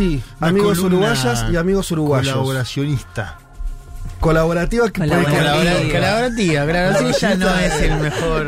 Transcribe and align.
sí, 0.00 0.22
Una 0.38 0.48
amigos 0.48 0.78
uruguayas 0.78 1.46
y 1.52 1.56
amigos 1.56 1.90
uruguayos. 1.90 2.32
Colaboracionista. 2.32 3.38
Colaborativa 4.18 4.90
que 4.90 5.00
Colaborativa. 5.00 5.92
Colaborativa, 5.92 6.66
claro, 6.66 7.12
sí, 7.12 7.20
ya 7.20 7.34
no 7.36 7.58
es 7.58 7.82
el 7.82 7.96
mejor. 8.00 8.46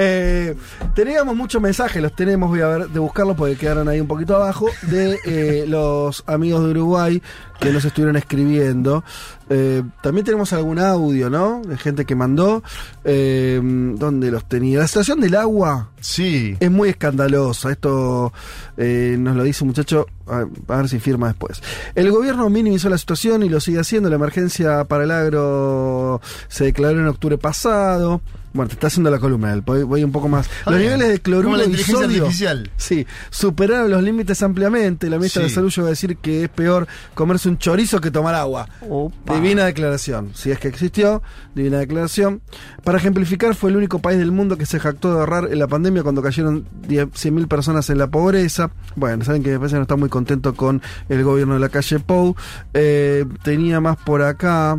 Eh, 0.00 0.54
teníamos 0.94 1.34
muchos 1.34 1.60
mensajes, 1.60 2.00
los 2.00 2.14
tenemos, 2.14 2.48
voy 2.48 2.60
a 2.60 2.68
ver 2.68 2.88
de 2.88 3.00
buscarlos 3.00 3.36
porque 3.36 3.56
quedaron 3.56 3.88
ahí 3.88 4.00
un 4.00 4.06
poquito 4.06 4.36
abajo, 4.36 4.66
de 4.82 5.18
eh, 5.26 5.64
los 5.68 6.22
amigos 6.28 6.62
de 6.64 6.70
Uruguay 6.70 7.20
que 7.58 7.72
nos 7.72 7.84
estuvieron 7.84 8.14
escribiendo. 8.16 9.02
Eh, 9.50 9.82
también 10.00 10.24
tenemos 10.24 10.52
algún 10.52 10.78
audio, 10.78 11.28
¿no? 11.30 11.60
De 11.62 11.76
gente 11.76 12.04
que 12.04 12.14
mandó. 12.14 12.62
Eh, 13.02 13.60
¿Dónde 13.62 14.30
los 14.30 14.44
tenía? 14.44 14.78
La 14.78 14.86
situación 14.86 15.20
del 15.20 15.34
agua 15.34 15.88
Sí. 16.00 16.56
es 16.60 16.70
muy 16.70 16.90
escandalosa. 16.90 17.72
Esto 17.72 18.32
eh, 18.76 19.16
nos 19.18 19.34
lo 19.34 19.42
dice 19.42 19.64
un 19.64 19.68
muchacho, 19.70 20.06
a, 20.28 20.44
a 20.68 20.76
ver 20.76 20.88
si 20.88 21.00
firma 21.00 21.26
después. 21.26 21.60
El 21.96 22.12
gobierno 22.12 22.48
minimizó 22.48 22.88
la 22.88 22.98
situación 22.98 23.42
y 23.42 23.48
lo 23.48 23.58
sigue 23.58 23.80
haciendo. 23.80 24.08
La 24.08 24.14
emergencia 24.16 24.84
para 24.84 25.02
el 25.02 25.10
agro 25.10 26.20
se 26.46 26.66
declaró 26.66 27.00
en 27.00 27.08
octubre 27.08 27.38
pasado. 27.38 28.20
Bueno, 28.58 28.70
te 28.70 28.74
está 28.74 28.88
haciendo 28.88 29.08
la 29.08 29.20
columna, 29.20 29.54
voy, 29.64 29.84
voy 29.84 30.02
un 30.02 30.10
poco 30.10 30.28
más. 30.28 30.50
Los 30.66 30.80
niveles 30.80 31.08
de 31.10 31.20
cloruro 31.20 31.56
la 31.56 31.62
y 31.62 31.66
inteligencia 31.66 32.02
sodio 32.06 32.22
artificial. 32.24 32.70
Sí, 32.76 33.06
superaron 33.30 33.88
los 33.88 34.02
límites 34.02 34.42
ampliamente. 34.42 35.08
La 35.08 35.16
ministra 35.16 35.42
Sí. 35.44 35.48
de 35.48 35.54
Salud 35.54 35.70
llegó 35.72 35.86
a 35.86 35.90
decir 35.90 36.16
que 36.16 36.42
es 36.42 36.48
peor 36.48 36.88
comerse 37.14 37.48
un 37.48 37.56
chorizo 37.58 38.00
que 38.00 38.10
tomar 38.10 38.34
agua. 38.34 38.68
Opa. 38.80 39.36
Divina 39.36 39.64
declaración, 39.64 40.32
si 40.34 40.50
es 40.50 40.58
que 40.58 40.66
existió, 40.66 41.22
divina 41.54 41.78
declaración. 41.78 42.40
Para 42.82 42.98
ejemplificar, 42.98 43.54
fue 43.54 43.70
el 43.70 43.76
único 43.76 44.00
país 44.00 44.18
del 44.18 44.32
mundo 44.32 44.58
que 44.58 44.66
se 44.66 44.80
jactó 44.80 45.14
de 45.14 45.20
ahorrar 45.20 45.52
en 45.52 45.58
la 45.60 45.68
pandemia 45.68 46.02
cuando 46.02 46.20
cayeron 46.20 46.66
10 46.88 47.10
100.000 47.10 47.46
personas 47.46 47.88
en 47.90 47.98
la 47.98 48.08
pobreza. 48.08 48.72
Bueno, 48.96 49.24
saben 49.24 49.44
que 49.44 49.50
me 49.50 49.58
parece 49.58 49.74
que 49.74 49.78
no 49.78 49.82
está 49.82 49.94
muy 49.94 50.08
contento 50.08 50.54
con 50.56 50.82
el 51.08 51.22
gobierno 51.22 51.54
de 51.54 51.60
la 51.60 51.68
calle 51.68 52.00
Pou. 52.00 52.34
Eh, 52.74 53.24
tenía 53.44 53.80
más 53.80 53.98
por 53.98 54.22
acá. 54.22 54.76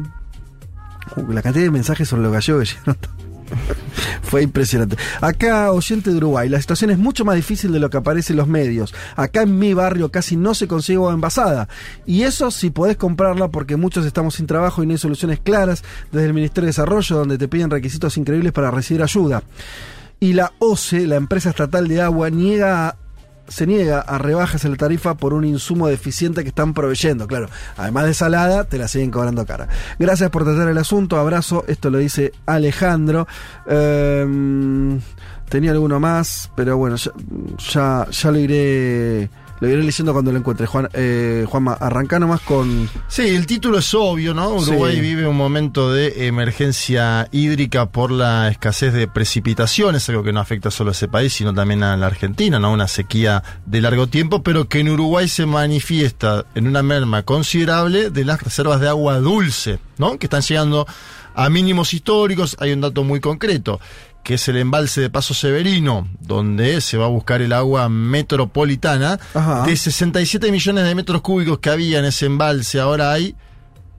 Uh, 1.15 1.31
la 1.31 1.41
cantidad 1.41 1.63
de 1.63 1.71
mensajes 1.71 2.09
sobre 2.09 2.23
los 2.23 2.33
gallegos 2.33 2.63
que 2.69 2.75
llegaron. 2.91 3.18
Fue 4.21 4.43
impresionante. 4.43 4.95
Acá, 5.21 5.71
oyente 5.71 6.11
de 6.11 6.17
Uruguay, 6.17 6.49
la 6.49 6.59
situación 6.61 6.91
es 6.91 6.97
mucho 6.97 7.25
más 7.25 7.35
difícil 7.35 7.71
de 7.71 7.79
lo 7.79 7.89
que 7.89 7.97
aparece 7.97 8.33
en 8.33 8.37
los 8.37 8.47
medios. 8.47 8.93
Acá 9.15 9.41
en 9.41 9.57
mi 9.57 9.73
barrio 9.73 10.11
casi 10.11 10.35
no 10.35 10.53
se 10.53 10.67
consigue 10.67 10.97
agua 10.97 11.13
envasada. 11.13 11.67
Y 12.05 12.23
eso 12.23 12.51
si 12.51 12.69
podés 12.69 12.97
comprarla 12.97 13.49
porque 13.49 13.75
muchos 13.75 14.05
estamos 14.05 14.35
sin 14.35 14.47
trabajo 14.47 14.83
y 14.83 14.85
no 14.85 14.93
hay 14.93 14.97
soluciones 14.97 15.39
claras 15.39 15.83
desde 16.11 16.27
el 16.27 16.33
Ministerio 16.33 16.65
de 16.65 16.69
Desarrollo 16.69 17.17
donde 17.17 17.37
te 17.37 17.47
piden 17.47 17.69
requisitos 17.69 18.17
increíbles 18.17 18.51
para 18.51 18.71
recibir 18.71 19.03
ayuda. 19.03 19.43
Y 20.19 20.33
la 20.33 20.51
OCE, 20.59 21.07
la 21.07 21.15
empresa 21.15 21.49
estatal 21.49 21.87
de 21.87 22.01
agua, 22.01 22.29
niega 22.29 22.97
se 23.49 23.67
niega 23.67 23.99
a 23.99 24.17
rebajas 24.17 24.63
en 24.65 24.71
la 24.71 24.77
tarifa 24.77 25.15
por 25.15 25.33
un 25.33 25.45
insumo 25.45 25.87
deficiente 25.87 26.43
que 26.43 26.49
están 26.49 26.73
proveyendo. 26.73 27.27
Claro, 27.27 27.49
además 27.77 28.05
de 28.05 28.13
salada, 28.13 28.63
te 28.63 28.77
la 28.77 28.87
siguen 28.87 29.11
cobrando 29.11 29.45
cara. 29.45 29.67
Gracias 29.97 30.29
por 30.29 30.43
tratar 30.43 30.69
el 30.69 30.77
asunto, 30.77 31.17
abrazo. 31.17 31.65
Esto 31.67 31.89
lo 31.89 31.97
dice 31.97 32.31
Alejandro. 32.45 33.27
Em, 33.67 34.99
tenía 35.49 35.71
alguno 35.71 35.99
más, 35.99 36.51
pero 36.55 36.77
bueno, 36.77 36.95
ya, 36.95 37.11
ya, 37.57 38.07
ya 38.09 38.31
lo 38.31 38.37
iré. 38.39 39.29
Lo 39.59 39.67
iré 39.67 39.83
leyendo 39.83 40.13
cuando 40.13 40.31
lo 40.31 40.37
encuentre. 40.37 40.65
Juan, 40.67 40.87
eh, 40.93 41.45
Juanma, 41.47 41.73
arranca 41.73 42.17
nomás 42.19 42.39
con. 42.41 42.89
Sí, 43.07 43.23
el 43.35 43.45
título 43.45 43.79
es 43.79 43.93
obvio, 43.93 44.33
¿no? 44.33 44.51
Uruguay 44.55 44.95
Sí. 44.95 45.01
vive 45.01 45.27
un 45.27 45.35
momento 45.35 45.91
de 45.91 46.27
emergencia 46.27 47.27
hídrica 47.31 47.87
por 47.87 48.11
la 48.11 48.47
escasez 48.49 48.93
de 48.93 49.07
precipitaciones, 49.07 50.07
algo 50.09 50.23
que 50.23 50.31
no 50.31 50.39
afecta 50.39 50.71
solo 50.71 50.91
a 50.91 50.93
ese 50.93 51.07
país, 51.07 51.33
sino 51.33 51.53
también 51.53 51.83
a 51.83 51.97
la 51.97 52.07
Argentina, 52.07 52.57
¿no? 52.59 52.71
Una 52.71 52.87
sequía 52.87 53.43
de 53.65 53.81
largo 53.81 54.07
tiempo, 54.07 54.43
pero 54.43 54.67
que 54.69 54.79
en 54.79 54.89
Uruguay 54.89 55.27
se 55.27 55.45
manifiesta 55.45 56.45
en 56.55 56.67
una 56.67 56.81
merma 56.83 57.23
considerable 57.23 58.09
de 58.09 58.25
las 58.25 58.41
reservas 58.41 58.79
de 58.79 58.87
agua 58.87 59.19
dulce, 59.19 59.79
¿no? 59.97 60.17
Que 60.17 60.27
están 60.27 60.41
llegando 60.41 60.87
a 61.35 61.49
mínimos 61.49 61.93
históricos. 61.93 62.55
Hay 62.59 62.71
un 62.73 62.81
dato 62.81 63.03
muy 63.03 63.19
concreto 63.19 63.79
que 64.29 64.35
es 64.35 64.47
el 64.47 64.57
embalse 64.57 65.01
de 65.01 65.09
Paso 65.09 65.33
Severino, 65.33 66.07
donde 66.19 66.81
se 66.81 66.97
va 66.97 67.05
a 67.05 67.07
buscar 67.07 67.41
el 67.41 67.51
agua 67.51 67.89
metropolitana. 67.89 69.19
Ajá. 69.33 69.63
De 69.63 69.75
67 69.75 70.51
millones 70.51 70.83
de 70.83 70.93
metros 70.93 71.23
cúbicos 71.23 71.57
que 71.57 71.71
había 71.71 71.97
en 71.97 72.05
ese 72.05 72.27
embalse, 72.27 72.79
ahora 72.79 73.11
hay 73.11 73.33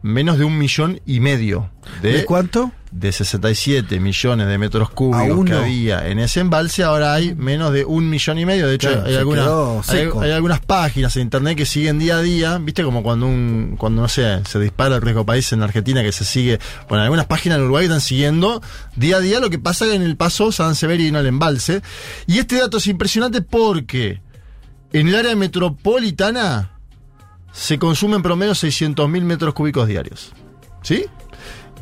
menos 0.03 0.39
de 0.39 0.45
un 0.45 0.59
millón 0.59 1.01
y 1.07 1.21
medio. 1.21 1.71
De, 2.03 2.13
¿De 2.13 2.25
cuánto? 2.25 2.73
de 2.91 3.13
67 3.13 4.01
millones 4.01 4.49
de 4.49 4.59
metros 4.59 4.91
cúbicos 4.91 5.45
que 5.45 5.53
había 5.53 6.09
en 6.09 6.19
ese 6.19 6.41
embalse, 6.41 6.83
ahora 6.83 7.15
hay 7.15 7.35
menos 7.35 7.73
de 7.73 7.85
un 7.85 8.11
millón 8.11 8.39
y 8.39 8.47
medio. 8.47 8.67
De 8.67 8.75
hecho, 8.75 8.91
Claro, 8.91 9.07
hay, 9.07 9.17
algunas, 9.17 9.89
hay 9.89 10.31
algunas 10.33 10.61
páginas 10.61 11.15
en 11.17 11.23
internet 11.23 11.57
que 11.57 11.67
siguen 11.67 11.99
día 11.99 12.17
a 12.17 12.23
día, 12.23 12.59
viste 12.59 12.83
como 12.83 13.03
cuando 13.03 13.27
un, 13.27 13.77
cuando 13.79 14.03
no 14.03 14.09
sé, 14.09 14.43
se 14.45 14.59
dispara 14.59 14.97
el 14.97 15.03
riesgo 15.03 15.25
país 15.25 15.53
en 15.53 15.63
Argentina 15.63 16.03
que 16.03 16.11
se 16.11 16.25
sigue, 16.25 16.59
bueno, 16.89 17.05
algunas 17.05 17.27
páginas 17.27 17.59
en 17.59 17.65
Uruguay 17.65 17.85
están 17.85 18.01
siguiendo 18.01 18.61
día 18.97 19.19
a 19.19 19.21
día 19.21 19.39
lo 19.39 19.51
que 19.51 19.59
pasa 19.59 19.93
en 19.95 20.03
el 20.03 20.17
paso 20.17 20.51
San 20.51 20.75
Severino 20.75 21.19
al 21.19 21.27
embalse. 21.27 21.83
Y 22.27 22.39
este 22.39 22.57
dato 22.57 22.79
es 22.79 22.87
impresionante 22.89 23.41
porque 23.41 24.21
en 24.93 25.09
el 25.09 25.15
área 25.15 25.37
metropolitana 25.37 26.73
se 27.53 27.79
consumen 27.79 28.23
promedio 28.23 28.53
600.000 28.53 29.23
metros 29.23 29.55
cúbicos 29.55 29.89
diarios. 29.89 30.33
¿Sí? 30.83 31.07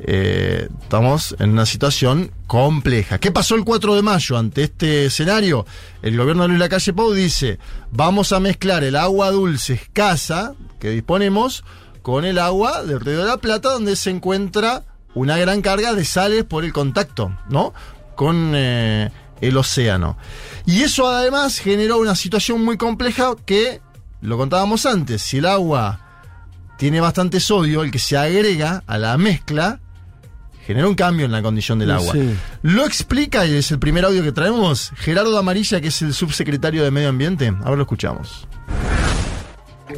Eh, 0.00 0.68
estamos 0.82 1.34
en 1.38 1.50
una 1.50 1.66
situación 1.66 2.30
compleja. 2.46 3.18
¿Qué 3.18 3.32
pasó 3.32 3.56
el 3.56 3.64
4 3.64 3.96
de 3.96 4.02
mayo 4.02 4.38
ante 4.38 4.64
este 4.64 5.06
escenario? 5.06 5.66
El 6.02 6.16
gobierno 6.16 6.42
de 6.42 6.48
Luis 6.48 6.60
Lacalle 6.60 6.92
Pou 6.92 7.12
dice, 7.12 7.58
vamos 7.90 8.32
a 8.32 8.40
mezclar 8.40 8.84
el 8.84 8.96
agua 8.96 9.30
dulce 9.30 9.74
escasa 9.74 10.54
que 10.78 10.90
disponemos 10.90 11.64
con 12.02 12.24
el 12.24 12.38
agua 12.38 12.84
del 12.84 13.00
Río 13.00 13.18
de 13.18 13.26
la 13.26 13.38
Plata, 13.38 13.70
donde 13.70 13.96
se 13.96 14.10
encuentra 14.10 14.84
una 15.14 15.36
gran 15.36 15.62
carga 15.62 15.94
de 15.94 16.04
sales 16.04 16.44
por 16.44 16.64
el 16.64 16.72
contacto, 16.72 17.36
¿no? 17.50 17.74
Con 18.14 18.52
eh, 18.54 19.10
el 19.40 19.56
océano. 19.56 20.16
Y 20.64 20.82
eso 20.82 21.08
además 21.08 21.58
generó 21.58 21.98
una 21.98 22.14
situación 22.14 22.64
muy 22.64 22.76
compleja 22.76 23.34
que, 23.44 23.80
lo 24.20 24.36
contábamos 24.36 24.86
antes, 24.86 25.22
si 25.22 25.38
el 25.38 25.46
agua 25.46 26.00
tiene 26.76 27.00
bastante 27.00 27.40
sodio, 27.40 27.82
el 27.82 27.90
que 27.90 27.98
se 27.98 28.16
agrega 28.16 28.82
a 28.86 28.98
la 28.98 29.16
mezcla, 29.18 29.80
genera 30.64 30.86
un 30.86 30.94
cambio 30.94 31.26
en 31.26 31.32
la 31.32 31.42
condición 31.42 31.78
del 31.78 31.90
agua. 31.90 32.12
Sí. 32.12 32.36
Lo 32.62 32.84
explica, 32.84 33.46
y 33.46 33.54
es 33.54 33.70
el 33.70 33.78
primer 33.78 34.04
audio 34.04 34.22
que 34.22 34.32
traemos, 34.32 34.92
Gerardo 34.96 35.36
Amarilla, 35.38 35.80
que 35.80 35.88
es 35.88 36.02
el 36.02 36.14
subsecretario 36.14 36.84
de 36.84 36.90
Medio 36.90 37.08
Ambiente. 37.08 37.48
Ahora 37.64 37.76
lo 37.76 37.82
escuchamos. 37.82 38.46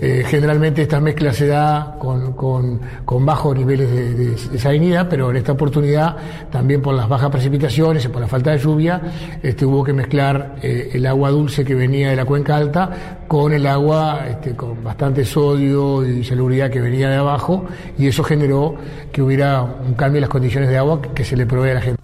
Eh, 0.01 0.25
generalmente 0.27 0.83
esta 0.83 1.01
mezcla 1.01 1.33
se 1.33 1.47
da 1.47 1.97
con, 1.99 2.33
con- 2.35 2.81
bajos 3.27 3.57
niveles 3.57 3.91
de, 3.91 4.15
de- 4.15 4.59
salinidad, 4.59 5.09
pero 5.09 5.31
en 5.31 5.37
esta 5.37 5.53
oportunidad, 5.53 6.17
también 6.51 6.81
por 6.81 6.95
las 6.95 7.09
bajas 7.09 7.31
precipitaciones 7.31 8.05
y 8.05 8.09
por 8.09 8.21
la 8.21 8.29
falta 8.29 8.51
de 8.53 8.59
lluvia, 8.59 9.01
este, 9.43 9.67
hubo 9.67 9.83
que 9.83 9.93
mezclar 9.93 10.57
eh, 10.63 10.91
el 10.95 11.07
agua 11.07 11.31
dulce 11.31 11.65
que 11.65 11.75
venía 11.75 12.11
de 12.11 12.17
la 12.17 12.25
cuenca 12.25 12.57
alta 12.57 13.19
con 13.27 13.53
el 13.53 13.67
agua 13.67 14.27
este, 14.29 14.55
con 14.55 14.83
bastante 14.85 15.25
sodio 15.25 16.07
y 16.07 16.25
salubridad 16.25 16.71
que 16.71 16.81
venía 16.81 17.09
de 17.11 17.17
abajo, 17.17 17.67
y 17.99 18.07
eso 18.07 18.23
generó 18.23 18.77
que 19.13 19.23
hubiera 19.23 19.63
un 19.63 19.95
cambio 19.95 20.19
en 20.19 20.23
las 20.23 20.31
condiciones 20.31 20.69
de 20.71 20.79
agua 20.79 21.03
que, 21.03 21.09
que 21.11 21.25
se 21.25 21.37
le 21.37 21.47
provee 21.47 21.71
a 21.71 21.75
la 21.75 21.81
gente. 21.81 22.03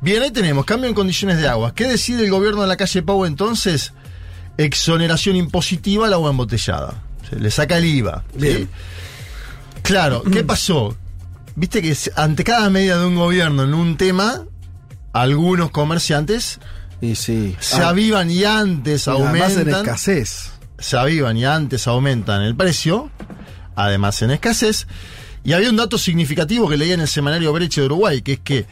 Bien, 0.00 0.22
ahí 0.22 0.30
tenemos, 0.30 0.64
cambio 0.64 0.88
en 0.88 0.94
condiciones 0.94 1.38
de 1.38 1.46
agua. 1.48 1.74
¿Qué 1.74 1.86
decide 1.86 2.24
el 2.24 2.30
gobierno 2.30 2.62
de 2.62 2.68
la 2.68 2.76
calle 2.78 3.02
Pau 3.02 3.26
entonces? 3.26 3.92
Exoneración 4.56 5.36
impositiva 5.36 6.06
al 6.06 6.14
agua 6.14 6.30
embotellada. 6.30 6.94
Le 7.30 7.50
saca 7.50 7.78
el 7.78 7.84
IVA. 7.84 8.24
Claro, 9.82 10.22
¿qué 10.22 10.44
pasó? 10.44 10.96
Viste 11.56 11.82
que 11.82 11.96
ante 12.16 12.44
cada 12.44 12.70
medida 12.70 12.98
de 12.98 13.06
un 13.06 13.16
gobierno 13.16 13.64
en 13.64 13.74
un 13.74 13.96
tema, 13.96 14.42
algunos 15.12 15.70
comerciantes 15.70 16.58
Y 17.00 17.14
sí. 17.16 17.56
se 17.60 17.82
Ah, 17.82 17.88
avivan 17.90 18.30
y 18.30 18.44
antes 18.44 19.06
y 19.06 19.10
además 19.10 19.32
en 19.52 19.58
aumentan. 19.58 19.80
escasez. 19.84 20.50
se 20.78 20.96
avivan 20.96 21.36
y 21.36 21.44
antes 21.44 21.86
aumentan 21.86 22.42
el 22.42 22.54
precio, 22.54 23.10
además 23.74 24.20
en 24.22 24.30
escasez. 24.32 24.86
Y 25.42 25.54
había 25.54 25.70
un 25.70 25.76
dato 25.76 25.96
significativo 25.98 26.68
que 26.68 26.76
leía 26.76 26.94
en 26.94 27.00
el 27.00 27.08
semanario 27.08 27.52
Breche 27.52 27.80
de 27.80 27.86
Uruguay, 27.86 28.20
que 28.22 28.34
es 28.34 28.40
que 28.40 28.66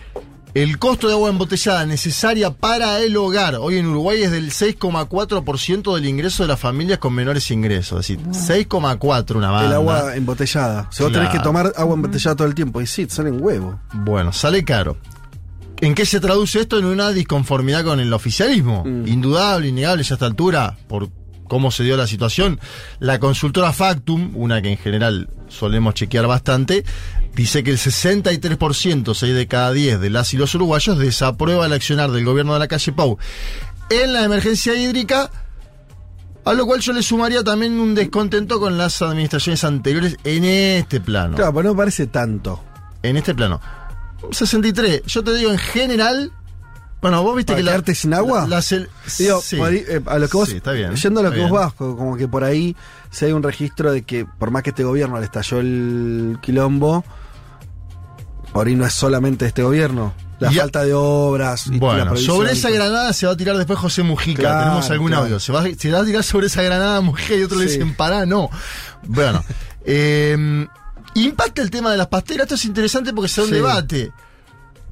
el 0.62 0.78
costo 0.78 1.06
de 1.06 1.14
agua 1.14 1.31
embotellada 1.31 1.87
necesaria 1.87 2.50
para 2.50 2.99
el 3.00 3.16
hogar 3.16 3.55
hoy 3.55 3.76
en 3.76 3.87
Uruguay 3.87 4.22
es 4.22 4.32
del 4.32 4.50
6,4% 4.50 5.94
del 5.94 6.06
ingreso 6.06 6.43
de 6.43 6.49
las 6.49 6.58
familias 6.58 6.99
con 6.99 7.14
menores 7.14 7.50
ingresos. 7.52 8.10
Es 8.10 8.19
decir, 8.19 8.66
6,4 8.66 9.37
una 9.37 9.52
banda. 9.52 9.69
El 9.69 9.75
agua 9.75 10.16
embotellada. 10.16 10.88
Si 10.90 11.05
vos 11.05 11.12
tenés 11.12 11.28
que 11.31 11.38
tomar 11.38 11.72
agua 11.76 11.94
embotellada 11.94 12.34
todo 12.34 12.49
el 12.49 12.56
tiempo. 12.56 12.81
Y 12.81 12.88
sí, 12.88 13.06
te 13.06 13.14
salen 13.14 13.40
huevo. 13.40 13.78
Bueno, 13.93 14.32
sale 14.32 14.64
caro. 14.64 14.96
¿En 15.81 15.94
qué 15.94 16.05
se 16.05 16.19
traduce 16.19 16.58
esto? 16.61 16.76
En 16.76 16.87
una 16.87 17.11
disconformidad 17.12 17.84
con 17.84 18.00
el 18.00 18.12
oficialismo. 18.12 18.82
Indudable, 18.84 19.69
innegable 19.69 20.02
ya 20.02 20.14
a 20.14 20.16
esta 20.16 20.26
altura, 20.26 20.76
por 20.88 21.08
cómo 21.48 21.70
se 21.70 21.84
dio 21.84 21.96
la 21.96 22.06
situación. 22.06 22.60
La 23.00 23.18
consultora 23.18 23.72
Factum, 23.72 24.32
una 24.34 24.62
que 24.62 24.70
en 24.70 24.78
general 24.78 25.28
solemos 25.48 25.94
chequear 25.94 26.26
bastante, 26.26 26.84
dice 27.34 27.64
que 27.64 27.70
el 27.70 27.78
63%, 27.78 29.14
6 29.14 29.34
de 29.34 29.46
cada 29.46 29.72
10 29.72 30.00
de 30.00 30.10
las 30.10 30.32
y 30.34 30.36
los 30.36 30.54
uruguayos, 30.54 30.98
desaprueba 30.98 31.66
el 31.66 31.72
accionar 31.72 32.10
del 32.10 32.24
gobierno 32.24 32.52
de 32.52 32.58
la 32.60 32.68
calle 32.68 32.92
Pau 32.92 33.18
en 33.90 34.12
la 34.12 34.24
emergencia 34.24 34.74
hídrica 34.74 35.30
A 36.44 36.54
lo 36.54 36.66
cual 36.66 36.80
yo 36.80 36.92
le 36.92 37.02
sumaría 37.02 37.44
también 37.44 37.78
un 37.78 37.94
descontento 37.94 38.58
con 38.58 38.78
las 38.78 39.02
administraciones 39.02 39.64
anteriores 39.64 40.16
en 40.24 40.44
este 40.44 41.00
plano. 41.00 41.36
Claro, 41.36 41.52
pero 41.52 41.64
no 41.64 41.74
me 41.74 41.78
parece 41.78 42.06
tanto. 42.06 42.64
En 43.02 43.16
este 43.18 43.34
plano. 43.34 43.60
63. 44.30 45.02
Yo 45.06 45.22
te 45.22 45.34
digo, 45.34 45.50
en 45.50 45.58
general. 45.58 46.32
Bueno, 47.00 47.22
vos 47.22 47.36
viste 47.36 47.52
¿Para 47.52 47.58
que 47.58 47.62
la. 47.64 47.70
quedarte 47.72 47.94
sin 47.94 48.12
agua? 48.14 48.46
la 48.48 48.58
cel- 48.58 48.88
Digo, 49.18 49.40
sí. 49.40 49.60
ahí, 49.60 49.84
eh, 49.88 50.00
a 50.06 50.18
lo 50.18 50.28
que 50.28 50.36
vos, 50.36 50.48
Sí, 50.48 50.56
está 50.56 50.72
bien, 50.72 50.94
yendo 50.96 51.20
a 51.20 51.22
lo 51.22 51.30
que 51.30 51.40
vos 51.42 51.50
vas, 51.52 51.72
co- 51.74 51.96
como 51.96 52.16
que 52.16 52.26
por 52.26 52.42
ahí 52.42 52.74
si 53.10 53.24
hay 53.26 53.32
un 53.32 53.42
registro 53.42 53.92
de 53.92 54.02
que 54.02 54.24
por 54.24 54.50
más 54.50 54.62
que 54.64 54.70
este 54.70 54.82
gobierno 54.84 55.18
le 55.18 55.24
estalló 55.24 55.60
el 55.60 56.38
quilombo, 56.42 57.04
por 58.52 58.66
ahí 58.66 58.74
no 58.74 58.84
es 58.86 58.92
solamente 58.92 59.46
este 59.46 59.62
gobierno. 59.62 60.12
La 60.40 60.52
Y 60.52 60.56
falta 60.56 60.84
de 60.84 60.94
obras. 60.94 61.66
y 61.66 61.78
Bueno, 61.78 62.16
sobre 62.16 62.52
esa 62.52 62.70
granada 62.70 63.12
se 63.12 63.26
va 63.26 63.32
a 63.32 63.36
tirar 63.36 63.56
después 63.56 63.76
José 63.78 64.04
Mujica. 64.04 64.40
Claro, 64.42 64.60
Tenemos 64.64 64.90
algún 64.90 65.08
claro. 65.08 65.24
audio. 65.24 65.40
Se 65.40 65.52
va, 65.52 65.64
se 65.76 65.90
va 65.90 66.00
a 66.00 66.04
tirar 66.04 66.22
sobre 66.22 66.46
esa 66.46 66.62
granada 66.62 67.00
Mujica 67.00 67.34
y 67.34 67.42
otro 67.42 67.58
le 67.58 67.66
Sí. 67.68 67.78
dicen, 67.78 67.94
pará, 67.96 68.24
no. 68.24 68.48
Bueno. 69.04 69.44
eh, 69.84 70.66
impacta 71.14 71.60
el 71.62 71.70
tema 71.70 71.90
de 71.90 71.96
las 71.96 72.06
pasteras. 72.06 72.44
Esto 72.44 72.54
es 72.54 72.64
interesante 72.66 73.12
porque 73.12 73.28
se 73.28 73.40
da 73.40 73.46
un 73.48 73.52
debate. 73.52 74.12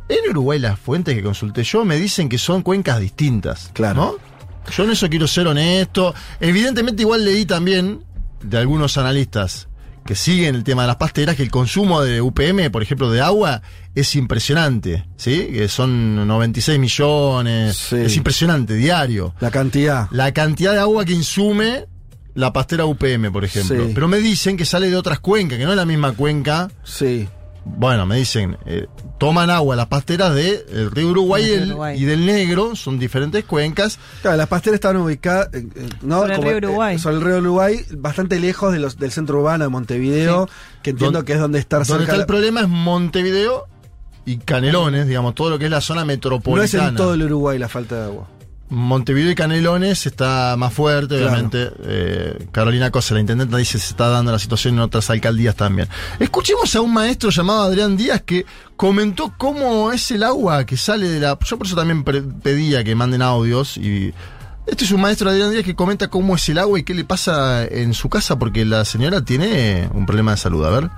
En 0.09 0.31
Uruguay 0.31 0.59
las 0.59 0.79
fuentes 0.79 1.15
que 1.15 1.23
consulté 1.23 1.65
yo 1.65 1.85
me 1.85 1.97
dicen 1.97 2.29
que 2.29 2.39
son 2.39 2.63
cuencas 2.63 3.01
distintas. 3.01 3.71
Claro. 3.73 4.19
¿no? 4.67 4.73
Yo 4.73 4.85
en 4.85 4.91
eso 4.91 5.09
quiero 5.09 5.27
ser 5.27 5.47
honesto. 5.49 6.15
Evidentemente 6.41 7.03
igual 7.03 7.25
leí 7.25 7.45
también 7.47 8.05
de 8.43 8.59
algunos 8.59 8.99
analistas 8.99 9.69
que 10.05 10.15
siguen 10.15 10.55
el 10.55 10.63
tema 10.63 10.83
de 10.83 10.89
las 10.89 10.97
pasteras 10.97 11.35
que 11.35 11.43
el 11.43 11.51
consumo 11.51 12.01
de 12.03 12.21
UPM, 12.21 12.71
por 12.71 12.81
ejemplo, 12.83 13.11
de 13.11 13.21
agua 13.21 13.63
es 13.97 14.15
impresionante, 14.15 15.05
¿sí? 15.17 15.49
Que 15.53 15.67
son 15.67 16.25
96 16.29 16.79
millones, 16.79 17.77
Sí. 17.77 17.97
es 17.97 18.17
impresionante 18.17 18.75
diario. 18.75 19.35
La 19.41 19.51
cantidad. 19.51 20.07
La 20.13 20.33
cantidad 20.33 20.73
de 20.75 20.79
agua 20.79 21.05
que 21.05 21.13
insume 21.13 21.87
la 22.35 22.53
pastera 22.53 22.85
UPM, 22.85 23.33
por 23.33 23.45
ejemplo. 23.45 23.85
Sí. 23.87 23.93
Pero 23.95 24.07
me 24.07 24.19
dicen 24.19 24.57
que 24.57 24.65
sale 24.65 24.91
de 24.91 24.97
otras 24.97 25.19
cuencas, 25.19 25.59
que 25.59 25.65
no 25.65 25.71
es 25.73 25.77
la 25.77 25.87
misma 25.87 26.13
cuenca 26.13 26.71
Sí. 26.85 27.27
Bueno, 27.69 28.07
me 28.07 28.17
dicen, 28.17 28.57
eh, 28.65 28.87
toman 29.19 29.51
agua 29.51 29.75
las 29.77 29.87
pasteras 29.87 30.35
del 30.35 30.91
río 30.93 31.09
Uruguay, 31.11 31.43
y 31.45 31.49
Del 31.49 31.59
del- 31.61 31.69
Uruguay. 31.71 32.01
y 32.01 32.05
del 32.05 32.25
Negro, 32.25 32.77
son 32.77 32.99
diferentes 32.99 33.45
cuencas. 33.45 33.99
Claro, 34.23 34.37
las 34.37 34.47
pasteras 34.47 34.77
estaban 34.77 34.99
ubicadas 34.99 35.49
eh, 35.53 35.67
eh, 35.75 35.89
¿no? 36.03 36.21
Sobre 36.21 36.33
el 36.35 36.39
Como, 36.39 36.49
río 36.51 36.59
Uruguay. 36.69 36.95
eh, 36.95 36.99
sobre 37.01 37.17
el 37.17 37.23
río 37.23 37.37
Uruguay, 37.39 37.81
bastante 37.99 38.39
lejos 38.39 38.73
de 38.73 38.79
los, 38.79 38.99
del 38.99 39.11
centro 39.11 39.39
urbano 39.41 39.65
de 39.65 39.69
Montevideo, 39.71 40.49
que 40.83 40.91
entiendo 40.91 41.19
Don- 41.19 41.27
que 41.27 41.33
es 41.33 41.41
donde 41.41 41.59
está 41.59 41.79
Donde 41.81 42.05
está 42.05 42.15
el 42.15 42.21
la- 42.21 42.27
problema 42.27 42.61
es 42.61 42.69
Montevideo 42.69 43.67
y 44.25 44.39
Canelones, 44.39 45.07
digamos, 45.09 45.35
todo 45.35 45.51
lo 45.51 45.59
que 45.59 45.65
es 45.67 45.71
la 45.71 45.81
zona 45.81 46.01
no 46.05 46.11
es 46.13 46.17
metropolitana. 46.19 46.89
en 46.89 46.95
todo 46.97 47.15
el 47.15 47.23
Uruguay 47.25 47.59
la 47.59 47.69
falta 47.69 47.97
de 47.97 48.05
agua. 48.05 48.29
Montevideo 48.69 49.31
y 49.31 49.35
Canelones 49.35 50.07
está 50.07 50.57
más 50.59 50.73
fuerte, 50.73 51.17
Claro. 51.19 51.31
obviamente. 51.33 51.71
Eh, 51.85 52.47
Carolina 52.51 52.91
Cosa, 52.91 53.15
la 53.15 53.21
intendenta, 53.21 53.57
dice 53.57 53.79
se 53.79 53.91
está 53.91 54.09
dando 54.09 54.33
la 54.33 54.39
situación 54.39 54.75
en 54.75 54.81
otras 54.81 55.09
alcaldías 55.11 55.55
también. 55.55 55.89
Escuchemos 56.19 56.75
a 56.75 56.81
un 56.81 56.93
maestro 56.93 57.31
llamado 57.31 57.63
Adrián 57.63 57.97
Díaz 57.97 58.23
que 58.27 58.45
comentó 58.77 59.33
cómo 59.39 59.93
es 59.93 60.11
el 60.11 60.23
agua 60.25 60.65
que 60.67 60.77
sale 60.77 61.09
de 61.09 61.21
la. 61.21 61.39
Yo 61.45 61.59
por 61.59 61.67
eso 61.67 61.77
también 61.77 62.03
pedía 62.05 62.83
que 62.85 62.95
manden 62.95 63.23
audios 63.23 63.77
y. 63.77 64.13
Este 64.67 64.85
es 64.85 64.91
un 64.91 65.01
maestro 65.01 65.31
Adrián 65.31 65.53
Díaz 65.53 65.63
que 65.65 65.77
comenta 65.77 66.09
cómo 66.09 66.35
es 66.35 66.49
el 66.49 66.59
agua 66.59 66.81
y 66.81 66.83
qué 66.83 66.93
le 66.93 67.05
pasa 67.05 67.65
en 67.65 67.95
su 67.95 68.09
casa 68.09 68.37
porque 68.37 68.65
la 68.65 68.85
señora 68.85 69.25
tiene 69.25 69.89
un 69.95 70.07
problema 70.07 70.33
de 70.33 70.39
salud. 70.39 70.65
A 70.67 70.71
ver. 70.71 70.91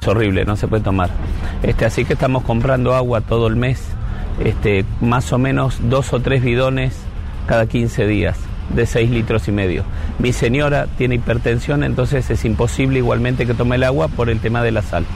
Es 0.00 0.08
horrible, 0.08 0.44
no 0.46 0.56
se 0.56 0.66
puede 0.68 0.82
tomar. 0.82 1.10
Este, 1.62 1.84
así 1.84 2.04
que 2.06 2.14
estamos 2.14 2.42
comprando 2.44 2.94
agua 2.94 3.20
todo 3.20 3.48
el 3.48 3.56
mes, 3.56 3.80
este, 4.44 4.84
más 5.00 5.32
o 5.32 5.38
menos 5.38 5.78
dos 5.82 6.12
o 6.12 6.20
tres 6.20 6.42
bidones 6.42 6.94
cada 7.46 7.66
15 7.66 8.06
días, 8.06 8.36
de 8.74 8.86
6 8.86 9.10
litros 9.10 9.48
y 9.48 9.52
medio. 9.52 9.84
Mi 10.18 10.32
señora 10.32 10.86
tiene 10.98 11.16
hipertensión, 11.16 11.84
entonces 11.84 12.28
es 12.30 12.44
imposible 12.44 12.98
igualmente 12.98 13.46
que 13.46 13.54
tome 13.54 13.76
el 13.76 13.84
agua 13.84 14.08
por 14.08 14.28
el 14.28 14.40
tema 14.40 14.62
de 14.62 14.72
la 14.72 14.82
sal. 14.82 15.06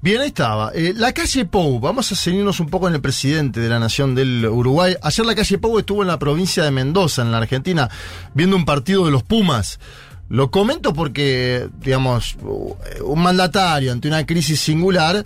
Bien, 0.00 0.20
ahí 0.20 0.28
estaba. 0.28 0.72
Eh, 0.74 0.94
la 0.96 1.12
calle 1.12 1.44
Pou, 1.44 1.78
vamos 1.78 2.10
a 2.10 2.16
seguirnos 2.16 2.58
un 2.58 2.68
poco 2.68 2.88
en 2.88 2.94
el 2.94 3.00
presidente 3.00 3.60
de 3.60 3.68
la 3.68 3.78
Nación 3.78 4.16
del 4.16 4.44
Uruguay. 4.46 4.96
Ayer 5.00 5.24
la 5.24 5.36
calle 5.36 5.58
Pou 5.58 5.78
estuvo 5.78 6.02
en 6.02 6.08
la 6.08 6.18
provincia 6.18 6.64
de 6.64 6.72
Mendoza, 6.72 7.22
en 7.22 7.30
la 7.30 7.38
Argentina, 7.38 7.88
viendo 8.34 8.56
un 8.56 8.64
partido 8.64 9.04
de 9.04 9.12
los 9.12 9.22
Pumas. 9.22 9.78
Lo 10.28 10.50
comento 10.50 10.92
porque, 10.92 11.68
digamos, 11.78 12.36
un 13.04 13.22
mandatario 13.22 13.92
ante 13.92 14.08
una 14.08 14.26
crisis 14.26 14.58
singular, 14.58 15.24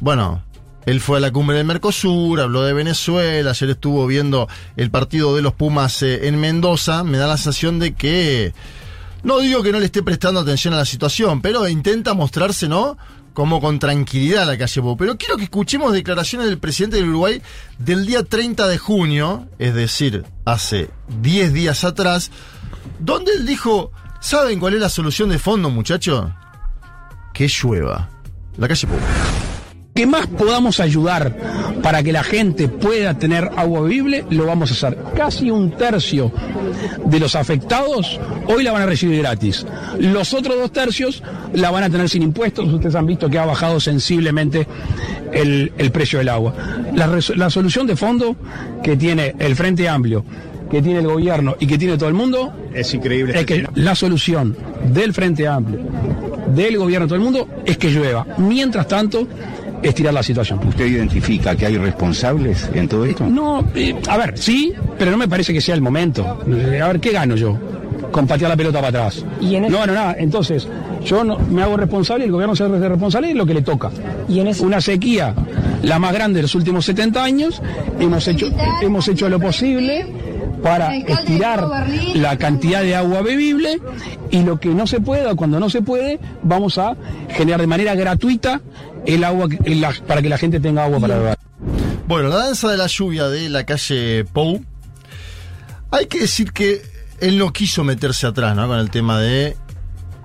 bueno, 0.00 0.42
él 0.88 1.02
fue 1.02 1.18
a 1.18 1.20
la 1.20 1.30
cumbre 1.30 1.58
del 1.58 1.66
Mercosur, 1.66 2.40
habló 2.40 2.62
de 2.62 2.72
Venezuela, 2.72 3.50
ayer 3.50 3.68
estuvo 3.68 4.06
viendo 4.06 4.48
el 4.74 4.90
partido 4.90 5.36
de 5.36 5.42
los 5.42 5.52
Pumas 5.52 6.02
eh, 6.02 6.28
en 6.28 6.40
Mendoza, 6.40 7.04
me 7.04 7.18
da 7.18 7.26
la 7.26 7.36
sensación 7.36 7.78
de 7.78 7.92
que, 7.92 8.54
no 9.22 9.38
digo 9.40 9.62
que 9.62 9.70
no 9.70 9.80
le 9.80 9.84
esté 9.84 10.02
prestando 10.02 10.40
atención 10.40 10.72
a 10.72 10.78
la 10.78 10.86
situación, 10.86 11.42
pero 11.42 11.68
intenta 11.68 12.14
mostrarse, 12.14 12.68
¿no? 12.68 12.96
Como 13.34 13.60
con 13.60 13.78
tranquilidad 13.78 14.46
la 14.46 14.56
calle 14.56 14.80
Pou. 14.80 14.96
Pero 14.96 15.18
quiero 15.18 15.36
que 15.36 15.44
escuchemos 15.44 15.92
declaraciones 15.92 16.48
del 16.48 16.56
presidente 16.58 16.96
del 16.96 17.10
Uruguay 17.10 17.42
del 17.76 18.06
día 18.06 18.22
30 18.22 18.66
de 18.66 18.78
junio, 18.78 19.46
es 19.58 19.74
decir, 19.74 20.24
hace 20.46 20.88
10 21.20 21.52
días 21.52 21.84
atrás, 21.84 22.30
donde 22.98 23.32
él 23.32 23.44
dijo, 23.44 23.92
¿saben 24.22 24.58
cuál 24.58 24.72
es 24.72 24.80
la 24.80 24.88
solución 24.88 25.28
de 25.28 25.38
fondo, 25.38 25.68
muchachos? 25.68 26.30
Que 27.34 27.46
llueva. 27.46 28.08
La 28.56 28.66
calle. 28.66 28.88
Que 29.98 30.06
más 30.06 30.28
podamos 30.28 30.78
ayudar 30.78 31.34
para 31.82 32.04
que 32.04 32.12
la 32.12 32.22
gente 32.22 32.68
pueda 32.68 33.18
tener 33.18 33.50
agua 33.56 33.80
bebible, 33.80 34.24
lo 34.30 34.46
vamos 34.46 34.70
a 34.70 34.74
hacer. 34.74 34.96
Casi 35.16 35.50
un 35.50 35.72
tercio 35.72 36.30
de 37.04 37.18
los 37.18 37.34
afectados 37.34 38.20
hoy 38.46 38.62
la 38.62 38.70
van 38.70 38.82
a 38.82 38.86
recibir 38.86 39.18
gratis. 39.18 39.66
Los 39.98 40.34
otros 40.34 40.56
dos 40.56 40.70
tercios 40.70 41.20
la 41.52 41.72
van 41.72 41.82
a 41.82 41.90
tener 41.90 42.08
sin 42.08 42.22
impuestos. 42.22 42.72
Ustedes 42.72 42.94
han 42.94 43.06
visto 43.06 43.28
que 43.28 43.40
ha 43.40 43.44
bajado 43.44 43.80
sensiblemente 43.80 44.68
el, 45.32 45.72
el 45.76 45.90
precio 45.90 46.20
del 46.20 46.28
agua. 46.28 46.54
La, 46.94 47.50
solución 47.50 47.88
de 47.88 47.96
fondo 47.96 48.36
que 48.84 48.96
tiene 48.96 49.34
el 49.40 49.56
Frente 49.56 49.88
Amplio, 49.88 50.24
que 50.70 50.80
tiene 50.80 51.00
el 51.00 51.08
gobierno 51.08 51.56
y 51.58 51.66
que 51.66 51.76
tiene 51.76 51.96
todo 51.96 52.08
el 52.08 52.14
mundo, 52.14 52.52
Es 52.72 52.94
increíble. 52.94 53.36
es 53.36 53.44
que 53.46 53.66
la 53.74 53.96
solución 53.96 54.56
del 54.92 55.12
Frente 55.12 55.48
Amplio, 55.48 55.80
del 56.54 56.78
gobierno 56.78 57.06
de 57.06 57.08
todo 57.08 57.16
el 57.18 57.24
mundo, 57.24 57.48
es 57.66 57.76
que 57.78 57.90
llueva. 57.90 58.24
Mientras 58.38 58.86
tanto, 58.86 59.26
estirar 59.82 60.14
la 60.14 60.22
situación. 60.22 60.60
¿Usted 60.66 60.86
identifica 60.86 61.56
que 61.56 61.66
hay 61.66 61.78
responsables 61.78 62.68
en 62.74 62.88
todo 62.88 63.04
esto? 63.04 63.26
No, 63.26 63.64
eh, 63.74 63.94
a 64.08 64.16
ver, 64.16 64.36
sí, 64.36 64.72
pero 64.98 65.10
no 65.10 65.16
me 65.16 65.28
parece 65.28 65.52
que 65.52 65.60
sea 65.60 65.74
el 65.74 65.80
momento. 65.80 66.26
A 66.26 66.88
ver, 66.88 67.00
¿qué 67.00 67.10
gano 67.10 67.36
yo? 67.36 67.56
Con 68.10 68.26
patear 68.26 68.50
la 68.50 68.56
pelota 68.56 68.80
para 68.80 68.88
atrás. 68.88 69.24
No 69.40 69.78
gano 69.78 69.94
nada. 69.94 70.16
Entonces, 70.18 70.66
yo 71.04 71.24
no, 71.24 71.38
me 71.38 71.62
hago 71.62 71.76
responsable, 71.76 72.24
el 72.24 72.32
gobierno 72.32 72.56
se 72.56 72.64
hace 72.64 72.88
responsable 72.88 73.30
y 73.30 73.34
lo 73.34 73.46
que 73.46 73.54
le 73.54 73.62
toca. 73.62 73.90
Y 74.28 74.40
en 74.40 74.48
Una 74.60 74.80
sequía, 74.80 75.34
la 75.82 75.98
más 75.98 76.12
grande 76.12 76.38
de 76.38 76.42
los 76.42 76.54
últimos 76.54 76.84
70 76.84 77.22
años, 77.22 77.62
hemos 78.00 78.26
hecho, 78.28 78.46
hemos 78.82 79.06
hecho 79.08 79.28
lo 79.28 79.38
posible 79.38 80.06
para 80.62 80.96
estirar 80.96 81.66
la 82.14 82.36
cantidad 82.36 82.82
de 82.82 82.96
agua 82.96 83.22
bebible 83.22 83.80
y 84.30 84.42
lo 84.42 84.58
que 84.58 84.68
no 84.70 84.86
se 84.86 85.00
pueda, 85.00 85.34
cuando 85.34 85.60
no 85.60 85.70
se 85.70 85.82
puede, 85.82 86.18
vamos 86.42 86.78
a 86.78 86.96
generar 87.28 87.60
de 87.60 87.66
manera 87.66 87.94
gratuita 87.94 88.60
el 89.14 89.24
agua 89.24 89.48
la- 89.64 89.94
para 90.06 90.22
que 90.22 90.28
la 90.28 90.38
gente 90.38 90.60
tenga 90.60 90.84
agua 90.84 91.00
para 91.00 91.16
beber. 91.18 91.38
Bueno, 92.06 92.28
la 92.28 92.36
danza 92.36 92.70
de 92.70 92.76
la 92.76 92.86
lluvia 92.86 93.28
de 93.28 93.48
la 93.48 93.64
calle 93.64 94.24
Pou. 94.32 94.62
Hay 95.90 96.06
que 96.06 96.20
decir 96.20 96.52
que 96.52 96.82
él 97.20 97.38
no 97.38 97.52
quiso 97.52 97.84
meterse 97.84 98.26
atrás, 98.26 98.54
¿no? 98.54 98.68
Con 98.68 98.78
el 98.78 98.90
tema 98.90 99.18
de 99.20 99.56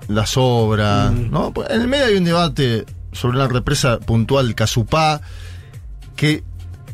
las 0.08 0.34
obras, 0.36 1.12
¿no? 1.12 1.52
Pues 1.52 1.70
En 1.70 1.80
el 1.80 1.88
medio 1.88 2.06
hay 2.06 2.16
un 2.16 2.24
debate 2.24 2.84
sobre 3.12 3.38
una 3.38 3.48
represa 3.48 3.98
puntual, 4.00 4.54
Casupá, 4.54 5.20
que 6.16 6.42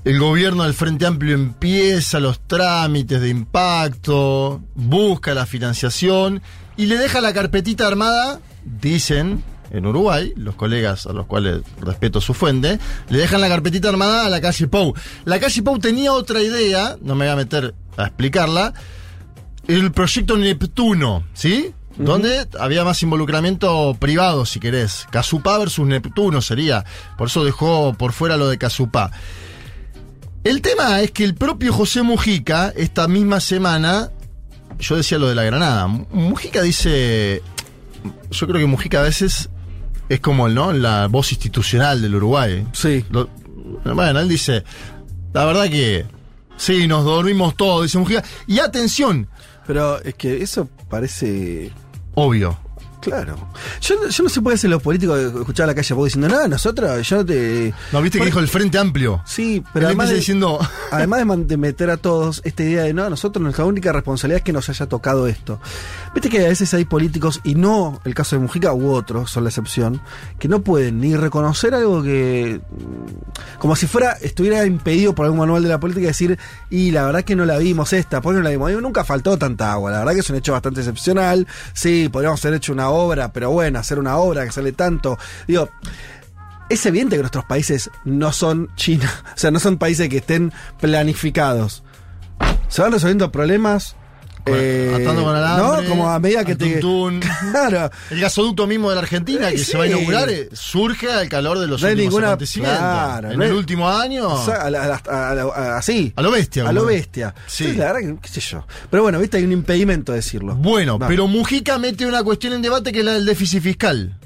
el 0.04 0.18
gobierno 0.18 0.62
del 0.64 0.75
Frente 0.75 1.06
Amplio 1.06 1.35
empieza 1.35 2.20
los 2.20 2.40
trámites 2.40 3.20
de 3.20 3.28
impacto, 3.28 4.62
busca 4.75 5.35
la 5.35 5.44
financiación 5.47 6.40
y 6.76 6.87
le 6.87 6.97
deja 6.97 7.20
la 7.20 7.32
carpetita 7.32 7.87
armada, 7.87 8.40
dicen 8.64 9.42
en 9.71 9.87
Uruguay, 9.87 10.33
los 10.37 10.55
colegas 10.55 11.07
a 11.07 11.12
los 11.12 11.27
cuales 11.27 11.62
respeto 11.81 12.21
su 12.21 12.35
fuente, 12.35 12.79
le 13.09 13.19
dejan 13.19 13.41
la 13.41 13.49
carpetita 13.49 13.89
armada 13.89 14.27
a 14.27 14.29
la 14.29 14.41
calle 14.41 14.69
Pou. 14.69 14.95
La 15.25 15.39
calle 15.39 15.62
Pou 15.62 15.79
tenía 15.79 16.12
otra 16.12 16.43
idea, 16.43 16.97
no 17.00 17.15
me 17.15 17.27
voy 17.27 17.33
a 17.33 17.37
meter 17.37 17.75
a 17.97 18.07
explicarla, 18.07 18.75
el 19.69 19.93
proyecto 19.93 20.37
Neptuno, 20.37 21.25
¿sí? 21.33 21.73
Donde 21.97 22.47
había 22.59 22.85
más 22.85 23.03
involucramiento 23.03 23.95
privado, 23.99 24.47
si 24.47 24.59
querés. 24.59 25.07
Casupá 25.11 25.59
versus 25.59 25.87
Neptuno 25.87 26.41
sería. 26.41 26.85
Por 27.19 27.29
eso 27.29 27.45
dejó 27.45 27.95
por 27.95 28.12
fuera 28.12 28.37
lo 28.37 28.49
de 28.49 28.59
Casupá. 28.59 29.11
El 30.43 30.62
tema 30.62 31.03
es 31.03 31.11
que 31.11 31.25
el 31.25 31.35
propio 31.35 31.73
José 31.73 32.03
Mujica, 32.03 32.73
esta 32.75 33.07
misma 33.07 33.41
semana, 33.41 34.11
yo 34.79 34.97
decía 34.97 35.19
lo 35.19 35.29
de 35.29 35.35
la 35.35 35.45
Granada. 35.45 35.87
Mujica 35.89 36.62
dice. 36.62 37.43
Yo 38.31 38.47
creo 38.47 38.61
que 38.61 38.67
Mujica 38.67 39.00
a 39.00 39.03
veces 39.03 39.50
es 40.11 40.21
como 40.21 40.49
¿no? 40.49 40.73
la 40.73 41.07
voz 41.07 41.33
institucional 41.33 42.02
del 42.02 42.17
Uruguay. 42.17 42.67
Sí. 42.73 43.05
Lo- 43.11 43.29
bueno, 43.85 44.21
él 44.21 44.29
dice. 44.29 44.64
La 45.33 45.45
verdad 45.47 45.64
que. 45.71 46.05
Sí, 46.57 46.87
nos 46.87 47.05
dormimos 47.05 47.57
todos, 47.57 47.85
dice 47.85 47.97
Mujica. 47.97 48.23
Y 48.47 48.59
atención, 48.59 49.29
Pero 49.67 50.02
es 50.02 50.14
que 50.14 50.43
eso 50.43 50.69
parece. 50.90 51.71
Obvio. 52.14 52.59
Claro. 53.00 53.37
Yo, 53.80 54.09
yo 54.09 54.25
no 54.25 54.28
sé 54.28 54.42
por 54.42 54.52
qué 54.52 54.54
hacen 54.57 54.71
los 54.71 54.83
políticos 54.83 55.19
escuchar 55.19 55.64
a 55.64 55.66
la 55.69 55.75
calle 55.75 55.95
Pau 55.95 56.04
diciendo, 56.04 56.28
nada, 56.28 56.49
nosotros, 56.49 57.09
yo 57.09 57.16
no 57.16 57.25
te. 57.25 57.73
¿No 57.92 58.02
viste 58.02 58.19
que 58.19 58.26
dijo 58.26 58.40
el 58.40 58.49
Frente 58.49 58.78
Amplio? 58.78 59.23
Sí, 59.25 59.57
Él 59.57 59.64
pero 59.73 59.87
además 59.87 60.11
de, 60.11 60.16
diciendo. 60.16 60.59
además 60.90 61.26
de, 61.47 61.57
meter 61.57 61.90
a 61.90 61.97
todos 61.97 62.40
esta 62.45 62.62
idea 62.62 62.85
de 62.85 62.92
no, 62.92 63.09
nosotros 63.09 63.42
nuestra 63.42 63.64
única 63.64 63.92
responsabilidad 63.92 64.38
es 64.38 64.45
que 64.45 64.52
nos 64.52 64.69
haya 64.69 64.87
tocado 64.87 65.26
esto. 65.26 65.61
Viste 66.14 66.28
que 66.28 66.45
a 66.45 66.49
veces 66.49 66.73
hay 66.75 66.85
políticos, 66.85 67.40
y 67.45 67.54
no 67.54 68.00
el 68.04 68.14
caso 68.14 68.37
de 68.37 68.42
Mujica 68.42 68.73
u 68.73 68.90
otros, 68.92 69.30
son 69.30 69.45
la 69.45 69.50
excepción, 69.50 70.00
que 70.38 70.49
no 70.49 70.62
pueden 70.62 71.00
ni 71.00 71.16
reconocer 71.16 71.75
algo 71.75 72.02
que. 72.02 72.61
mm, 72.71 73.59
como 73.59 73.76
si 73.76 73.87
fuera, 73.87 74.12
estuviera 74.21 74.64
impedido 74.66 75.14
por 75.14 75.25
algún 75.25 75.40
manual 75.40 75.62
de 75.62 75.69
la 75.69 75.80
política 75.80 76.09
decir, 76.09 76.38
y 76.69 76.90
la 76.90 77.04
verdad 77.07 77.23
que 77.23 77.37
no 77.37 77.45
la 77.45 77.59
vimos 77.59 77.92
esta, 77.92 78.21
¿por 78.21 78.35
qué 78.35 78.38
no 78.38 78.45
la 78.45 78.50
vimos? 78.50 78.71
Nunca 78.80 79.04
faltó 79.04 79.38
tanta 79.38 79.73
agua, 79.73 79.90
la 79.90 79.99
verdad 79.99 80.14
que 80.14 80.21
es 80.21 80.30
un 80.30 80.37
hecho 80.37 80.52
bastante 80.52 80.80
excepcional. 80.80 81.47
Sí, 81.73 82.09
podríamos 82.11 82.45
haber 82.45 82.57
hecho 82.59 82.73
una 82.73 82.89
obra, 82.90 83.32
pero 83.32 83.50
bueno, 83.50 83.78
hacer 83.78 83.99
una 83.99 84.16
obra 84.16 84.44
que 84.44 84.52
sale 84.52 84.73
tanto. 84.73 85.18
Digo, 85.47 85.68
es 86.68 86.87
evidente 86.87 87.16
que 87.16 87.23
nuestros 87.23 87.44
países 87.44 87.90
no 88.04 88.32
son 88.32 88.70
China, 88.76 89.11
o 89.35 89.38
sea, 89.38 89.50
no 89.50 89.59
son 89.59 89.78
países 89.78 90.09
que 90.09 90.18
estén 90.18 90.52
planificados. 90.80 91.82
Se 92.68 92.82
van 92.82 92.92
resolviendo 92.92 93.32
problemas. 93.32 93.97
Eh, 94.47 94.92
atando 95.00 95.23
con 95.25 95.37
alambre, 95.37 95.82
¿No? 95.82 95.88
Como 95.88 96.11
a 96.11 96.18
medida 96.18 96.44
que 96.44 96.56
te. 96.56 96.80
Claro. 97.50 97.90
El 98.11 98.20
gasoducto 98.20 98.66
mismo 98.66 98.88
de 98.90 98.94
la 98.97 99.02
Argentina 99.02 99.49
Sí, 99.50 99.56
que 99.56 99.64
se 99.64 99.76
va 99.78 99.85
a 99.85 99.87
inaugurar 99.87 100.28
eh, 100.30 100.49
surge 100.52 101.11
al 101.11 101.28
calor 101.28 101.59
de 101.59 101.66
los 101.66 101.82
No 101.82 101.88
últimos 101.88 102.11
ninguna- 102.12 102.26
acontecimientos. 102.28 102.78
claro, 102.80 103.30
en 103.32 103.38
no 103.38 103.44
el 103.44 103.52
último 103.52 103.88
año. 103.88 104.28
O 104.28 104.44
sea, 104.44 104.56
a 104.62 104.70
la- 104.70 104.85
a 104.85 104.88
la- 104.88 105.30
a 105.30 105.35
la- 105.35 105.42
a- 105.42 105.78
así. 105.78 106.12
A 106.16 106.23
lo 106.23 106.30
bestia. 106.30 106.68
A 106.68 106.73
lo 106.73 106.85
bestia. 106.85 107.35
Sí. 107.47 107.64
Entonces, 107.64 107.78
la 107.87 107.92
verdad 107.92 108.09
que, 108.14 108.20
qué 108.23 108.28
sé 108.28 108.40
yo. 108.40 108.66
Pero 108.90 109.02
bueno, 109.02 109.18
viste, 109.18 109.37
hay 109.37 109.44
un 109.44 109.52
impedimento 109.52 110.12
de 110.12 110.16
decirlo. 110.18 110.54
Bueno, 110.54 110.99
pero 110.99 111.26
Mujica 111.26 111.78
mete 111.78 112.06
una 112.06 112.23
cuestión 112.23 112.52
en 112.54 112.62
debate 112.62 112.92
que 112.92 113.00
es 113.00 113.04
la 113.04 113.12
del 113.14 113.26
déficit 113.26 113.62
fiscal. 113.62 114.18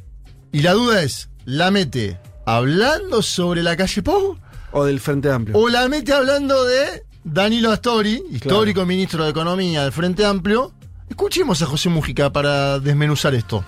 Y 0.52 0.60
la 0.62 0.72
duda 0.72 1.02
es, 1.02 1.28
¿la 1.44 1.70
mete 1.70 2.18
hablando 2.46 3.22
sobre 3.22 3.62
la 3.62 3.76
calle 3.76 4.02
Pou 4.02 4.38
O 4.72 4.84
del 4.84 5.00
Frente 5.00 5.30
Amplio. 5.30 5.56
o 5.58 5.68
la 5.68 5.88
mete 5.88 6.12
hablando 6.12 6.64
de 6.64 7.04
Danilo 7.24 7.72
Astori, 7.72 8.22
histórico 8.30 8.84
ministro 8.84 9.24
de 9.24 9.30
Economía 9.30 9.82
del 9.82 9.92
Frente 9.92 10.26
Amplio? 10.26 10.72
Escuchemos 11.08 11.62
a 11.62 11.66
José 11.66 11.88
Mujica 11.88 12.30
para 12.30 12.78
desmenuzar 12.78 13.34
esto. 13.34 13.64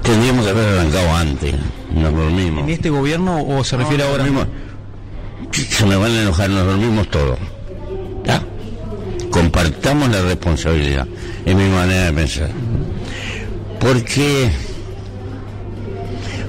Tendríamos 0.00 0.44
que 0.44 0.50
haber 0.50 0.68
arrancado 0.68 1.16
antes, 1.16 1.54
nos 1.92 2.14
dormimos. 2.14 2.62
¿En 2.62 2.70
este 2.70 2.90
gobierno 2.90 3.44
o 3.44 3.64
se 3.64 3.76
refiere 3.76 4.04
ahora? 4.04 4.18
dormimos. 4.18 4.46
Se 5.52 5.84
me 5.84 5.96
van 5.96 6.12
a 6.12 6.22
enojar, 6.22 6.48
nos 6.50 6.64
dormimos 6.64 7.08
todos. 7.08 7.38
¿Está? 8.18 8.40
Compartamos 9.30 10.10
la 10.10 10.22
responsabilidad, 10.22 11.08
es 11.44 11.54
mi 11.56 11.68
manera 11.68 12.04
de 12.06 12.12
pensar. 12.12 12.50
Porque 13.80 14.48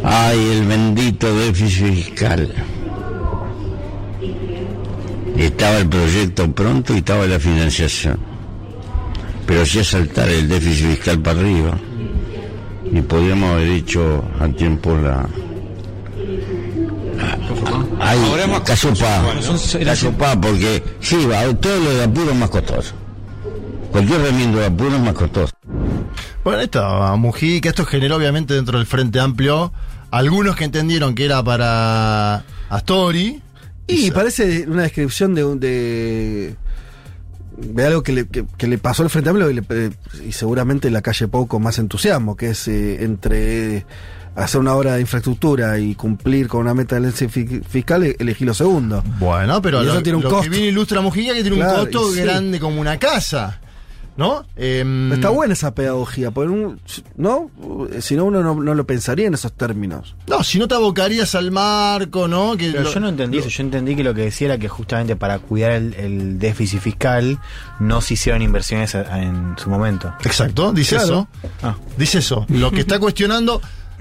hay 0.04 0.40
el 0.52 0.68
bendito 0.68 1.36
déficit 1.36 1.96
fiscal. 1.96 2.54
Estaba 5.42 5.78
el 5.78 5.90
proyecto 5.90 6.52
pronto 6.52 6.94
y 6.94 6.98
estaba 6.98 7.26
la 7.26 7.40
financiación. 7.40 8.20
Pero 9.46 9.64
hacía 9.64 9.84
saltar 9.84 10.30
el 10.30 10.48
déficit 10.48 10.88
fiscal 10.92 11.20
para 11.20 11.40
arriba. 11.40 11.78
Y 12.92 13.02
podríamos 13.02 13.52
haber 13.52 13.70
hecho 13.70 14.24
a 14.40 14.48
tiempo 14.50 14.96
la, 14.96 15.28
Ay, 18.00 18.20
Casupá. 18.66 19.24
Casupá, 19.86 20.40
porque 20.40 20.84
sí, 21.00 21.26
va, 21.26 21.54
todo 21.56 21.80
lo 21.80 21.92
de 21.92 22.04
apuro 22.04 22.32
es 22.32 22.38
más 22.38 22.50
costoso. 22.50 22.94
Cualquier 23.92 24.22
remiendo 24.22 24.60
de 24.60 24.66
apuro 24.68 24.96
es 24.96 25.02
más 25.02 25.14
costoso. 25.14 25.54
Bueno, 26.44 26.62
esto, 26.62 27.18
Mujica, 27.18 27.70
esto 27.70 27.86
generó 27.86 28.16
obviamente 28.16 28.54
dentro 28.54 28.78
del 28.78 28.88
Frente 28.88 29.20
Amplio 29.20 29.72
algunos 30.10 30.56
que 30.56 30.66
entendieron 30.66 31.14
que 31.14 31.26
era 31.26 31.44
para 31.44 32.44
Astori. 32.70 33.42
Y 33.88 34.12
parece 34.12 34.66
una 34.68 34.84
descripción 34.84 35.36
de 35.36 35.44
de, 35.56 36.56
de 37.58 37.86
algo 37.86 38.04
que 38.04 38.14
le, 38.14 38.28
que, 38.28 38.46
que 38.58 38.68
le 38.68 38.78
pasó 38.78 39.04
al 39.04 39.10
Frente 39.10 39.30
Amplio 39.30 39.50
y, 39.50 39.56
le- 39.56 39.64
eh, 39.70 39.92
y 40.28 40.32
seguramente 40.32 40.90
la 40.90 41.02
calle 41.02 41.28
Pau 41.28 41.48
con 41.48 41.62
más 41.64 41.78
entusiasmo, 41.80 42.36
que 42.38 42.52
es 42.52 42.68
eh, 42.68 43.04
entre 43.04 43.86
hacer 44.36 44.62
una 44.62 44.74
obra 44.76 44.94
de 44.96 45.02
infraestructura 45.02 45.78
y 45.78 45.94
cumplir 45.96 46.48
con 46.48 46.62
una 46.62 46.74
meta 46.74 46.98
del 47.00 47.12
fiscal, 47.12 48.16
elegí 48.18 48.46
lo 48.46 48.54
segundo. 48.54 49.04
Bueno, 49.20 49.62
pero 49.62 49.82
Y 49.84 49.86
eso 49.88 49.96
lo, 49.96 50.04
tiene 50.04 50.18
un 50.18 50.24
lo 50.24 50.30
costo. 50.30 50.44
que 50.44 50.50
viene 50.50 50.68
ilustra 50.68 51.02
Mujica 51.02 51.34
que 51.34 51.42
tiene 51.42 51.58
Claro, 51.58 51.80
un 51.84 51.92
costo 51.92 52.12
sí. 52.14 52.22
grande 52.22 52.60
como 52.60 52.80
una 52.80 52.98
casa. 52.98 53.60
¿No? 54.22 54.46
Em, 54.56 55.12
Está 55.14 55.30
buena 55.30 55.54
esa 55.54 55.74
pedagogía, 55.74 56.30
porque 56.30 56.52
un- 56.52 56.80
¿no? 57.18 57.50
Si 58.02 58.16
no, 58.16 58.26
uno 58.26 58.44
no, 58.44 58.54
no 58.54 58.76
lo 58.76 58.86
pensaría 58.86 59.26
en 59.26 59.34
esos 59.34 59.52
términos. 59.54 60.16
No, 60.28 60.44
si 60.44 60.60
no 60.60 60.68
te 60.68 60.76
abocaría 60.76 61.24
al 61.34 61.50
marco, 61.52 62.28
¿no? 62.28 62.56
Que 62.56 62.70
Pero 62.72 62.84
lo- 62.84 62.94
yo 62.94 63.00
no 63.00 63.10
entendí 63.10 63.38
lo- 63.38 63.42
eso, 63.46 63.50
yo 63.50 63.64
entendí 63.64 63.96
que 63.96 64.04
lo 64.04 64.14
que 64.14 64.22
decía 64.22 64.46
era 64.50 64.58
que 64.60 64.68
justamente 64.70 65.16
para 65.16 65.40
cuidar 65.40 65.72
el, 65.72 65.96
el 65.96 66.38
déficit 66.38 66.80
fiscal 66.82 67.40
no 67.80 68.00
se 68.02 68.14
hicieron 68.14 68.44
inversiones 68.44 68.94
a- 68.94 69.24
en 69.24 69.56
su 69.58 69.70
momento. 69.72 70.14
Exacto, 70.24 70.72
dice 70.72 70.98
Claro. 70.98 71.28
eso. 71.42 71.50
Ah. 71.64 71.76
Dice 71.98 72.20
eso. 72.20 72.46
Lo 72.50 72.70
que 72.70 72.82
está 72.82 73.00
cuestionando. 73.00 73.60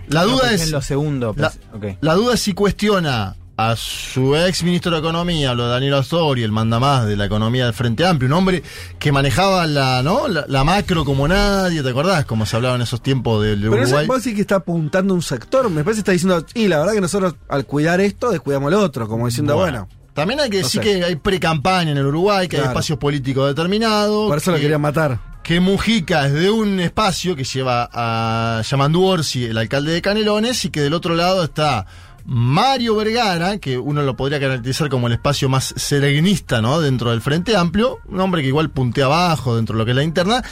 La 0.08 0.24
duda 0.24 0.52
es. 0.52 0.62
en 0.64 0.72
lo 0.72 0.82
segundo. 0.82 1.34
La, 1.36 1.52
ok. 1.72 1.84
la 2.00 2.14
duda 2.14 2.34
es 2.34 2.40
si 2.40 2.52
cuestiona 2.52 3.36
a 3.68 3.76
su 3.76 4.36
ex 4.36 4.62
ministro 4.62 4.92
de 4.92 4.98
Economía, 4.98 5.52
lo 5.54 5.64
de 5.64 5.70
Daniel 5.70 5.94
Astori, 5.94 6.42
el 6.42 6.52
mandamás 6.52 7.06
de 7.06 7.16
la 7.16 7.26
economía 7.26 7.64
del 7.66 7.74
Frente 7.74 8.06
Amplio, 8.06 8.28
un 8.28 8.32
hombre 8.34 8.62
que 8.98 9.12
manejaba 9.12 9.66
la, 9.66 10.02
¿no? 10.02 10.28
la, 10.28 10.44
la 10.48 10.64
macro 10.64 11.04
como 11.04 11.28
nadie, 11.28 11.82
¿te 11.82 11.90
acordás? 11.90 12.24
Como 12.24 12.46
se 12.46 12.56
hablaba 12.56 12.76
en 12.76 12.82
esos 12.82 13.02
tiempos 13.02 13.42
del 13.44 13.60
Pero 13.60 13.74
eso 13.74 13.82
Uruguay. 13.96 14.06
vos 14.06 14.18
decís 14.24 14.34
que 14.36 14.40
está 14.42 14.56
apuntando 14.56 15.12
a 15.12 15.16
un 15.16 15.22
sector, 15.22 15.68
me 15.68 15.84
parece 15.84 15.98
que 15.98 16.00
está 16.00 16.12
diciendo, 16.12 16.44
y 16.54 16.68
la 16.68 16.78
verdad 16.78 16.94
que 16.94 17.00
nosotros 17.00 17.34
al 17.48 17.66
cuidar 17.66 18.00
esto, 18.00 18.30
descuidamos 18.30 18.70
lo 18.70 18.80
otro, 18.80 19.06
como 19.08 19.26
diciendo, 19.26 19.56
bueno, 19.56 19.88
También 20.14 20.40
hay 20.40 20.50
que 20.50 20.58
No 20.60 20.64
decir 20.66 20.82
sé. 20.82 20.88
que 20.98 21.04
hay 21.04 21.16
pre-campaña 21.16 21.92
en 21.92 21.98
el 21.98 22.06
Uruguay, 22.06 22.48
que 22.48 22.56
hay 22.56 22.64
espacios 22.64 22.98
políticos 22.98 23.46
determinados. 23.46 24.28
por 24.28 24.38
eso 24.38 24.50
lo 24.50 24.56
que- 24.56 24.62
querían 24.62 24.80
matar. 24.80 25.18
que 25.42 25.58
Mujica 25.60 26.26
es 26.26 26.32
de 26.34 26.50
un 26.50 26.80
espacio 26.80 27.34
que 27.36 27.44
lleva 27.44 27.88
a 27.92 28.60
Yamandu 28.62 29.02
Orsi, 29.04 29.44
el 29.46 29.56
alcalde 29.56 29.92
de 29.92 30.02
Canelones, 30.02 30.64
y 30.64 30.70
que 30.70 30.80
del 30.80 30.92
otro 30.94 31.14
lado 31.14 31.42
está 31.44 31.86
Mario 32.32 32.94
Vergara, 32.94 33.58
que 33.58 33.76
uno 33.76 34.02
lo 34.02 34.14
podría 34.14 34.38
caracterizar 34.38 34.88
como 34.88 35.08
el 35.08 35.14
espacio 35.14 35.48
más 35.48 35.74
serenista, 35.76 36.62
¿no? 36.62 36.80
Dentro 36.80 37.10
del 37.10 37.20
Frente 37.20 37.56
Amplio, 37.56 37.98
un 38.06 38.20
hombre 38.20 38.42
que 38.42 38.46
igual 38.46 38.70
puntea 38.70 39.06
abajo 39.06 39.56
dentro 39.56 39.74
de 39.74 39.78
lo 39.80 39.84
que 39.84 39.90
es 39.90 39.96
la 39.96 40.04
interna, 40.04 40.44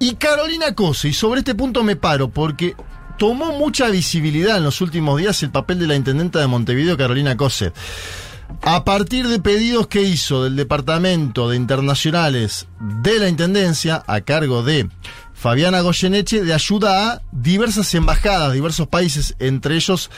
y 0.00 0.16
Carolina 0.16 0.74
Cose, 0.74 1.06
y 1.06 1.12
sobre 1.12 1.38
este 1.38 1.54
punto 1.54 1.84
me 1.84 1.94
paro, 1.94 2.30
porque 2.30 2.74
tomó 3.16 3.52
mucha 3.52 3.90
visibilidad 3.90 4.56
en 4.56 4.64
los 4.64 4.80
últimos 4.80 5.20
días 5.20 5.40
el 5.44 5.52
papel 5.52 5.78
de 5.78 5.86
la 5.86 5.94
intendenta 5.94 6.40
de 6.40 6.48
Montevideo, 6.48 6.96
Carolina 6.96 7.36
Cose. 7.36 7.72
A 8.62 8.82
partir 8.84 9.28
de 9.28 9.38
pedidos 9.38 9.86
que 9.86 10.02
hizo 10.02 10.42
del 10.42 10.56
Departamento 10.56 11.48
de 11.48 11.56
Internacionales 11.56 12.66
de 12.80 13.20
la 13.20 13.28
Intendencia, 13.28 14.02
a 14.04 14.20
cargo 14.22 14.64
de 14.64 14.88
Fabiana 15.32 15.80
Goyeneche, 15.80 16.42
de 16.42 16.52
ayuda 16.52 17.12
a 17.12 17.22
diversas 17.30 17.94
embajadas, 17.94 18.52
diversos 18.52 18.88
países, 18.88 19.36
entre 19.38 19.76
ellos 19.76 20.10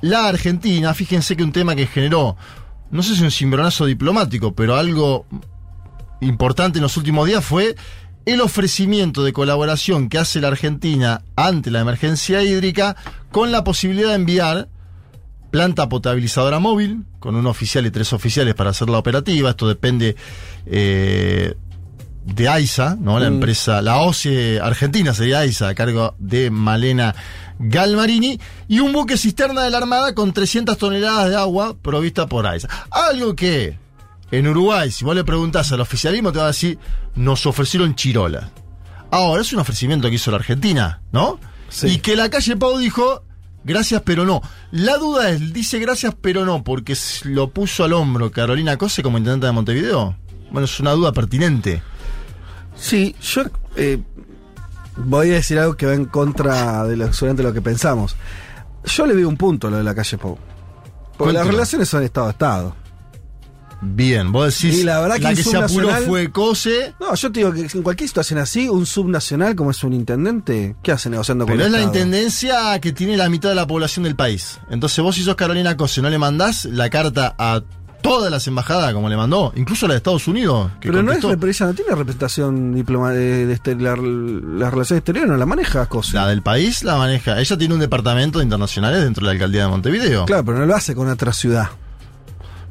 la 0.00 0.26
Argentina. 0.26 0.94
Fíjense 0.94 1.36
que 1.36 1.42
un 1.42 1.52
tema 1.52 1.74
que 1.74 1.86
generó, 1.86 2.36
no 2.90 3.02
sé 3.02 3.16
si 3.16 3.22
un 3.22 3.30
cimbronazo 3.30 3.86
diplomático, 3.86 4.54
pero 4.54 4.76
algo 4.76 5.26
importante 6.20 6.78
en 6.78 6.82
los 6.82 6.96
últimos 6.96 7.26
días 7.26 7.44
fue 7.44 7.76
el 8.26 8.40
ofrecimiento 8.40 9.24
de 9.24 9.32
colaboración 9.32 10.08
que 10.08 10.18
hace 10.18 10.40
la 10.40 10.48
Argentina 10.48 11.22
ante 11.36 11.70
la 11.70 11.80
emergencia 11.80 12.42
hídrica 12.42 12.96
con 13.30 13.50
la 13.52 13.64
posibilidad 13.64 14.10
de 14.10 14.14
enviar 14.16 14.68
planta 15.50 15.88
potabilizadora 15.88 16.58
móvil, 16.58 17.04
con 17.20 17.36
un 17.36 17.46
oficial 17.46 17.86
y 17.86 17.90
tres 17.90 18.12
oficiales 18.12 18.54
para 18.54 18.70
hacerla 18.70 18.98
operativa. 18.98 19.50
Esto 19.50 19.66
depende 19.66 20.14
eh, 20.66 21.54
de 22.34 22.48
AISA, 22.48 22.96
¿no? 23.00 23.18
La 23.18 23.30
Mm. 23.30 23.34
empresa, 23.34 23.80
la 23.82 23.98
OCE 23.98 24.60
argentina 24.60 25.14
sería 25.14 25.40
AISA, 25.40 25.68
a 25.68 25.74
cargo 25.74 26.14
de 26.18 26.50
Malena 26.50 27.14
Galmarini, 27.58 28.38
y 28.68 28.80
un 28.80 28.92
buque 28.92 29.16
cisterna 29.16 29.62
de 29.62 29.70
la 29.70 29.78
Armada 29.78 30.14
con 30.14 30.32
300 30.32 30.76
toneladas 30.78 31.30
de 31.30 31.36
agua 31.36 31.76
provista 31.80 32.26
por 32.26 32.46
AISA. 32.46 32.68
Algo 32.90 33.34
que 33.34 33.78
en 34.30 34.46
Uruguay, 34.46 34.90
si 34.90 35.04
vos 35.04 35.14
le 35.16 35.24
preguntás 35.24 35.72
al 35.72 35.80
oficialismo, 35.80 36.30
te 36.32 36.38
va 36.38 36.44
a 36.44 36.48
decir, 36.48 36.78
nos 37.14 37.46
ofrecieron 37.46 37.94
chirolas. 37.94 38.44
Ahora, 39.10 39.40
es 39.42 39.52
un 39.54 39.60
ofrecimiento 39.60 40.08
que 40.08 40.16
hizo 40.16 40.30
la 40.30 40.36
Argentina, 40.36 41.00
¿no? 41.12 41.40
Sí. 41.70 41.86
Y 41.88 41.98
que 41.98 42.14
la 42.14 42.28
calle 42.28 42.56
Pau 42.56 42.76
dijo, 42.78 43.24
gracias 43.64 44.02
pero 44.04 44.24
no. 44.26 44.42
La 44.70 44.98
duda 44.98 45.30
es, 45.30 45.52
dice 45.54 45.78
gracias 45.78 46.14
pero 46.20 46.44
no, 46.44 46.62
porque 46.62 46.94
lo 47.24 47.50
puso 47.50 47.84
al 47.84 47.94
hombro 47.94 48.30
Carolina 48.30 48.76
Cose 48.76 49.02
como 49.02 49.16
intendente 49.18 49.46
de 49.46 49.52
Montevideo. 49.52 50.14
Bueno, 50.50 50.66
es 50.66 50.78
una 50.78 50.92
duda 50.92 51.12
pertinente. 51.12 51.82
Sí, 52.78 53.14
yo 53.20 53.42
eh, 53.76 53.98
voy 54.96 55.30
a 55.30 55.34
decir 55.34 55.58
algo 55.58 55.76
que 55.76 55.86
va 55.86 55.94
en 55.94 56.06
contra 56.06 56.84
de 56.84 56.96
lo, 56.96 57.12
seguramente 57.12 57.42
lo 57.42 57.52
que 57.52 57.62
pensamos. 57.62 58.16
Yo 58.84 59.06
le 59.06 59.14
veo 59.14 59.28
un 59.28 59.36
punto 59.36 59.68
a 59.68 59.70
lo 59.70 59.76
de 59.78 59.84
la 59.84 59.94
calle 59.94 60.16
Pau. 60.18 60.38
Porque 61.16 61.32
las 61.32 61.46
relaciones 61.46 61.88
son 61.88 62.02
Estado 62.04 62.28
a 62.28 62.30
Estado. 62.30 62.76
Bien, 63.80 64.32
vos 64.32 64.60
decís. 64.60 64.80
Y 64.80 64.84
la 64.84 65.00
verdad 65.00 65.16
que 65.16 65.22
la 65.22 65.34
que 65.34 65.42
se 65.42 65.56
apuró 65.56 65.88
fue 66.06 66.30
Cose. 66.32 66.94
No, 67.00 67.14
yo 67.14 67.30
te 67.30 67.40
digo 67.40 67.52
que 67.52 67.68
en 67.72 67.82
cualquier 67.82 68.08
situación 68.08 68.40
así, 68.40 68.68
un 68.68 68.86
subnacional 68.86 69.54
como 69.54 69.70
es 69.70 69.82
un 69.84 69.92
intendente, 69.92 70.76
¿qué 70.82 70.92
hace 70.92 71.10
negociando 71.10 71.44
con 71.46 71.54
Pero 71.54 71.66
el 71.66 71.74
es 71.74 71.80
la 71.80 71.86
intendencia 71.86 72.78
que 72.80 72.92
tiene 72.92 73.16
la 73.16 73.28
mitad 73.28 73.48
de 73.48 73.54
la 73.54 73.66
población 73.66 74.04
del 74.04 74.16
país. 74.16 74.58
Entonces 74.70 75.02
vos 75.02 75.14
si 75.14 75.22
sos 75.22 75.36
Carolina 75.36 75.76
Cose 75.76 76.02
no 76.02 76.10
le 76.10 76.18
mandás 76.18 76.64
la 76.64 76.90
carta 76.90 77.34
a 77.38 77.62
todas 78.02 78.30
las 78.30 78.46
embajadas 78.46 78.92
como 78.94 79.08
le 79.08 79.16
mandó, 79.16 79.52
incluso 79.56 79.86
la 79.86 79.94
de 79.94 79.98
Estados 79.98 80.26
Unidos. 80.28 80.70
Que 80.80 80.88
Pero 80.90 81.02
no 81.02 81.12
es, 81.12 81.22
no 81.22 81.74
tiene 81.74 81.94
representación 81.94 82.74
diploma 82.74 83.12
de, 83.12 83.46
de 83.46 83.52
este- 83.52 83.74
la- 83.74 83.96
las 83.96 84.70
relaciones 84.72 85.00
exteriores, 85.00 85.30
no 85.30 85.36
la 85.36 85.46
maneja 85.46 85.86
cosas. 85.86 86.14
La 86.14 86.26
del 86.28 86.42
país 86.42 86.82
la 86.84 86.96
maneja. 86.96 87.40
Ella 87.40 87.58
tiene 87.58 87.74
un 87.74 87.80
departamento 87.80 88.38
de 88.38 88.44
internacionales 88.44 89.02
dentro 89.02 89.22
de 89.22 89.26
la 89.26 89.32
alcaldía 89.32 89.62
de 89.64 89.68
Montevideo. 89.68 90.24
Claro, 90.26 90.44
pero 90.44 90.58
no 90.58 90.66
lo 90.66 90.74
hace 90.74 90.94
con 90.94 91.08
otra 91.08 91.32
ciudad. 91.32 91.68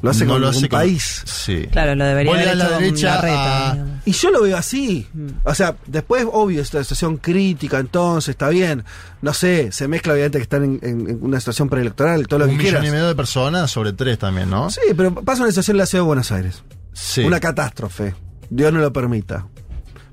Lo 0.01 0.11
hace 0.11 0.25
No 0.25 0.33
con 0.33 0.41
lo 0.41 0.49
un 0.49 0.53
con- 0.61 0.69
país. 0.69 1.23
Sí. 1.25 1.67
Claro, 1.71 1.95
lo 1.95 2.05
debería 2.05 2.31
haber 2.33 2.47
hecho 2.49 2.69
con 2.69 2.79
derecha 2.83 3.15
Larreta, 3.15 3.69
a- 3.69 3.73
digamos. 3.73 3.97
Y 4.05 4.11
yo 4.11 4.29
lo 4.31 4.41
veo 4.43 4.55
así. 4.57 5.07
O 5.43 5.55
sea, 5.55 5.75
después, 5.87 6.25
obvio, 6.31 6.61
esta 6.61 6.83
situación 6.83 7.17
crítica, 7.17 7.79
entonces, 7.79 8.29
está 8.29 8.49
bien. 8.49 8.83
No 9.23 9.33
sé, 9.33 9.71
se 9.71 9.87
mezcla 9.87 10.13
obviamente 10.13 10.37
que 10.37 10.43
están 10.43 10.63
en, 10.63 10.79
en- 10.83 11.09
en 11.09 11.19
una 11.23 11.39
situación 11.39 11.67
preelectoral, 11.67 12.27
todo 12.27 12.39
lo 12.39 12.45
un 12.45 12.51
que 12.51 12.57
millón 12.57 12.71
quieras. 12.73 12.87
y 12.87 12.91
medio 12.91 13.07
de 13.07 13.15
personas 13.15 13.71
sobre 13.71 13.91
tres 13.93 14.19
también, 14.19 14.49
¿no? 14.51 14.69
Sí, 14.69 14.81
pero 14.95 15.13
pasa 15.15 15.41
una 15.41 15.51
situación 15.51 15.75
en 15.75 15.79
la 15.79 15.85
ciudad 15.87 16.03
de 16.03 16.07
Buenos 16.07 16.31
Aires. 16.31 16.63
Sí. 16.93 17.21
Una 17.21 17.39
catástrofe. 17.39 18.13
Dios 18.51 18.71
no 18.71 18.79
lo 18.79 18.93
permita. 18.93 19.47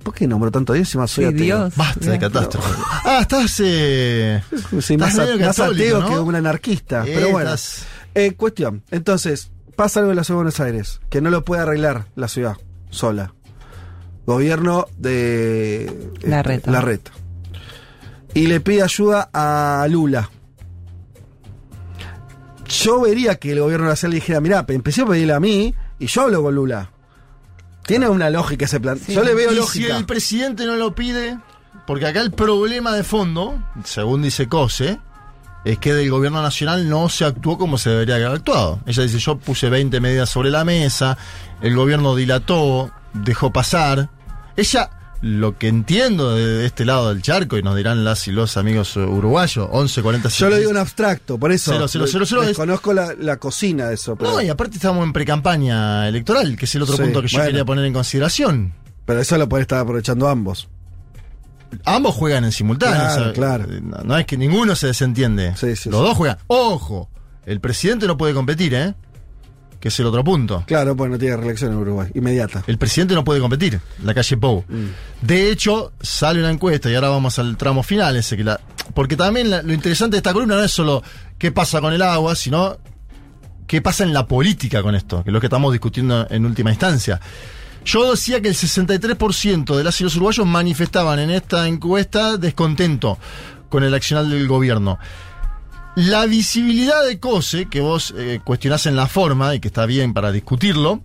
¿Por 0.02 0.12
qué 0.14 0.26
nombro 0.26 0.50
tanto 0.50 0.72
a 0.72 0.76
Dios 0.76 0.92
y 0.94 0.98
más 0.98 1.10
soy 1.10 1.24
Sí, 1.24 1.28
ateo? 1.28 1.44
Dios. 1.44 1.76
Basta 1.76 2.10
de 2.10 2.18
catástrofe. 2.18 2.68
Ah, 3.04 3.18
estás. 3.22 3.60
Eh, 3.64 4.42
Sí, 4.80 4.96
más, 4.96 5.18
a- 5.18 5.24
más 5.26 5.56
católico, 5.56 5.96
ateo 5.96 6.00
¿no? 6.00 6.08
que 6.08 6.18
un 6.18 6.34
anarquista. 6.34 7.04
Eh, 7.06 7.12
pero 7.14 7.30
bueno. 7.30 7.48
estás- 7.54 7.84
Eh, 8.14 8.32
cuestión. 8.36 8.82
Entonces, 8.90 9.50
pasa 9.74 10.00
algo 10.00 10.12
en 10.12 10.16
la 10.16 10.24
ciudad 10.24 10.38
de 10.38 10.44
Buenos 10.44 10.60
Aires, 10.60 11.00
que 11.10 11.20
no 11.20 11.30
lo 11.30 11.44
puede 11.44 11.62
arreglar 11.62 12.06
la 12.14 12.28
ciudad 12.28 12.56
sola. 12.90 13.34
Gobierno 14.26 14.86
de 14.96 15.84
este, 15.84 16.28
Larreta. 16.28 16.70
Larreta. 16.70 17.12
Y 18.32 18.46
le 18.46 18.60
pide 18.60 18.82
ayuda 18.82 19.28
a 19.32 19.86
Lula. 19.88 20.30
Yo 22.66 23.02
vería 23.02 23.36
que 23.36 23.52
el 23.52 23.60
gobierno 23.60 23.86
nacional 23.86 24.12
le 24.12 24.20
dijera, 24.20 24.40
mirá, 24.40 24.64
empecé 24.68 25.02
a 25.02 25.06
pedirle 25.06 25.34
a 25.34 25.40
mí 25.40 25.74
y 25.98 26.06
yo 26.06 26.22
hablo 26.22 26.42
con 26.42 26.54
Lula. 26.54 26.90
Tiene 27.86 28.08
una 28.08 28.30
lógica 28.30 28.64
ese 28.64 28.80
plan. 28.80 28.98
Yo 29.06 29.22
le 29.22 29.34
veo 29.34 29.50
y 29.50 29.54
si 29.54 29.60
lógica. 29.60 29.96
el 29.96 30.06
presidente 30.06 30.64
no 30.64 30.76
lo 30.76 30.94
pide, 30.94 31.38
porque 31.86 32.06
acá 32.06 32.20
el 32.20 32.32
problema 32.32 32.94
de 32.94 33.04
fondo, 33.04 33.62
según 33.84 34.22
dice 34.22 34.48
Cose, 34.48 34.98
es 35.64 35.78
que 35.78 35.94
del 35.94 36.10
gobierno 36.10 36.42
nacional 36.42 36.88
no 36.88 37.08
se 37.08 37.24
actuó 37.24 37.56
como 37.58 37.78
se 37.78 37.90
debería 37.90 38.16
haber 38.16 38.28
actuado. 38.28 38.80
Ella 38.86 39.02
dice, 39.02 39.18
yo 39.18 39.36
puse 39.38 39.68
20 39.70 40.00
medidas 40.00 40.28
sobre 40.30 40.50
la 40.50 40.64
mesa, 40.64 41.16
el 41.62 41.74
gobierno 41.74 42.14
dilató, 42.14 42.90
dejó 43.14 43.52
pasar. 43.52 44.10
Ella, 44.56 44.90
lo 45.22 45.56
que 45.56 45.68
entiendo 45.68 46.34
de, 46.34 46.66
este 46.66 46.84
lado 46.84 47.08
del 47.08 47.22
charco, 47.22 47.56
y 47.56 47.62
nos 47.62 47.74
dirán 47.76 48.04
las 48.04 48.28
y 48.28 48.32
los 48.32 48.56
amigos 48.58 48.94
uruguayos, 48.96 49.66
11, 49.72 50.02
40, 50.02 50.28
Yo 50.28 50.50
lo 50.50 50.56
digo 50.58 50.70
en 50.70 50.76
abstracto, 50.76 51.38
por 51.38 51.50
eso. 51.50 51.72
Cero, 51.72 51.86
cero, 51.88 52.24
cero, 52.26 52.42
es- 52.42 52.58
la, 52.94 53.14
la 53.18 53.36
cocina 53.38 53.88
de 53.88 53.94
eso. 53.94 54.16
Pero, 54.16 54.32
No, 54.32 54.42
y 54.42 54.48
aparte 54.50 54.76
estamos 54.76 55.02
en 55.02 55.12
precampaña 55.14 56.06
electoral, 56.08 56.56
que 56.56 56.66
es 56.66 56.74
el 56.74 56.82
otro 56.82 56.96
Sí, 56.96 57.02
punto 57.02 57.22
que 57.22 57.28
yo 57.28 57.38
bueno. 57.38 57.48
quería 57.48 57.64
poner 57.64 57.84
en 57.86 57.92
consideración. 57.94 58.74
pero 59.06 59.20
eso 59.20 59.38
lo 59.38 59.48
pueden 59.48 59.62
estar 59.62 59.78
aprovechando 59.78 60.28
ambos. 60.28 60.68
Ambos 61.84 62.14
juegan 62.14 62.44
en 62.44 62.52
simultáneo. 62.52 62.96
Claro, 62.98 63.20
o 63.20 63.24
sea, 63.24 63.32
claro. 63.32 63.66
No, 63.82 63.98
no 64.04 64.18
es 64.18 64.26
que 64.26 64.36
ninguno 64.36 64.74
se 64.76 64.88
desentiende. 64.88 65.54
Sí, 65.56 65.76
sí, 65.76 65.90
Los 65.90 66.00
sí. 66.00 66.06
dos 66.06 66.16
juegan. 66.16 66.38
Ojo, 66.46 67.08
el 67.46 67.60
presidente 67.60 68.06
no 68.06 68.16
puede 68.16 68.34
competir, 68.34 68.74
¿eh? 68.74 68.94
Que 69.80 69.88
es 69.88 70.00
el 70.00 70.06
otro 70.06 70.24
punto. 70.24 70.64
Claro, 70.66 70.96
pues 70.96 71.10
no 71.10 71.18
tiene 71.18 71.36
reelección 71.36 71.72
en 71.72 71.78
Uruguay. 71.78 72.08
Inmediata. 72.14 72.64
El 72.66 72.78
presidente 72.78 73.14
no 73.14 73.22
puede 73.22 73.40
competir, 73.40 73.80
la 74.02 74.14
calle 74.14 74.36
Pou. 74.38 74.64
Mm. 74.66 74.86
De 75.26 75.50
hecho, 75.50 75.92
sale 76.00 76.40
una 76.40 76.50
encuesta, 76.50 76.90
y 76.90 76.94
ahora 76.94 77.10
vamos 77.10 77.38
al 77.38 77.56
tramo 77.58 77.82
final 77.82 78.16
ese 78.16 78.36
que 78.36 78.44
la. 78.44 78.58
Porque 78.94 79.14
también 79.16 79.50
la- 79.50 79.62
lo 79.62 79.74
interesante 79.74 80.14
de 80.14 80.18
esta 80.18 80.32
columna 80.32 80.54
no 80.56 80.62
es 80.64 80.70
solo 80.70 81.02
qué 81.36 81.52
pasa 81.52 81.82
con 81.82 81.92
el 81.92 82.00
agua, 82.00 82.34
sino 82.34 82.78
qué 83.66 83.82
pasa 83.82 84.04
en 84.04 84.14
la 84.14 84.26
política 84.26 84.82
con 84.82 84.94
esto, 84.94 85.22
que 85.22 85.28
es 85.30 85.34
lo 85.34 85.40
que 85.40 85.46
estamos 85.48 85.70
discutiendo 85.72 86.26
en 86.30 86.46
última 86.46 86.70
instancia. 86.70 87.20
Yo 87.84 88.10
decía 88.10 88.40
que 88.40 88.48
el 88.48 88.54
63% 88.54 89.76
de 89.76 89.84
las 89.84 90.00
y 90.00 90.04
los 90.04 90.16
uruguayos 90.16 90.46
manifestaban 90.46 91.18
en 91.18 91.30
esta 91.30 91.68
encuesta 91.68 92.38
descontento 92.38 93.18
con 93.68 93.84
el 93.84 93.92
accionar 93.92 94.26
del 94.26 94.48
gobierno. 94.48 94.98
La 95.96 96.26
visibilidad 96.26 97.04
de 97.06 97.20
COSE, 97.20 97.66
que 97.66 97.80
vos 97.80 98.14
eh, 98.16 98.40
cuestionás 98.42 98.86
en 98.86 98.96
la 98.96 99.06
forma 99.06 99.54
y 99.54 99.60
que 99.60 99.68
está 99.68 99.86
bien 99.86 100.12
para 100.12 100.32
discutirlo, 100.32 101.02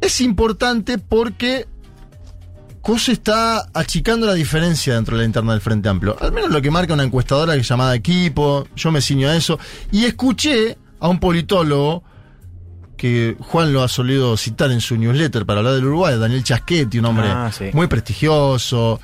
es 0.00 0.20
importante 0.20 0.98
porque 0.98 1.66
COSE 2.82 3.12
está 3.12 3.66
achicando 3.72 4.26
la 4.26 4.34
diferencia 4.34 4.94
dentro 4.94 5.16
de 5.16 5.22
la 5.22 5.26
interna 5.26 5.52
del 5.52 5.60
Frente 5.60 5.88
Amplio. 5.88 6.16
Al 6.20 6.30
menos 6.30 6.50
lo 6.50 6.62
que 6.62 6.70
marca 6.70 6.94
una 6.94 7.02
encuestadora 7.02 7.56
llamada 7.56 7.96
Equipo, 7.96 8.68
yo 8.76 8.92
me 8.92 9.00
ciño 9.00 9.28
a 9.28 9.34
eso. 9.34 9.58
Y 9.90 10.04
escuché 10.04 10.78
a 11.00 11.08
un 11.08 11.18
politólogo 11.18 12.04
que 12.96 13.36
Juan 13.40 13.72
lo 13.72 13.82
ha 13.82 13.88
solido 13.88 14.36
citar 14.36 14.70
en 14.72 14.80
su 14.80 14.96
newsletter 14.96 15.46
para 15.46 15.60
hablar 15.60 15.74
del 15.74 15.84
Uruguay, 15.86 16.18
Daniel 16.18 16.42
Chasquetti, 16.42 16.98
un 16.98 17.04
hombre 17.06 17.26
Ah, 17.28 17.50
sí. 17.56 17.66
muy 17.72 17.86
prestigioso, 17.86 19.00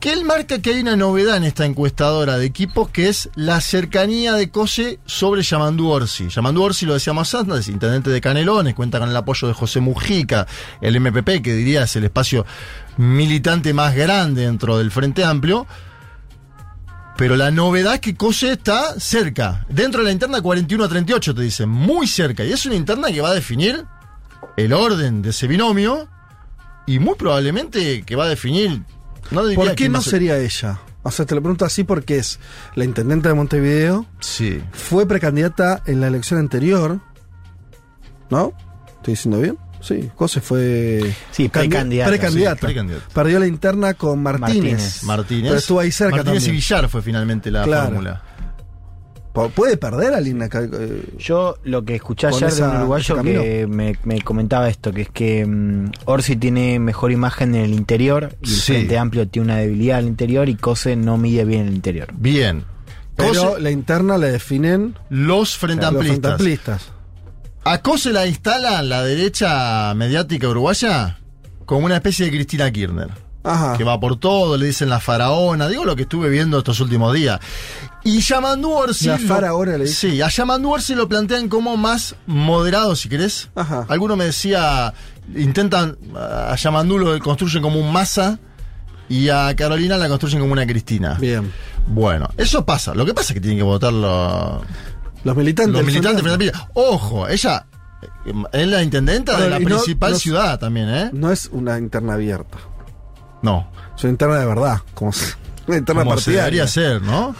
que 0.00 0.12
él 0.12 0.24
marca 0.24 0.60
que 0.60 0.70
hay 0.70 0.80
una 0.80 0.96
novedad 0.96 1.36
en 1.38 1.44
esta 1.44 1.64
encuestadora 1.64 2.36
de 2.36 2.44
equipos 2.44 2.90
que 2.90 3.08
es 3.08 3.30
la 3.36 3.60
cercanía 3.62 4.34
de 4.34 4.50
Cose 4.50 4.98
sobre 5.06 5.42
Yamandú 5.42 5.88
Orsi. 5.88 6.28
Yamandú 6.28 6.62
Orsi, 6.62 6.84
lo 6.84 6.92
decíamos 6.92 7.34
antes, 7.34 7.68
intendente 7.68 8.10
de 8.10 8.20
Canelones, 8.20 8.74
cuenta 8.74 8.98
con 8.98 9.08
el 9.08 9.16
apoyo 9.16 9.48
de 9.48 9.54
José 9.54 9.80
Mujica, 9.80 10.46
el 10.82 11.00
MPP, 11.00 11.40
que 11.42 11.54
diría 11.54 11.84
es 11.84 11.96
el 11.96 12.04
espacio 12.04 12.44
militante 12.98 13.72
más 13.72 13.94
grande 13.94 14.42
dentro 14.42 14.76
del 14.76 14.90
Frente 14.90 15.24
Amplio. 15.24 15.66
Pero 17.16 17.36
la 17.36 17.50
novedad 17.50 17.94
es 17.94 18.00
que 18.00 18.16
Cose 18.16 18.52
está 18.52 18.98
cerca. 18.98 19.64
Dentro 19.68 20.00
de 20.00 20.06
la 20.06 20.12
interna 20.12 20.40
41 20.42 20.84
a 20.84 20.88
38, 20.88 21.34
te 21.34 21.42
dicen, 21.42 21.68
muy 21.68 22.06
cerca. 22.08 22.44
Y 22.44 22.52
es 22.52 22.66
una 22.66 22.74
interna 22.74 23.08
que 23.12 23.20
va 23.20 23.28
a 23.30 23.34
definir 23.34 23.84
el 24.56 24.72
orden 24.72 25.22
de 25.22 25.30
ese 25.30 25.46
binomio 25.46 26.08
y 26.86 26.98
muy 26.98 27.14
probablemente 27.14 28.02
que 28.02 28.16
va 28.16 28.24
a 28.24 28.28
definir. 28.28 28.82
No 29.30 29.42
¿Por 29.54 29.74
qué 29.74 29.88
no 29.88 30.02
sería 30.02 30.38
ella? 30.38 30.80
O 31.02 31.10
sea, 31.10 31.24
te 31.24 31.34
lo 31.34 31.40
pregunto 31.42 31.64
así 31.64 31.84
porque 31.84 32.16
es 32.18 32.40
la 32.74 32.84
intendente 32.84 33.28
de 33.28 33.34
Montevideo, 33.34 34.06
Sí. 34.20 34.62
fue 34.72 35.06
precandidata 35.06 35.82
en 35.86 36.00
la 36.00 36.08
elección 36.08 36.40
anterior. 36.40 36.98
¿No? 38.30 38.52
¿Estoy 38.96 39.12
diciendo 39.14 39.38
bien? 39.40 39.58
Sí, 39.84 40.10
José 40.16 40.40
fue. 40.40 41.14
Sí, 41.30 41.48
precandidata. 41.50 42.66
Perdió 43.12 43.38
la 43.38 43.46
interna 43.46 43.92
con 43.94 44.22
Martínez. 44.22 44.50
Martínez. 44.54 45.04
Martínez. 45.04 45.44
Pero 45.50 45.58
estuvo 45.58 45.80
ahí 45.80 45.92
cerca 45.92 46.16
Martínez 46.16 46.42
también. 46.44 46.54
y 46.54 46.56
Villar 46.56 46.88
fue 46.88 47.02
finalmente 47.02 47.50
la 47.50 47.64
Claro. 47.64 47.84
fórmula. 47.86 48.22
¿Puede 49.54 49.76
perder 49.76 50.14
a 50.14 50.20
Lina? 50.20 50.48
Eh, 50.52 51.02
Yo 51.18 51.56
lo 51.64 51.84
que 51.84 51.96
escuché 51.96 52.28
ayer 52.28 52.42
de 52.42 52.46
esa- 52.46 52.70
un 52.70 52.76
uruguayo 52.76 53.20
que 53.20 53.66
me, 53.68 53.98
me 54.04 54.20
comentaba 54.22 54.68
esto, 54.68 54.92
que 54.92 55.02
es 55.02 55.08
que 55.10 55.44
mm, 55.44 55.90
Orsi 56.04 56.36
tiene 56.36 56.78
mejor 56.78 57.10
imagen 57.10 57.56
en 57.56 57.64
el 57.64 57.72
interior 57.74 58.36
y 58.42 58.48
el 58.48 58.56
Sí. 58.56 58.72
Frente 58.74 58.96
Amplio 58.96 59.26
tiene 59.26 59.46
una 59.46 59.56
debilidad 59.56 59.98
en 59.98 60.04
el 60.04 60.10
interior 60.12 60.48
y 60.48 60.54
Cose 60.54 60.94
no 60.94 61.18
mide 61.18 61.44
bien 61.44 61.66
el 61.66 61.74
interior. 61.74 62.08
Bien. 62.16 62.62
Pero 63.16 63.30
Cose- 63.50 63.60
la 63.60 63.70
interna 63.72 64.18
la 64.18 64.26
definen 64.28 64.96
los 65.10 65.56
frente 65.58 65.82
los 65.84 65.94
amplistas. 66.24 66.92
A 67.64 67.78
Cose 67.78 68.12
la 68.12 68.26
instala 68.26 68.82
la 68.82 69.02
derecha 69.02 69.94
mediática 69.94 70.48
uruguaya 70.48 71.18
como 71.64 71.86
una 71.86 71.96
especie 71.96 72.26
de 72.26 72.32
Cristina 72.32 72.70
Kirchner. 72.70 73.24
Ajá. 73.46 73.76
que 73.76 73.84
va 73.84 74.00
por 74.00 74.16
todo, 74.18 74.56
le 74.56 74.64
dicen 74.64 74.88
la 74.88 75.00
faraona, 75.00 75.68
digo 75.68 75.84
lo 75.84 75.94
que 75.94 76.02
estuve 76.02 76.30
viendo 76.30 76.56
estos 76.58 76.80
últimos 76.80 77.12
días. 77.12 77.38
Y 78.02 78.20
Yamandu 78.20 78.70
Orsi. 78.70 79.08
La 79.08 79.18
faraona 79.18 79.76
le 79.76 79.84
dicen. 79.84 80.12
Sí, 80.12 80.22
a 80.22 80.28
Yamandu 80.28 80.70
Orsi 80.70 80.94
lo 80.94 81.08
plantean 81.08 81.50
como 81.50 81.76
más 81.76 82.16
moderado, 82.26 82.96
si 82.96 83.10
querés. 83.10 83.50
Ajá. 83.54 83.84
Alguno 83.90 84.16
me 84.16 84.24
decía, 84.24 84.94
intentan, 85.36 85.98
a 86.16 86.56
Yamandu 86.56 86.96
lo 86.96 87.18
construyen 87.18 87.62
como 87.62 87.78
un 87.78 87.92
masa 87.92 88.38
y 89.10 89.28
a 89.28 89.54
Carolina 89.54 89.98
la 89.98 90.08
construyen 90.08 90.40
como 90.40 90.54
una 90.54 90.66
Cristina. 90.66 91.18
Bien. 91.20 91.52
Bueno, 91.86 92.30
eso 92.38 92.64
pasa. 92.64 92.94
Lo 92.94 93.04
que 93.04 93.12
pasa 93.12 93.32
es 93.32 93.34
que 93.34 93.40
tienen 93.40 93.58
que 93.58 93.64
votar 93.64 93.92
los, 95.24 95.36
militantes. 95.36 95.74
los 95.74 95.84
militantes. 95.84 96.22
Frente 96.22 96.50
frente. 96.50 96.58
Ojo, 96.74 97.28
ella 97.28 97.66
eh, 98.26 98.32
es 98.52 98.68
la 98.68 98.82
intendenta 98.82 99.38
de 99.40 99.50
la 99.50 99.58
no- 99.58 99.64
principal 99.64 100.12
no- 100.12 100.18
ciudad 100.18 100.58
también, 100.58 100.88
¿eh? 100.88 101.10
No 101.12 101.30
es 101.32 101.48
una 101.52 101.78
interna 101.78 102.14
abierta. 102.14 102.58
No. 103.42 103.68
Es 103.96 104.04
una 104.04 104.10
interna 104.12 104.36
de 104.38 104.46
verdad. 104.46 104.78
Como 104.94 105.10
una 105.66 105.76
interna 105.78 106.02
Como 106.04 106.16
se 106.18 106.32
partidaria. 106.32 106.64
debería 106.64 106.66
ser, 106.66 107.02
¿no? 107.02 107.34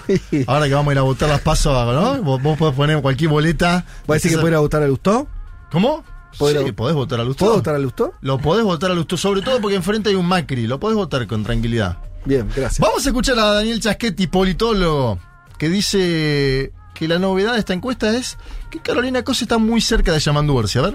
Ahora 0.46 0.66
que 0.68 0.74
vamos 0.74 0.90
a 0.90 0.92
ir 0.94 0.98
a 0.98 1.02
votar 1.02 1.28
las 1.28 1.40
pasos, 1.40 1.72
¿no? 1.94 2.22
Vos, 2.22 2.42
vos 2.42 2.58
podés 2.58 2.74
poner 2.74 3.00
cualquier 3.02 3.30
boleta. 3.30 3.84
¿Vos 4.06 4.16
decís 4.16 4.32
que 4.32 4.38
puede 4.38 4.52
ir 4.52 4.56
a 4.56 4.60
votar 4.60 4.82
a 4.82 4.86
Lustó? 4.88 5.26
¿Cómo? 5.70 6.04
¿Puedo 6.38 6.60
ir 6.62 6.66
Sí, 6.66 6.72
podés 6.72 6.96
votar 6.96 7.20
a 7.20 7.24
Lustó. 7.24 7.44
¿Puedo 7.44 7.56
votar 7.58 7.74
a 7.76 7.78
Lustó? 7.78 8.12
Lo 8.20 8.38
podés 8.38 8.64
votar 8.64 8.90
a 8.90 8.94
Lustó, 8.94 9.16
sobre 9.16 9.40
todo 9.42 9.60
porque 9.60 9.76
enfrente 9.76 10.08
hay 10.10 10.16
un 10.16 10.26
Macri. 10.26 10.66
Lo 10.66 10.80
podés 10.80 10.96
votar 10.96 11.26
con 11.28 11.44
tranquilidad. 11.44 11.98
Bien, 12.24 12.48
gracias. 12.48 12.80
Vamos 12.80 13.04
a 13.06 13.08
escuchar 13.10 13.38
a 13.38 13.52
Daniel 13.52 13.78
Chasquetti, 13.80 14.26
politólogo, 14.26 15.18
que 15.58 15.68
dice 15.68 16.72
que 16.94 17.08
la 17.08 17.18
novedad 17.18 17.52
de 17.52 17.58
esta 17.58 17.74
encuesta 17.74 18.16
es 18.16 18.38
que 18.70 18.78
Carolina 18.78 19.22
Cosa 19.22 19.44
está 19.44 19.58
muy 19.58 19.80
cerca 19.80 20.12
de 20.12 20.20
Yamandu 20.20 20.56
Orsi. 20.56 20.78
A 20.78 20.82
ver. 20.82 20.94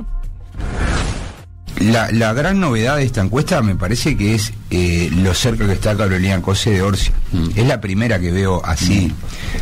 La, 1.80 2.12
la 2.12 2.34
gran 2.34 2.60
novedad 2.60 2.98
de 2.98 3.04
esta 3.04 3.22
encuesta 3.22 3.62
me 3.62 3.76
parece 3.76 4.18
que 4.18 4.36
es 4.36 4.52
eh, 4.70 5.10
lo 5.14 5.34
cerca 5.34 5.66
que 5.66 5.74
está 5.74 5.96
Carolina 5.96 6.42
Cose 6.42 6.72
de 6.72 6.82
Orsi. 6.82 7.12
Es 7.56 7.66
la 7.68 7.80
primera 7.80 8.20
que 8.20 8.32
veo 8.32 8.62
así. 8.66 9.14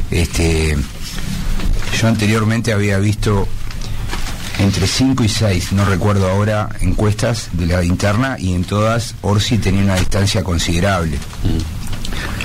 Este, 0.10 0.76
yo 2.00 2.08
anteriormente 2.08 2.74
había 2.74 2.98
visto 2.98 3.48
entre 4.60 4.88
5 4.88 5.24
y 5.24 5.30
6, 5.30 5.74
no 5.74 5.86
recuerdo 5.86 6.28
ahora, 6.30 6.70
encuestas 6.82 7.50
de 7.54 7.68
la 7.68 7.84
interna 7.84 8.38
y 8.40 8.54
en 8.54 8.64
todas 8.64 9.14
Orsi 9.22 9.60
tenía 9.60 9.84
una 9.84 9.96
distancia 9.96 10.44
considerable. 10.44 11.20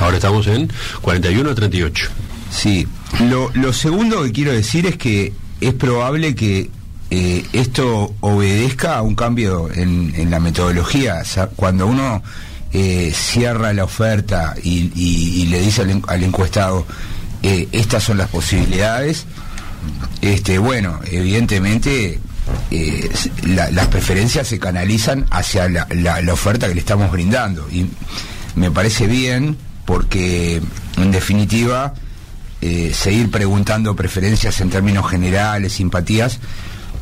Ahora 0.00 0.16
estamos 0.16 0.46
en 0.46 0.70
41 1.00 1.50
a 1.50 1.55
38. 1.55 2.11
Sí. 2.52 2.86
Lo, 3.20 3.50
segundo 3.72 4.22
que 4.22 4.32
quiero 4.32 4.52
decir 4.52 4.86
es 4.86 4.96
que 4.96 5.32
es 5.60 5.74
probable 5.74 6.34
que 6.34 6.70
eh, 7.10 7.44
esto 7.52 8.14
obedezca 8.20 8.96
a 8.96 9.02
un 9.02 9.14
cambio 9.14 9.70
en, 9.72 10.12
la 10.30 10.38
metodología. 10.40 11.22
Cuando 11.56 11.86
uno 11.86 12.22
eh, 12.72 13.12
cierra 13.14 13.72
la 13.72 13.84
oferta 13.84 14.54
y, 14.62 14.90
y- 14.94 15.46
le 15.46 15.60
dice 15.60 15.82
al, 15.82 15.90
en- 15.90 16.02
al 16.08 16.22
encuestado, 16.22 16.86
eh, 17.42 17.68
estas 17.72 18.04
son 18.04 18.18
las 18.18 18.28
posibilidades, 18.28 19.26
este, 20.20 20.58
bueno, 20.58 21.00
evidentemente 21.10 22.18
eh, 22.70 23.10
las 23.44 23.86
preferencias 23.88 24.46
se 24.48 24.58
canalizan 24.58 25.26
hacia 25.30 25.68
la, 25.68 25.86
la- 25.90 26.20
la 26.22 26.32
oferta 26.32 26.68
que 26.68 26.74
le 26.74 26.80
estamos 26.80 27.10
brindando. 27.10 27.66
Y 27.70 27.86
me 28.56 28.70
parece 28.70 29.06
bien 29.06 29.56
porque, 29.84 30.60
en 30.96 31.10
definitiva, 31.10 31.94
eh, 32.62 32.92
seguir 32.94 33.31
preguntando 33.31 33.94
preferencias 33.94 34.61
en 34.61 34.70
términos 34.70 35.11
generales, 35.11 35.75
simpatías, 35.75 36.38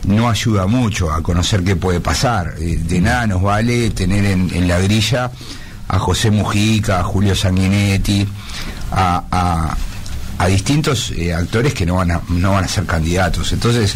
no 0.07 0.29
ayuda 0.31 0.67
mucho 0.67 1.13
a 1.13 1.23
conocer 1.23 1.63
qué 1.63 1.77
puede 1.77 2.01
pasar. 2.01 2.55
Eh, 2.59 2.79
de 2.83 3.01
nada 3.01 3.27
nos 3.27 3.43
vale 3.43 3.91
tener 3.91 4.25
en, 4.25 4.67
la 4.67 4.79
grilla 4.81 5.31
a 5.89 5.99
José 5.99 6.31
Mujica, 6.31 7.01
a 7.01 7.05
Julio 7.05 7.35
Sanguinetti, 7.35 8.27
a, 8.93 9.23
a- 9.31 9.77
distintos 10.49 11.11
eh, 11.11 11.35
actores 11.35 11.75
que 11.75 11.85
no 11.85 11.97
van, 11.97 12.13
a, 12.13 12.23
no 12.31 12.53
van 12.53 12.65
a 12.65 12.69
ser 12.69 12.87
candidatos. 12.87 13.53
Entonces, 13.53 13.95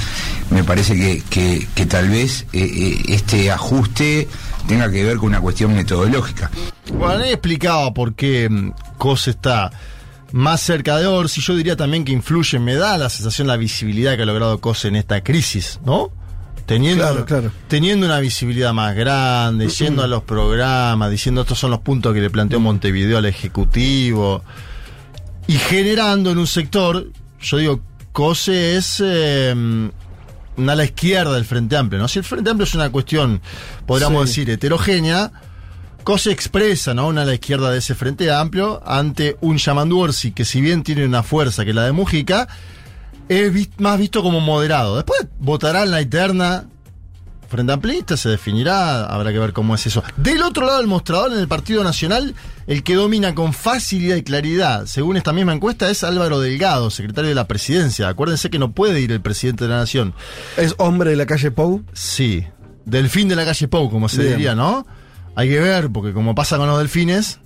me 0.51 0.63
parece 0.63 0.95
que, 0.95 1.23
que- 1.31 1.67
que 1.75 1.87
tal 1.87 2.11
vez 2.11 2.45
eh, 2.53 3.03
este 3.09 3.51
ajuste 3.51 4.29
tenga 4.69 4.91
que 4.91 5.03
ver 5.05 5.17
con 5.17 5.29
una 5.31 5.41
cuestión 5.41 5.75
metodológica. 5.75 6.51
Bueno, 6.93 7.25
he 7.25 7.33
explicado 7.33 7.95
por 7.95 8.15
qué 8.15 8.49
mm, 8.51 8.73
Cos 8.99 9.27
está 9.29 9.71
más 10.37 10.61
cerca 10.63 10.97
de 10.99 11.07
Orsi. 11.07 11.41
Yo 11.41 11.55
diría 11.55 11.77
también 11.77 12.05
que 12.05 12.11
influye, 12.11 12.59
me 12.59 12.75
da 12.75 12.99
la 12.99 13.09
sensación, 13.09 13.47
la 13.47 13.57
visibilidad 13.57 14.17
que 14.17 14.23
ha 14.23 14.27
logrado 14.27 14.61
Cos 14.61 14.85
en 14.85 14.97
esta 14.97 15.23
crisis, 15.23 15.79
¿no? 15.87 16.11
Teniendo, 16.67 17.05
Claro, 17.05 17.25
claro. 17.25 17.53
teniendo 17.69 18.05
una 18.07 18.19
visibilidad 18.19 18.73
más 18.73 18.97
grande, 18.97 19.69
yendo 19.69 20.03
a 20.03 20.09
los 20.09 20.25
programas, 20.25 21.09
diciendo 21.11 21.43
estos 21.43 21.57
son 21.59 21.71
los 21.71 21.81
puntos 21.81 22.13
que 22.15 22.21
le 22.21 22.31
planteó 22.31 22.59
Montevideo 22.59 23.19
al 23.19 23.27
Ejecutivo 23.27 24.43
y 25.47 25.53
generando 25.53 26.33
en 26.33 26.39
un 26.39 26.47
sector, 26.49 27.07
yo 27.41 27.57
digo, 27.59 27.81
Cose 28.13 28.77
es 28.77 29.01
eh, 29.05 29.55
una 30.57 30.73
ala 30.73 30.85
izquierda 30.85 31.35
del 31.35 31.45
Frente 31.45 31.77
Amplio, 31.77 32.01
¿no? 32.01 32.09
Si 32.09 32.19
el 32.19 32.25
Frente 32.25 32.51
Amplio 32.51 32.65
es 32.65 32.75
una 32.75 32.91
cuestión, 32.91 33.41
podríamos 33.87 34.31
Sí. 34.31 34.41
decir, 34.41 34.51
heterogénea, 34.55 35.31
Cose 36.05 36.31
expresa, 36.31 36.93
¿no? 36.95 37.09
Una 37.09 37.23
ala 37.23 37.35
izquierda 37.35 37.71
de 37.71 37.79
ese 37.79 37.95
Frente 37.95 38.31
Amplio 38.31 38.83
ante 38.87 39.37
un 39.41 39.57
Yamandu 39.57 39.99
Orsi 39.99 40.33
que 40.33 40.45
si 40.45 40.61
bien 40.61 40.83
tiene 40.83 41.05
una 41.07 41.23
fuerza 41.23 41.65
que 41.65 41.73
la 41.73 41.85
de 41.85 41.93
Mujica, 41.93 42.47
es 43.29 43.53
más 43.79 43.99
visto 43.99 44.23
como 44.23 44.41
moderado. 44.41 44.97
Después 44.97 45.27
votará 45.39 45.83
en 45.85 45.91
la 45.91 46.01
eterna 46.01 46.67
Frente 47.49 47.73
Amplista, 47.73 48.17
se 48.17 48.29
definirá, 48.29 49.07
habrá 49.07 49.33
que 49.33 49.39
ver 49.39 49.53
cómo 49.53 49.75
es 49.75 49.87
eso. 49.87 50.03
Del 50.17 50.43
otro 50.43 50.67
lado 50.67 50.79
del 50.79 50.89
mostrador, 50.89 51.33
en 51.33 51.39
el 51.39 51.49
Partido 51.49 51.85
Nacional, 51.85 52.35
el 52.67 52.83
que 52.83 52.97
domina 52.97 53.35
con 53.35 53.53
facilidad 53.53 54.17
y 54.17 54.23
claridad, 54.25 54.87
según 54.87 55.17
esta 55.17 55.33
misma 55.33 55.53
encuesta, 55.53 55.89
es 55.89 56.05
Álvaro 56.05 56.41
Delgado, 56.41 56.91
secretario 56.91 57.29
de 57.29 57.35
la 57.35 57.47
presidencia. 57.47 58.09
Acuérdense 58.09 58.51
que 58.51 58.59
no 58.59 58.73
puede 58.73 59.01
ir 59.01 59.13
el 59.13 59.21
presidente 59.21 59.65
de 59.65 59.71
la 59.71 59.77
Nación. 59.79 60.15
¿Es 60.57 60.75
hombre 60.79 61.11
de 61.11 61.17
la 61.17 61.27
calle 61.27 61.51
Pou? 61.51 61.85
Sí, 61.93 62.45
delfín 62.85 63.29
de 63.29 63.37
la 63.37 63.45
calle 63.45 63.69
Pou, 63.69 63.89
como 63.89 64.09
se 64.09 64.23
Bien. 64.23 64.33
diría, 64.33 64.55
¿no? 64.55 64.85
Hay 65.37 65.49
que 65.49 65.59
ver, 65.61 65.91
porque 65.91 66.13
como 66.13 66.35
pasa 66.35 66.57
con 66.59 66.69
los 66.69 66.79
delfines, 66.79 67.41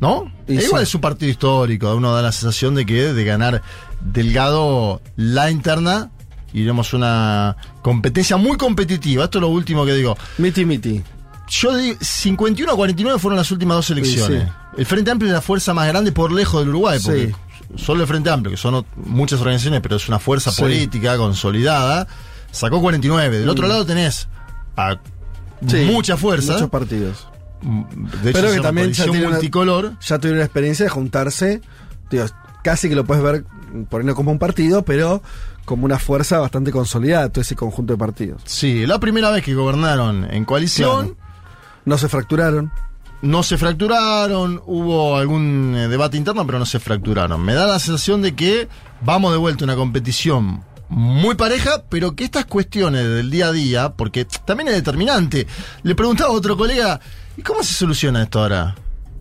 ¿no? 0.00 0.30
E 0.46 0.54
igual 0.54 0.82
sí. 0.82 0.88
es 0.90 0.94
un 0.94 1.00
partido 1.00 1.30
histórico, 1.30 1.94
uno 1.94 2.14
da 2.14 2.22
la 2.22 2.32
sensación 2.32 2.74
de 2.74 2.86
que 2.86 3.12
de 3.12 3.24
ganar 3.24 3.62
Delgado 4.00 5.00
la 5.16 5.50
interna, 5.50 6.10
iremos 6.52 6.92
una 6.94 7.56
competencia 7.82 8.36
muy 8.36 8.56
competitiva. 8.56 9.24
Esto 9.24 9.38
es 9.38 9.42
lo 9.42 9.48
último 9.48 9.84
que 9.84 9.92
digo. 9.94 10.16
Miti 10.38 10.64
miti. 10.64 11.02
Yo 11.48 11.76
digo, 11.76 11.96
51 12.00 12.72
a 12.72 12.76
49 12.76 13.18
fueron 13.18 13.38
las 13.38 13.50
últimas 13.50 13.76
dos 13.78 13.90
elecciones. 13.90 14.44
sí. 14.44 14.48
El 14.76 14.86
Frente 14.86 15.10
Amplio 15.10 15.30
es 15.30 15.34
la 15.34 15.40
fuerza 15.40 15.74
más 15.74 15.88
grande 15.88 16.12
por 16.12 16.30
lejos 16.30 16.60
del 16.60 16.68
Uruguay, 16.68 17.00
porque 17.02 17.34
solo 17.76 18.02
el 18.02 18.06
Frente 18.06 18.30
Amplio, 18.30 18.50
que 18.52 18.56
son 18.56 18.84
muchas 18.96 19.40
organizaciones, 19.40 19.80
pero 19.80 19.96
es 19.96 20.06
una 20.08 20.18
fuerza 20.20 20.52
política 20.52 21.16
consolidada, 21.16 22.06
sacó 22.52 22.80
49. 22.80 23.38
Del 23.40 23.48
otro 23.48 23.66
Mm. 23.66 23.70
lado 23.70 23.84
tenés 23.86 24.28
a 24.76 24.96
Sí, 25.66 25.88
muchas 25.92 26.18
fuerzas. 26.20 26.54
Muchos 26.56 26.70
partidos. 26.70 27.28
De 28.22 28.30
hecho, 28.30 28.40
Pero 28.40 28.52
que 28.52 28.60
también 28.60 28.92
ya 28.92 29.04
tiene 29.04 29.20
una- 29.20 29.30
multicolor. 29.30 29.92
ya 30.00 30.18
tuvieron 30.18 30.38
la 30.38 30.44
experiencia 30.44 30.84
de 30.84 30.90
juntarse, 30.90 31.60
digo, 32.10 32.24
casi 32.62 32.88
que 32.88 32.94
lo 32.94 33.04
puedes 33.04 33.22
ver 33.22 33.44
por 33.90 34.00
ahí 34.00 34.06
no 34.06 34.14
como 34.14 34.30
un 34.30 34.38
partido, 34.38 34.82
pero 34.84 35.22
como 35.64 35.84
una 35.84 35.98
fuerza 35.98 36.38
bastante 36.38 36.70
consolidada, 36.70 37.28
todo 37.28 37.42
ese 37.42 37.56
conjunto 37.56 37.92
de 37.94 37.98
partidos. 37.98 38.42
Sí, 38.46 38.86
la 38.86 38.98
primera 39.00 39.30
vez 39.30 39.44
que 39.44 39.54
gobernaron 39.54 40.24
en 40.32 40.44
coalición. 40.44 41.16
No 41.84 41.98
se 41.98 42.08
fracturaron. 42.08 42.70
No 43.20 43.42
se 43.42 43.58
fracturaron, 43.58 44.62
hubo 44.66 45.16
algún 45.16 45.74
eh, 45.76 45.88
debate 45.88 46.16
interno, 46.16 46.46
pero 46.46 46.58
no 46.60 46.66
se 46.66 46.78
fracturaron. 46.78 47.42
Me 47.42 47.52
da 47.54 47.66
la 47.66 47.78
sensación 47.80 48.22
de 48.22 48.36
que 48.36 48.68
vamos 49.00 49.32
de 49.32 49.38
vuelta 49.38 49.64
a 49.64 49.66
una 49.66 49.74
competición 49.74 50.62
muy 50.88 51.34
pareja, 51.34 51.84
pero 51.88 52.14
que 52.16 52.24
estas 52.24 52.46
cuestiones 52.46 53.04
del 53.04 53.30
día 53.30 53.48
a 53.48 53.52
día, 53.52 53.90
porque 53.90 54.26
también 54.44 54.68
es 54.68 54.74
determinante. 54.74 55.46
Le 55.82 55.94
preguntaba 55.94 56.30
a 56.30 56.32
otro 56.32 56.56
colega, 56.56 57.00
¿y 57.36 57.42
cómo 57.42 57.62
se 57.62 57.74
soluciona 57.74 58.22
esto 58.22 58.40
ahora? 58.40 58.74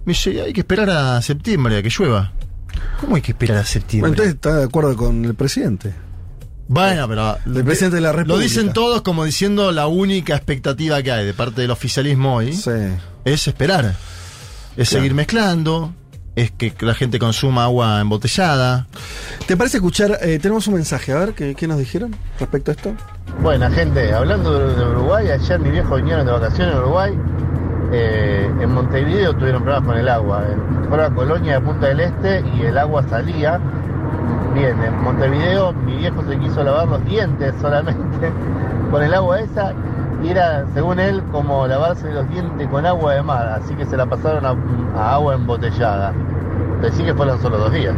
Me 0.05 0.13
dice, 0.13 0.41
hay 0.41 0.53
que 0.53 0.61
esperar 0.61 0.89
a 0.89 1.21
septiembre, 1.21 1.77
a 1.77 1.83
que 1.83 1.89
llueva. 1.89 2.31
¿Cómo 3.01 3.15
hay 3.15 3.21
que 3.21 3.31
esperar 3.31 3.57
a 3.57 3.65
septiembre? 3.65 4.11
Entonces 4.11 4.35
está 4.35 4.55
de 4.55 4.63
acuerdo 4.65 4.95
con 4.95 5.25
el 5.25 5.35
presidente. 5.35 5.93
Bueno, 6.69 7.07
pero. 7.07 7.37
El 7.45 7.63
presidente 7.63 7.95
de 7.95 8.01
la 8.01 8.11
Lo 8.11 8.17
República. 8.17 8.43
dicen 8.43 8.73
todos 8.73 9.01
como 9.01 9.23
diciendo 9.23 9.71
la 9.71 9.87
única 9.87 10.35
expectativa 10.35 11.01
que 11.01 11.11
hay 11.11 11.25
de 11.25 11.33
parte 11.33 11.61
del 11.61 11.71
oficialismo 11.71 12.35
hoy 12.35 12.49
es 13.25 13.47
esperar. 13.47 13.85
Es 14.75 14.89
Claro. 14.89 15.01
seguir 15.01 15.13
mezclando, 15.13 15.93
es 16.37 16.51
que 16.51 16.73
la 16.81 16.93
gente 16.93 17.19
consuma 17.19 17.63
agua 17.65 17.99
embotellada. 17.99 18.85
¿Te 19.47 19.57
parece 19.57 19.77
escuchar? 19.77 20.17
eh, 20.21 20.39
tenemos 20.39 20.67
un 20.67 20.75
mensaje, 20.75 21.11
a 21.11 21.17
ver, 21.19 21.33
¿qué, 21.33 21.55
qué 21.55 21.67
nos 21.67 21.79
dijeron 21.79 22.15
respecto 22.39 22.71
a 22.71 22.73
esto? 22.75 22.93
Buena 23.41 23.69
gente, 23.71 24.13
hablando 24.13 24.57
de, 24.57 24.75
de 24.75 24.85
Uruguay, 24.85 25.29
ayer 25.31 25.59
mis 25.59 25.71
viejos 25.71 25.97
vinieron 25.97 26.25
de 26.25 26.31
vacaciones 26.31 26.73
en 26.73 26.79
Uruguay. 26.79 27.13
eh, 27.91 28.49
en 28.61 28.71
Montevideo 28.73 29.33
tuvieron 29.35 29.63
problemas 29.63 29.87
con 29.87 29.97
el 29.97 30.07
agua. 30.09 30.43
En 30.51 30.87
fuera 30.89 31.09
Colonia 31.09 31.53
de 31.53 31.61
Punta 31.61 31.87
del 31.87 31.99
Este 32.01 32.43
y 32.55 32.61
el 32.65 32.77
agua 32.77 33.03
salía. 33.09 33.59
Bien, 34.53 34.81
en 34.83 35.03
Montevideo 35.03 35.73
mi 35.73 35.97
viejo 35.97 36.23
se 36.27 36.37
quiso 36.39 36.63
lavar 36.63 36.87
los 36.87 37.03
dientes 37.05 37.53
solamente 37.61 38.31
con 38.91 39.03
el 39.03 39.13
agua 39.13 39.39
esa 39.39 39.73
y 40.23 40.29
era, 40.29 40.65
según 40.73 40.99
él, 40.99 41.21
como 41.31 41.67
lavarse 41.67 42.11
los 42.11 42.27
dientes 42.29 42.67
con 42.69 42.85
agua 42.85 43.13
de 43.15 43.21
mar, 43.23 43.47
así 43.61 43.73
que 43.75 43.85
se 43.85 43.95
la 43.97 44.05
pasaron 44.07 44.45
a, 44.45 44.99
a 44.99 45.13
agua 45.15 45.35
embotellada. 45.35 46.13
Decí 46.81 47.03
que 47.03 47.13
fueron 47.13 47.41
solo 47.41 47.57
dos 47.57 47.71
días. 47.73 47.93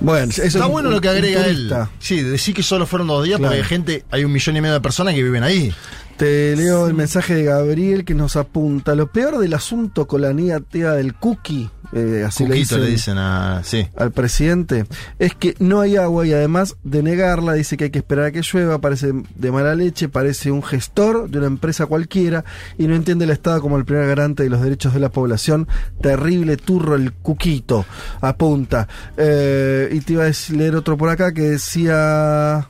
Bueno, 0.00 0.30
eso 0.30 0.42
Está 0.42 0.66
es 0.66 0.70
bueno 0.70 0.88
un- 0.90 0.94
lo 0.94 1.00
que 1.00 1.08
agrega 1.08 1.46
él. 1.46 1.72
Sí, 1.98 2.22
decir 2.22 2.54
que 2.54 2.62
solo 2.62 2.86
fueron 2.86 3.08
dos 3.08 3.24
días 3.24 3.38
Claro. 3.38 3.50
porque 3.52 3.62
hay 3.62 3.68
gente, 3.68 4.04
hay 4.10 4.24
un 4.24 4.32
millón 4.32 4.56
y 4.56 4.60
medio 4.60 4.74
de 4.74 4.80
personas 4.80 5.14
que 5.14 5.22
viven 5.22 5.42
ahí. 5.42 5.72
Te 6.18 6.54
leo 6.56 6.86
el 6.86 6.94
mensaje 6.94 7.34
de 7.34 7.44
Gabriel 7.44 8.04
que 8.04 8.14
nos 8.14 8.36
apunta. 8.36 8.94
Lo 8.94 9.06
peor 9.10 9.38
del 9.38 9.52
asunto 9.54 10.06
con 10.06 10.22
la 10.22 10.32
niña 10.32 10.60
tía 10.60 10.92
del 10.92 11.14
cookie, 11.14 11.70
eh, 11.92 12.24
así 12.26 12.44
le 12.44 12.50
Cuquito 12.50 12.76
dicen, 12.76 12.80
le 12.80 12.90
dicen 12.90 13.18
a. 13.18 13.62
Sí. 13.64 13.88
al 13.96 14.10
presidente, 14.12 14.86
es 15.18 15.34
que 15.34 15.54
no 15.58 15.80
hay 15.80 15.96
agua 15.96 16.26
y 16.26 16.32
además 16.32 16.76
de 16.84 17.02
negarla, 17.02 17.52
dice 17.52 17.76
que 17.76 17.84
hay 17.84 17.90
que 17.90 17.98
esperar 17.98 18.26
a 18.26 18.32
que 18.32 18.42
llueva, 18.42 18.80
parece 18.80 19.12
de 19.34 19.52
mala 19.52 19.74
leche, 19.74 20.08
parece 20.08 20.50
un 20.50 20.62
gestor 20.62 21.30
de 21.30 21.38
una 21.38 21.46
empresa 21.46 21.86
cualquiera 21.86 22.44
y 22.78 22.86
no 22.86 22.94
entiende 22.94 23.24
el 23.24 23.30
Estado 23.30 23.60
como 23.60 23.78
el 23.78 23.84
primer 23.84 24.06
garante 24.06 24.42
de 24.42 24.50
los 24.50 24.62
derechos 24.62 24.94
de 24.94 25.00
la 25.00 25.10
población. 25.10 25.68
Terrible 26.00 26.56
turro 26.56 26.96
el 26.96 27.12
cuquito, 27.12 27.86
apunta. 28.20 28.88
Eh, 29.16 29.88
y 29.92 30.00
te 30.00 30.14
iba 30.14 30.24
a 30.24 30.32
leer 30.50 30.76
otro 30.76 30.96
por 30.96 31.08
acá 31.08 31.32
que 31.32 31.42
decía... 31.42 32.68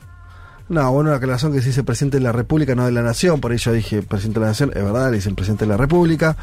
No, 0.69 0.91
bueno, 0.91 1.11
una 1.11 1.17
aclaración 1.17 1.53
que 1.53 1.61
se 1.61 1.67
dice 1.67 1.83
presidente 1.85 2.17
de 2.17 2.23
la 2.23 2.33
República, 2.33 2.75
no 2.75 2.85
de 2.85 2.91
la 2.91 3.01
Nación, 3.01 3.39
por 3.39 3.53
ello 3.53 3.71
dije 3.71 4.01
presidente 4.01 4.41
de 4.41 4.45
la 4.45 4.49
Nación, 4.49 4.71
es 4.75 4.83
verdad, 4.83 5.09
le 5.09 5.15
dicen 5.15 5.33
presidente 5.33 5.63
de 5.63 5.69
la 5.69 5.77
República. 5.77 6.35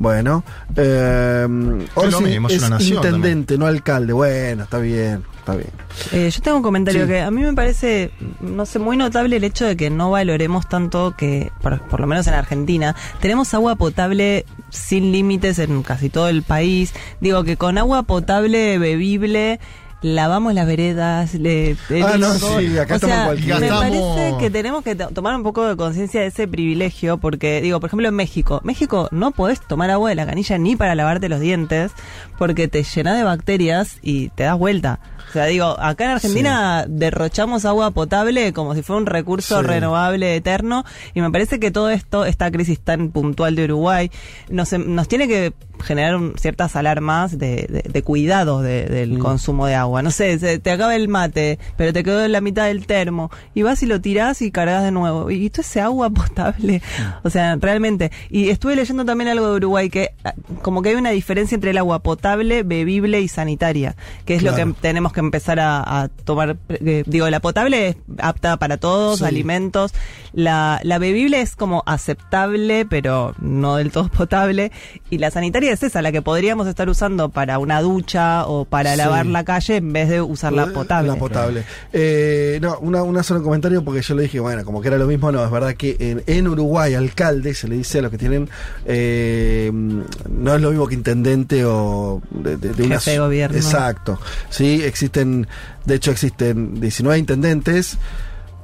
Bueno, 0.00 0.42
eh, 0.76 1.46
Orsi 1.94 2.24
mismo, 2.24 2.48
es 2.48 2.54
es 2.54 2.60
una 2.62 2.70
nación 2.70 2.96
intendente, 2.96 3.58
no 3.58 3.66
alcalde. 3.66 4.14
Bueno, 4.14 4.64
está 4.64 4.78
bien, 4.78 5.22
está 5.38 5.52
Está 5.52 5.56
bien. 5.56 5.70
Eh, 6.12 6.30
yo 6.30 6.40
tengo 6.40 6.56
un 6.56 6.62
comentario 6.62 7.02
Sí. 7.02 7.08
que 7.08 7.20
a 7.20 7.30
mí 7.30 7.42
me 7.42 7.52
parece, 7.52 8.10
no 8.40 8.64
sé, 8.64 8.78
muy 8.78 8.96
notable 8.96 9.36
el 9.36 9.44
hecho 9.44 9.66
de 9.66 9.76
que 9.76 9.90
no 9.90 10.10
valoremos 10.10 10.68
tanto 10.70 11.14
que, 11.18 11.52
por, 11.60 11.82
por 11.82 12.00
lo 12.00 12.06
menos 12.06 12.26
en 12.28 12.34
Argentina, 12.34 12.96
tenemos 13.20 13.52
agua 13.52 13.76
potable 13.76 14.46
sin 14.70 15.12
límites 15.12 15.58
en 15.58 15.82
casi 15.82 16.08
todo 16.08 16.28
el 16.28 16.42
país. 16.44 16.94
Digo 17.20 17.44
que 17.44 17.58
con 17.58 17.76
agua 17.76 18.04
potable 18.04 18.78
bebible 18.78 19.60
lavamos 20.02 20.54
las 20.54 20.66
veredas, 20.66 21.34
le 21.34 21.76
Ah, 22.02 22.16
no, 22.18 22.32
sí, 22.34 22.78
acá 22.78 22.94
o 22.94 22.96
estamos 22.96 23.00
sea, 23.00 23.34
me 23.34 23.46
Gastamos- 23.46 23.80
parece 24.16 24.34
que 24.38 24.50
tenemos 24.50 24.82
que 24.82 24.94
to- 24.94 25.08
tomar 25.08 25.34
un 25.36 25.42
poco 25.42 25.66
de 25.66 25.76
conciencia 25.76 26.20
de 26.22 26.28
ese 26.28 26.48
privilegio, 26.48 27.18
porque 27.18 27.60
digo, 27.60 27.80
por 27.80 27.88
ejemplo 27.88 28.08
en 28.08 28.14
México, 28.14 28.60
México 28.64 29.08
no 29.10 29.30
podés 29.32 29.60
tomar 29.60 29.90
agua 29.90 30.08
de 30.08 30.14
la 30.14 30.26
canilla 30.26 30.56
ni 30.58 30.76
para 30.76 30.94
lavarte 30.94 31.28
los 31.28 31.40
dientes, 31.40 31.92
porque 32.38 32.68
te 32.68 32.82
llena 32.82 33.14
de 33.14 33.24
bacterias 33.24 33.98
y 34.02 34.28
te 34.30 34.44
das 34.44 34.58
vuelta. 34.58 35.00
O 35.28 35.32
sea, 35.32 35.44
digo, 35.44 35.76
acá 35.78 36.04
en 36.06 36.10
Argentina 36.10 36.84
derrochamos 36.88 37.64
agua 37.64 37.92
potable 37.92 38.52
como 38.52 38.74
si 38.74 38.82
fuera 38.82 38.98
un 39.00 39.06
recurso 39.06 39.60
Sí. 39.60 39.66
renovable 39.66 40.34
eterno 40.34 40.84
y 41.14 41.20
me 41.20 41.30
parece 41.30 41.60
que 41.60 41.70
todo 41.70 41.88
esto, 41.90 42.24
esta 42.24 42.50
crisis 42.50 42.80
tan 42.80 43.10
puntual 43.10 43.54
de 43.54 43.64
Uruguay, 43.64 44.10
nos, 44.48 44.72
em- 44.72 44.92
nos 44.94 45.06
tiene 45.06 45.28
que 45.28 45.52
generar 45.82 46.16
un- 46.16 46.34
ciertas 46.36 46.76
alarmas 46.76 47.38
de, 47.38 47.66
de, 47.68 47.84
de 47.90 48.02
cuidado 48.02 48.62
de- 48.62 48.86
del 48.86 49.18
consumo 49.18 49.66
de 49.66 49.74
agua. 49.74 50.02
No 50.02 50.10
sé, 50.10 50.38
se- 50.38 50.58
te 50.58 50.70
acaba 50.70 50.94
el 50.96 51.08
mate, 51.08 51.58
pero 51.76 51.92
te 51.92 52.02
quedó 52.04 52.24
en 52.24 52.32
la 52.32 52.40
mitad 52.40 52.66
del 52.66 52.86
termo 52.86 53.30
y 53.54 53.62
vas 53.62 53.82
y 53.82 53.86
lo 53.86 54.00
tirás 54.00 54.42
y 54.42 54.50
cargas 54.50 54.82
de 54.84 54.90
nuevo. 54.90 55.30
Y 55.30 55.50
todo 55.50 55.62
ese 55.62 55.80
agua 55.80 56.10
potable, 56.10 56.82
o 57.22 57.30
sea, 57.30 57.56
realmente. 57.56 58.10
Y 58.30 58.48
estuve 58.50 58.76
leyendo 58.76 59.04
también 59.04 59.28
algo 59.30 59.50
de 59.50 59.56
Uruguay 59.56 59.90
que 59.90 60.10
ah, 60.24 60.34
como 60.62 60.82
que 60.82 60.90
hay 60.90 60.94
una 60.96 61.10
diferencia 61.10 61.54
entre 61.54 61.70
el 61.70 61.78
agua 61.78 62.00
potable, 62.02 62.62
bebible 62.62 63.20
y 63.20 63.28
sanitaria, 63.28 63.96
que 64.24 64.34
es 64.34 64.42
lo 64.42 64.54
que 64.54 64.66
tenemos 64.80 65.12
que 65.12 65.20
empezar 65.20 65.60
a, 65.60 66.02
a 66.02 66.08
tomar. 66.08 66.56
eh, 66.68 67.02
digo, 67.06 67.28
la 67.30 67.40
potable 67.40 67.88
es 67.88 67.96
apta 68.18 68.56
para 68.56 68.76
todos, 68.76 69.18
Sí. 69.20 69.24
alimentos. 69.24 69.92
La, 70.32 70.80
la 70.84 70.98
bebible 70.98 71.40
es 71.40 71.56
como 71.56 71.82
aceptable, 71.86 72.86
pero 72.86 73.34
no 73.40 73.76
del 73.76 73.90
todo 73.90 74.08
potable. 74.16 74.72
Y 75.10 75.18
la 75.18 75.30
sanitaria 75.30 75.69
es 75.72 75.82
esa, 75.82 76.02
la 76.02 76.12
que 76.12 76.22
podríamos 76.22 76.66
estar 76.66 76.88
usando 76.88 77.28
para 77.28 77.58
una 77.58 77.80
ducha 77.82 78.46
o 78.46 78.64
para 78.64 78.92
Sí. 78.92 78.98
lavar 78.98 79.26
la 79.26 79.44
calle 79.44 79.76
en 79.76 79.92
vez 79.92 80.08
de 80.08 80.20
usar 80.20 80.52
la 80.52 80.66
potable. 80.66 81.08
La 81.08 81.16
potable. 81.16 81.64
Eh, 81.92 82.58
no, 82.62 82.78
una, 82.80 83.02
una 83.02 83.22
solo 83.22 83.42
comentario 83.42 83.84
porque 83.84 84.02
yo 84.02 84.14
le 84.14 84.22
dije, 84.24 84.40
bueno, 84.40 84.64
como 84.64 84.80
que 84.80 84.88
era 84.88 84.98
lo 84.98 85.06
mismo, 85.06 85.30
no, 85.32 85.44
es 85.44 85.50
verdad 85.50 85.74
que 85.74 85.96
en, 85.98 86.22
en 86.26 86.48
Uruguay 86.48 86.94
alcalde 86.94 87.54
se 87.54 87.68
le 87.68 87.76
dice 87.76 87.98
a 87.98 88.02
los 88.02 88.10
que 88.10 88.18
tienen, 88.18 88.48
eh, 88.86 89.70
no 89.72 90.54
es 90.54 90.60
lo 90.60 90.70
mismo 90.70 90.86
que 90.86 90.94
intendente 90.94 91.64
o 91.64 92.20
de, 92.30 92.56
de- 92.56 92.70
de 92.74 92.82
una 92.84 92.96
Jefe 92.96 93.12
de 93.12 93.18
gobierno. 93.18 93.56
Exacto. 93.56 94.18
Sí, 94.48 94.82
existen, 94.84 95.46
de 95.84 95.94
hecho 95.94 96.10
existen 96.10 96.80
19 96.80 97.18
intendentes. 97.18 97.98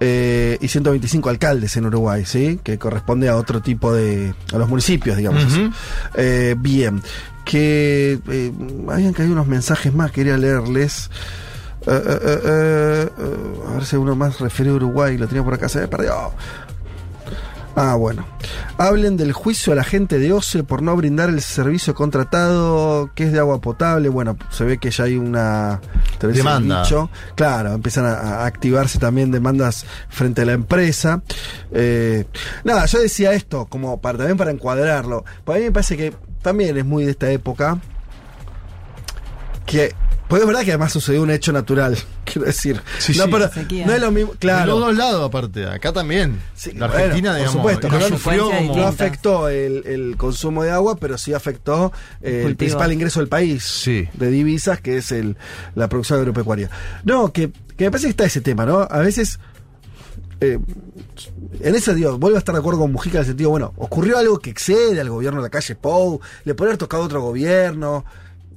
Eh, 0.00 0.58
y 0.60 0.68
125 0.68 1.28
alcaldes 1.28 1.76
en 1.76 1.86
Uruguay, 1.86 2.24
¿sí? 2.26 2.60
Que 2.62 2.78
corresponde 2.78 3.28
a 3.28 3.36
otro 3.36 3.62
tipo 3.62 3.92
de... 3.92 4.34
a 4.52 4.58
los 4.58 4.68
municipios, 4.68 5.16
digamos. 5.16 5.44
Así. 5.44 5.70
Eh, 6.14 6.54
bien, 6.58 7.02
que 7.44 8.18
eh, 8.28 8.52
habían 8.88 9.12
caído 9.12 9.32
unos 9.32 9.46
mensajes 9.46 9.94
más, 9.94 10.10
quería 10.10 10.36
leerles. 10.36 11.10
Eh, 11.86 12.02
eh, 12.04 12.40
eh, 12.44 13.08
a 13.68 13.72
ver 13.74 13.84
si 13.84 13.96
uno 13.96 14.16
más 14.16 14.40
referido 14.40 14.74
a 14.74 14.76
Uruguay, 14.78 15.16
lo 15.16 15.28
tenía 15.28 15.44
por 15.44 15.54
acá, 15.54 15.68
se 15.68 15.80
me 15.80 15.88
perdió. 15.88 16.32
Ah, 17.78 17.94
bueno. 17.94 18.24
Hablen 18.78 19.18
del 19.18 19.32
juicio 19.32 19.74
a 19.74 19.76
la 19.76 19.84
gente 19.84 20.18
de 20.18 20.32
OCE 20.32 20.64
por 20.64 20.80
no 20.80 20.96
brindar 20.96 21.28
el 21.28 21.42
servicio 21.42 21.94
contratado 21.94 23.10
que 23.14 23.24
es 23.24 23.32
de 23.32 23.38
agua 23.38 23.60
potable. 23.60 24.08
Bueno, 24.08 24.38
se 24.50 24.64
ve 24.64 24.78
que 24.78 24.90
ya 24.90 25.04
hay 25.04 25.16
una 25.16 25.82
Demanda. 26.18 26.82
dicho. 26.82 27.10
Claro, 27.34 27.74
empiezan 27.74 28.06
a, 28.06 28.14
a 28.14 28.46
activarse 28.46 28.98
también 28.98 29.30
demandas 29.30 29.84
frente 30.08 30.40
a 30.40 30.46
la 30.46 30.52
empresa. 30.52 31.22
Eh, 31.70 32.24
nada, 32.64 32.86
yo 32.86 32.98
decía 32.98 33.34
esto 33.34 33.66
como 33.66 34.00
para 34.00 34.16
también 34.16 34.38
para 34.38 34.50
encuadrarlo. 34.50 35.26
Para 35.44 35.58
mí 35.58 35.66
me 35.66 35.72
parece 35.72 35.98
que 35.98 36.14
también 36.40 36.78
es 36.78 36.84
muy 36.86 37.04
de 37.04 37.10
esta 37.10 37.30
época 37.30 37.78
que 39.66 39.94
pues 40.28 40.40
es 40.42 40.46
verdad 40.46 40.62
que 40.64 40.70
además 40.72 40.92
sucedió 40.92 41.22
un 41.22 41.30
hecho 41.30 41.52
natural, 41.52 41.96
quiero 42.24 42.46
decir. 42.46 42.80
Sí, 42.98 43.14
no, 43.16 43.24
sí. 43.24 43.30
pero 43.30 43.50
no 43.86 43.92
es 43.94 44.00
lo 44.00 44.10
mismo, 44.10 44.32
De 44.32 44.38
claro. 44.38 44.72
los 44.72 44.80
dos 44.80 44.96
lados, 44.96 45.24
aparte. 45.24 45.66
Acá 45.66 45.92
también. 45.92 46.40
Sí, 46.54 46.72
la 46.72 46.86
bueno, 46.86 46.94
Argentina, 46.94 47.30
por 47.30 47.36
digamos, 47.38 47.52
supuesto, 47.56 47.88
no 47.88 48.00
sufrió 48.08 48.50
como. 48.50 48.76
No 48.76 48.86
afectó 48.86 49.48
el, 49.48 49.86
el 49.86 50.16
consumo 50.16 50.62
de 50.64 50.70
agua, 50.70 50.96
pero 50.96 51.16
sí 51.18 51.32
afectó 51.34 51.92
eh, 52.22 52.44
el 52.46 52.56
principal 52.56 52.92
ingreso 52.92 53.20
del 53.20 53.28
país 53.28 53.62
Sí. 53.64 54.08
de 54.14 54.30
divisas, 54.30 54.80
que 54.80 54.96
es 54.98 55.12
el, 55.12 55.36
la 55.74 55.88
producción 55.88 56.18
agropecuaria. 56.18 56.70
No, 57.04 57.32
que, 57.32 57.50
que 57.76 57.84
me 57.84 57.90
parece 57.90 58.06
que 58.06 58.10
está 58.10 58.24
ese 58.24 58.40
tema, 58.40 58.66
¿no? 58.66 58.80
A 58.90 58.98
veces, 58.98 59.38
eh, 60.40 60.58
en 61.60 61.74
ese 61.74 61.94
digo, 61.94 62.18
vuelvo 62.18 62.36
a 62.36 62.38
estar 62.40 62.54
de 62.54 62.58
acuerdo 62.60 62.80
con 62.80 62.92
Mujica 62.92 63.18
en 63.18 63.20
el 63.22 63.26
sentido, 63.26 63.50
bueno, 63.50 63.72
ocurrió 63.76 64.18
algo 64.18 64.38
que 64.38 64.50
excede 64.50 65.00
al 65.00 65.08
gobierno 65.08 65.40
de 65.40 65.46
la 65.46 65.50
calle 65.50 65.74
Pou, 65.76 66.20
le 66.44 66.54
puede 66.54 66.70
haber 66.70 66.78
tocado 66.78 67.02
a 67.02 67.06
otro 67.06 67.20
gobierno. 67.22 68.04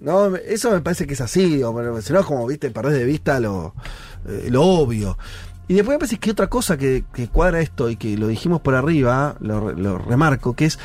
No, 0.02 0.36
eso 0.36 0.72
me 0.72 0.82
parece 0.82 1.06
que 1.06 1.14
es 1.14 1.22
así, 1.22 1.62
o, 1.64 2.02
si 2.02 2.14
no, 2.14 2.24
como 2.24 2.48
viste, 2.48 2.72
perdés 2.72 2.94
de 2.94 3.06
vista 3.06 3.40
lo, 3.40 3.74
eh, 4.28 4.48
lo 4.50 4.64
obvio. 4.64 5.18
Y 5.68 5.76
después 5.76 5.96
me 5.96 6.00
parece 6.00 6.18
que 6.18 6.32
otra 6.32 6.48
cosa 6.48 6.78
que, 6.78 7.04
que 7.14 7.28
cuadra 7.28 7.60
esto 7.60 7.90
y 7.90 7.96
que 7.96 8.18
lo 8.18 8.28
dijimos 8.28 8.62
por 8.62 8.76
arriba, 8.76 9.36
lo, 9.40 9.72
lo 9.72 9.98
remarco, 10.00 10.56
que 10.56 10.66
es, 10.66 10.80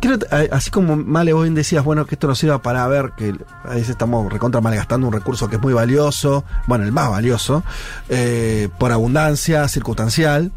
creo, 0.00 0.18
así 0.50 0.70
como 0.70 0.96
Male 0.96 1.32
vos 1.32 1.42
bien 1.42 1.54
decías, 1.54 1.84
bueno, 1.84 2.06
que 2.06 2.14
esto 2.14 2.26
nos 2.26 2.38
sirva 2.38 2.62
para 2.62 2.86
ver 2.88 3.12
que 3.16 3.34
a 3.64 3.74
veces 3.74 3.90
estamos 3.90 4.32
recontra 4.32 4.60
malgastando 4.60 5.06
un 5.06 5.12
recurso 5.12 5.48
que 5.48 5.56
es 5.56 5.62
muy 5.62 5.72
valioso, 5.72 6.44
bueno, 6.66 6.84
el 6.84 6.92
más 6.92 7.10
valioso, 7.10 7.62
eh, 8.08 8.68
por 8.78 8.92
abundancia 8.92 9.68
circunstancial. 9.68 10.52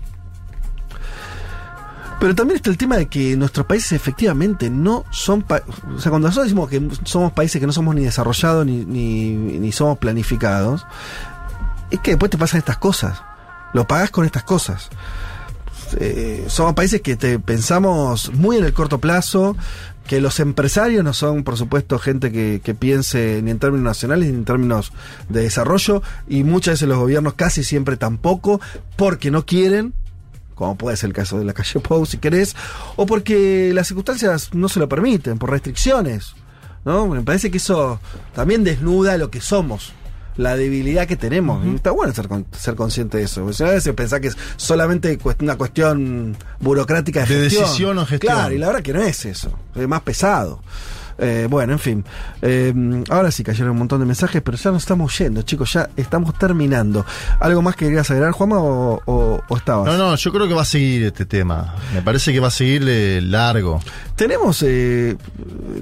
Pero 2.20 2.34
también 2.34 2.56
está 2.56 2.70
el 2.70 2.78
tema 2.78 2.98
de 2.98 3.08
que 3.08 3.36
nuestros 3.36 3.66
países 3.66 3.92
efectivamente 3.92 4.70
no 4.70 5.04
son... 5.12 5.42
pa- 5.42 5.64
o 5.96 6.00
sea, 6.00 6.10
cuando 6.10 6.28
nosotros 6.30 6.46
decimos 6.46 6.70
que 6.70 6.82
somos 7.04 7.34
países 7.34 7.60
que 7.60 7.68
no 7.68 7.74
somos 7.74 7.94
ni 7.94 8.04
desarrollados 8.04 8.66
ni, 8.66 8.86
ni, 8.86 9.34
ni 9.36 9.72
somos 9.72 9.98
planificados, 9.98 10.86
es 11.92 12.00
que 12.00 12.12
después 12.12 12.32
te 12.32 12.38
pasan 12.38 12.60
estas 12.60 12.78
cosas. 12.78 13.22
Lo 13.74 13.86
pagás 13.86 14.10
con 14.12 14.26
estas 14.26 14.44
cosas. 14.44 14.90
Eh, 16.00 16.46
somos 16.48 16.74
países 16.74 17.02
que 17.02 17.16
te 17.16 17.38
pensamos 17.38 18.32
muy 18.34 18.58
en 18.58 18.66
el 18.66 18.74
corto 18.74 19.00
plazo, 19.00 19.56
que 20.08 20.22
los 20.22 20.40
empresarios 20.40 21.04
no 21.04 21.14
son, 21.14 21.44
por 21.44 21.58
supuesto, 21.58 22.00
gente 22.00 22.32
que, 22.32 22.62
que 22.64 22.74
piense 22.74 23.42
ni 23.44 23.52
en 23.52 23.60
términos 23.60 23.84
nacionales 23.84 24.30
ni 24.30 24.36
en 24.36 24.46
términos 24.46 24.94
de 25.30 25.42
desarrollo, 25.42 26.02
y 26.28 26.44
muchas 26.44 26.76
veces 26.76 26.88
los 26.88 26.98
gobiernos 26.98 27.34
casi 27.34 27.64
siempre 27.64 27.98
tampoco, 27.98 28.62
porque 28.96 29.30
no 29.32 29.46
quieren, 29.46 29.94
como 30.56 30.76
puede 30.78 30.98
ser 30.98 31.08
el 31.10 31.14
caso 31.14 31.38
de 31.38 31.46
la 31.46 31.54
calle 31.54 31.80
Pou, 31.80 32.06
si 32.06 32.18
querés, 32.18 32.56
o 32.96 33.06
porque 33.06 33.72
las 33.74 33.88
circunstancias 33.88 34.50
no 34.54 34.68
se 34.70 34.80
lo 34.80 34.90
permiten, 34.90 35.38
por 35.38 35.52
restricciones. 35.52 36.34
¿no? 36.86 37.08
Me 37.08 37.22
parece 37.22 37.52
que 37.52 37.58
eso 37.58 38.00
también 38.34 38.64
desnuda 38.64 39.18
lo 39.18 39.30
que 39.30 39.42
somos. 39.42 39.94
La 40.38 40.58
debilidad 40.58 41.08
que 41.08 41.16
tenemos. 41.16 41.66
Y 41.66 41.76
está 41.76 41.92
bueno 41.92 42.14
ser, 42.14 42.28
con- 42.28 42.46
ser 42.52 42.76
consciente 42.76 43.18
de 43.20 43.24
eso. 43.24 43.40
Porque 43.42 43.56
si 43.56 43.64
a 43.64 43.68
veces 43.70 43.94
pensás 43.94 44.20
que 44.20 44.28
es 44.28 44.38
solamente 44.58 45.18
una 45.40 45.56
cuestión 45.56 46.36
burocrática 46.60 47.22
de, 47.26 47.36
De 47.36 47.42
gestión. 47.44 47.64
decisión 47.64 47.98
o 48.00 48.06
gestión. 48.06 48.34
Claro, 48.34 48.54
y 48.54 48.58
la 48.58 48.68
verdad 48.68 48.82
que 48.82 48.92
no 48.92 49.02
es 49.02 49.24
eso. 49.26 49.58
Es 49.74 49.88
más 49.88 50.02
pesado. 50.02 50.62
Eh, 51.18 51.48
bueno, 51.50 51.74
en 51.74 51.80
fin. 51.80 52.06
Eh, 52.42 52.74
ahora 53.10 53.32
sí 53.32 53.44
cayeron 53.44 53.72
un 53.72 53.78
montón 53.80 54.00
de 54.02 54.06
mensajes, 54.06 54.42
pero 54.42 54.58
ya 54.58 54.72
nos 54.72 54.84
estamos 54.84 55.18
yendo, 55.18 55.42
chicos. 55.44 55.72
Ya 55.74 55.90
estamos 55.96 56.38
terminando. 56.38 57.06
¿Algo 57.40 57.62
más 57.62 57.76
que 57.76 57.86
querías 57.86 58.10
agregar, 58.12 58.32
Juanma, 58.34 58.60
o, 58.60 59.02
o- 59.06 59.42
o 59.48 59.58
estabas? 59.58 59.86
No, 59.88 59.98
no, 59.98 60.16
yo 60.16 60.32
creo 60.34 60.48
que 60.48 60.54
va 60.54 60.64
a 60.64 60.66
seguir 60.66 61.04
este 61.04 61.26
tema. 61.26 61.76
Me 61.94 62.02
parece 62.02 62.34
que 62.34 62.40
va 62.40 62.48
a 62.48 62.52
seguir 62.52 62.84
eh, 62.88 63.22
largo. 63.22 63.80
Tenemos. 64.16 64.62
eh, 64.68 65.16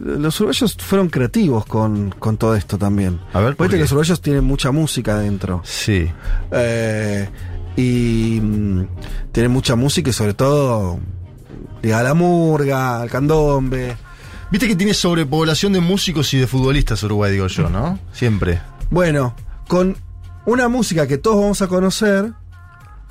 los 0.03 0.39
uruguayos 0.39 0.75
fueron 0.79 1.09
creativos 1.09 1.65
con, 1.65 2.11
con 2.19 2.37
todo 2.37 2.55
esto 2.55 2.77
también. 2.77 3.19
A 3.33 3.39
ver, 3.39 3.55
¿por 3.55 3.65
Viste 3.67 3.77
que 3.77 3.81
los 3.83 3.91
uruguayos 3.91 4.21
tienen 4.21 4.43
mucha 4.43 4.71
música 4.71 5.13
adentro. 5.13 5.61
Sí. 5.63 6.07
Eh, 6.51 7.27
y 7.75 8.39
mm, 8.41 8.83
tienen 9.31 9.51
mucha 9.51 9.75
música 9.75 10.11
y 10.11 10.13
sobre 10.13 10.33
todo 10.35 10.99
ligada 11.81 12.01
a 12.01 12.03
la 12.05 12.13
murga, 12.13 13.01
al 13.01 13.09
candombe. 13.09 13.95
Viste 14.53 14.67
que 14.67 14.75
tiene 14.75 14.93
sobrepoblación 14.93 15.73
de 15.73 15.79
músicos 15.79 16.31
y 16.35 16.37
de 16.37 16.45
futbolistas 16.45 17.01
Uruguay, 17.01 17.31
digo 17.31 17.47
yo, 17.47 17.71
¿no? 17.71 17.97
Siempre. 18.11 18.61
Bueno, 18.91 19.33
con 19.67 19.97
una 20.45 20.67
música 20.67 21.07
que 21.07 21.17
todos 21.17 21.37
vamos 21.37 21.63
a 21.63 21.67
conocer, 21.67 22.33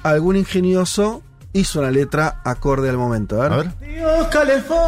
algún 0.05 0.37
ingenioso 0.37 1.25
hizo 1.53 1.81
una 1.81 1.91
letra 1.91 2.41
acorde 2.45 2.89
al 2.91 2.97
momento. 2.97 3.43
A 3.43 3.49
ver. 3.49 3.53
A 3.53 3.57
ver. 3.57 3.73
Dios 3.81 4.29
calefón. 4.29 4.79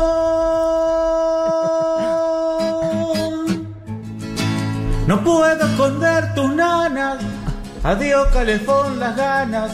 No 5.09 5.25
puedo 5.25 5.67
esconder 5.67 6.35
tus 6.37 6.55
nanas. 6.55 7.19
Adiós 7.83 8.29
calefón, 8.29 9.01
las 9.01 9.17
ganas 9.17 9.73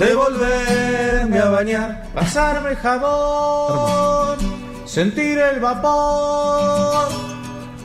de 0.00 0.14
volverme 0.14 1.38
a 1.38 1.50
bañar, 1.50 2.06
pasarme 2.14 2.70
el 2.70 2.76
jabón, 2.76 4.29
sentir 4.90 5.38
el 5.38 5.60
vapor 5.60 7.08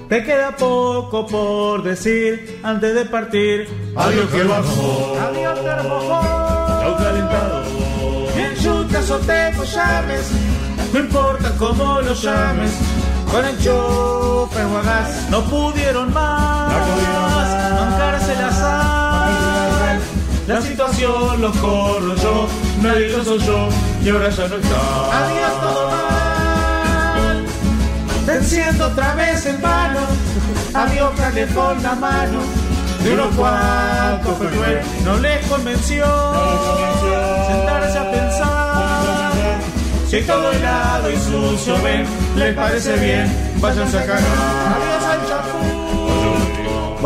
Te 0.10 0.24
queda 0.24 0.56
poco 0.56 1.28
por 1.28 1.84
decir 1.84 2.60
antes 2.64 2.96
de 2.96 3.06
partir. 3.06 3.68
Adiós 3.96 4.30
que 4.30 4.44
bajo. 4.44 5.16
Adiós 5.28 5.64
termojón. 5.64 6.96
Calentado. 6.98 7.64
En 8.38 8.56
yucas 8.56 9.10
o 9.12 9.18
te 9.20 9.52
llames, 9.76 10.32
no 10.94 11.00
importa 11.00 11.52
cómo 11.58 12.02
lo 12.02 12.14
llames. 12.14 12.72
Con 13.32 13.46
enchufe 13.46 14.64
o 14.64 14.78
a 14.78 14.82
gas 14.84 15.30
no 15.30 15.42
pudieron 15.44 16.14
más 16.14 16.72
bancarse 17.80 18.36
la 18.36 18.52
sal. 18.52 20.00
La 20.48 20.62
situación 20.62 21.42
los 21.42 21.58
corro 21.58 22.16
yo, 22.16 22.48
nadie 22.84 23.10
lo 23.10 23.24
soy 23.24 23.40
yo 23.40 23.70
y 24.04 24.10
ahora 24.10 24.30
ya 24.30 24.48
no 24.48 24.56
está. 24.58 25.26
Adiós 25.26 25.62
todo 25.62 25.90
mal, 25.90 26.05
te 28.26 28.36
enciendo 28.36 28.88
otra 28.88 29.16
vez 29.16 29.46
en 29.46 29.62
vano. 29.62 30.00
Adiós 30.74 31.12
calefón 31.18 31.82
la 31.84 31.96
mano. 31.96 32.40
De 33.04 33.14
unos 33.14 33.36
cuantos 33.36 34.38
fue 34.38 34.82
no 35.04 35.18
les 35.18 35.46
convenció 35.46 36.06
sentarse 37.48 37.98
a 38.00 38.12
pensar. 38.12 39.32
Si 40.10 40.22
todo 40.22 40.52
helado 40.52 41.12
y 41.12 41.18
sucio 41.18 41.82
ven, 41.84 42.06
les 42.36 42.56
parece 42.56 42.96
bien, 42.98 43.32
váyanse 43.60 44.00
a 44.00 44.06
cagar. 44.06 44.22
Al 45.12 45.28
chapú. 45.28 45.65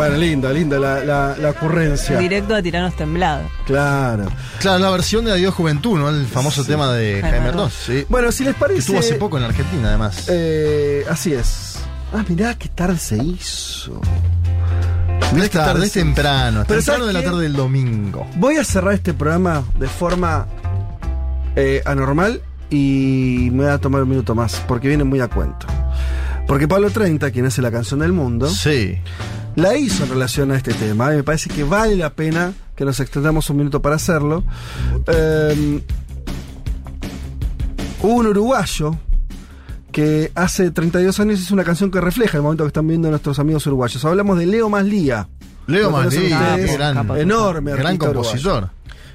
Bueno, 0.08 0.16
linda, 0.16 0.52
linda 0.52 0.78
la, 0.78 1.04
la, 1.04 1.36
la 1.36 1.50
ocurrencia. 1.50 2.18
Directo 2.18 2.54
a 2.54 2.62
tiranos 2.62 2.94
temblado. 2.96 3.42
Claro. 3.66 4.26
Claro, 4.58 4.78
la 4.78 4.90
versión 4.90 5.24
de 5.24 5.32
Adiós 5.32 5.54
Juventud, 5.54 5.98
¿no? 5.98 6.08
El 6.08 6.26
famoso 6.26 6.64
tema 6.64 6.92
de 6.92 7.20
Jaime. 7.20 7.52
Ross. 7.52 7.74
Sí. 7.86 8.06
Bueno, 8.08 8.32
si 8.32 8.44
les 8.44 8.54
Que 8.54 8.60
parece. 8.60 8.78
estuvo 8.80 8.98
hace 8.98 9.14
poco 9.16 9.36
en 9.38 9.44
Argentina, 9.44 9.88
además. 9.88 10.24
Eh, 10.28 11.04
así 11.10 11.34
es. 11.34 11.78
Ah, 12.12 12.24
mirá 12.28 12.54
qué 12.56 12.68
tarde 12.68 12.98
se 12.98 13.16
hizo. 13.22 13.92
No 13.92 15.32
Mirá 15.32 15.44
es 15.44 15.50
qué 15.50 15.58
tarde, 15.58 15.86
es 15.86 15.92
temprano. 15.92 16.62
Es 16.62 16.66
Pero 16.66 16.80
temprano 16.80 17.04
¿sabes 17.04 17.06
de 17.06 17.12
la 17.12 17.22
tarde 17.30 17.42
del 17.44 17.52
domingo. 17.52 18.26
Voy 18.36 18.56
a 18.56 18.64
cerrar 18.64 18.94
este 18.94 19.14
programa 19.14 19.62
de 19.78 19.86
forma 19.86 20.46
eh, 21.56 21.82
anormal 21.84 22.40
y 22.70 23.48
me 23.52 23.64
voy 23.64 23.72
a 23.72 23.78
tomar 23.78 24.02
un 24.02 24.08
minuto 24.08 24.34
más 24.34 24.62
porque 24.66 24.88
viene 24.88 25.04
muy 25.04 25.20
a 25.20 25.28
cuento. 25.28 25.66
Porque 26.46 26.66
Pablo 26.66 26.90
30, 26.90 27.30
quien 27.30 27.46
hace 27.46 27.62
la 27.62 27.70
canción 27.70 28.00
del 28.00 28.12
mundo, 28.12 28.48
Sí. 28.48 28.98
La 29.56 29.76
hizo 29.76 30.04
en 30.04 30.10
relación 30.10 30.50
a 30.52 30.56
este 30.56 30.72
tema 30.74 31.12
y 31.12 31.16
me 31.16 31.22
parece 31.22 31.50
que 31.50 31.64
vale 31.64 31.96
la 31.96 32.10
pena 32.10 32.52
que 32.76 32.84
nos 32.84 32.98
extendamos 33.00 33.48
un 33.50 33.56
minuto 33.58 33.82
para 33.82 33.96
hacerlo. 33.96 34.42
Eh, 35.06 35.82
hubo 38.02 38.14
un 38.14 38.26
uruguayo 38.28 38.96
que 39.92 40.30
hace 40.34 40.70
32 40.70 41.18
años 41.20 41.40
hizo 41.40 41.52
una 41.54 41.64
canción 41.64 41.90
que 41.90 42.00
refleja 42.00 42.36
el 42.36 42.42
momento 42.42 42.64
que 42.64 42.68
están 42.68 42.86
viviendo 42.86 43.10
nuestros 43.10 43.38
amigos 43.38 43.66
uruguayos. 43.66 44.04
Hablamos 44.04 44.38
de 44.38 44.46
Leo 44.46 44.68
Maslía. 44.70 45.28
Leo 45.66 45.90
Maslía, 45.90 46.56
gran- 46.56 47.16
enorme 47.18 47.72
gran 47.72 47.96
compositor. 47.96 48.64
uruguayo, 48.64 48.70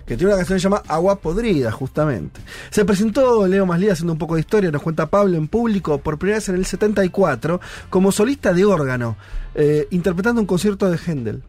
Que 0.06 0.16
tiene 0.16 0.34
una 0.34 0.38
canción 0.38 0.58
que 0.58 0.62
se 0.62 0.64
llama 0.66 0.84
Agua 0.88 1.20
Podrida, 1.20 1.72
justamente. 1.72 2.40
Se 2.70 2.86
presentó 2.86 3.48
Leo 3.48 3.66
Maslía 3.66 3.94
haciendo 3.94 4.14
un 4.14 4.20
poco 4.20 4.36
de 4.36 4.42
historia, 4.42 4.72
nos 4.72 4.84
cuenta 4.84 5.10
Pablo 5.10 5.36
en 5.38 5.48
público 5.48 5.98
por 5.98 6.20
primera 6.20 6.38
vez 6.38 6.50
en 6.50 6.56
el 6.56 6.66
74 6.66 7.60
como 7.90 8.12
solista 8.12 8.54
de 8.54 8.66
órgano, 8.66 9.18
eh, 9.56 9.88
interpretando 9.92 10.42
un 10.42 10.48
concierto 10.48 10.90
de 10.90 10.98
Händel. 10.98 11.44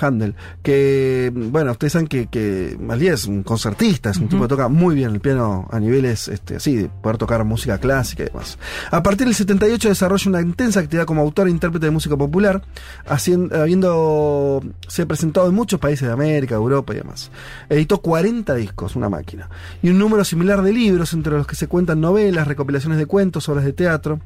Handel, 0.00 0.34
que, 0.62 1.32
bueno, 1.34 1.72
ustedes 1.72 1.92
saben 1.92 2.08
que, 2.08 2.26
que 2.26 2.76
Maslía 2.80 3.14
es 3.14 3.26
un 3.26 3.42
concertista, 3.42 4.10
es 4.10 4.18
un 4.18 4.28
tipo 4.28 4.42
que 4.42 4.48
toca 4.48 4.68
muy 4.68 4.94
bien 4.94 5.12
el 5.12 5.20
piano 5.20 5.68
a 5.70 5.80
niveles, 5.80 6.28
este, 6.28 6.56
así, 6.56 6.76
de 6.76 6.88
poder 6.88 7.18
tocar 7.18 7.44
música 7.44 7.78
clásica 7.78 8.24
y 8.24 8.26
demás. 8.26 8.58
A 8.90 9.02
partir 9.02 9.26
del 9.26 9.34
78 9.34 9.88
desarrolla 9.88 10.28
una 10.28 10.40
intensa 10.40 10.80
actividad 10.80 11.06
como 11.06 11.22
autor 11.22 11.48
e 11.48 11.50
intérprete 11.50 11.86
de 11.86 11.90
música 11.90 12.16
popular, 12.16 12.62
haciendo, 13.06 13.60
habiendo, 13.60 14.62
se 14.86 15.06
presentado 15.06 15.48
en 15.48 15.54
muchos 15.54 15.80
países 15.80 16.06
de 16.06 16.12
América, 16.12 16.54
Europa 16.54 16.92
y 16.92 16.98
demás. 16.98 17.30
Editó 17.68 17.98
40 18.00 18.54
discos, 18.54 18.96
una 18.96 19.08
máquina, 19.08 19.48
y 19.82 19.90
un 19.90 19.98
número 19.98 20.24
similar 20.24 20.62
de 20.62 20.72
libros, 20.72 21.12
entre 21.12 21.32
los 21.32 21.46
que 21.46 21.56
se 21.56 21.66
cuentan 21.66 22.00
novelas, 22.00 22.46
recopilaciones 22.46 22.98
de 22.98 23.06
cuentos, 23.06 23.48
obras 23.48 23.64
de 23.64 23.72
teatro. 23.72 24.20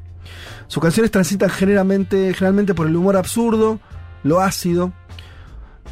Sus 0.67 0.81
canciones 0.81 1.11
transitan 1.11 1.49
generalmente, 1.49 2.33
generalmente 2.33 2.73
por 2.73 2.87
el 2.87 2.95
humor 2.95 3.17
absurdo, 3.17 3.79
lo 4.23 4.39
ácido, 4.39 4.93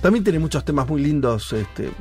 también 0.01 0.23
tiene 0.23 0.39
muchos 0.39 0.63
temas 0.65 0.87
muy 0.87 1.01
lindos, 1.01 1.53
este 1.53 1.85
eh, 1.85 1.91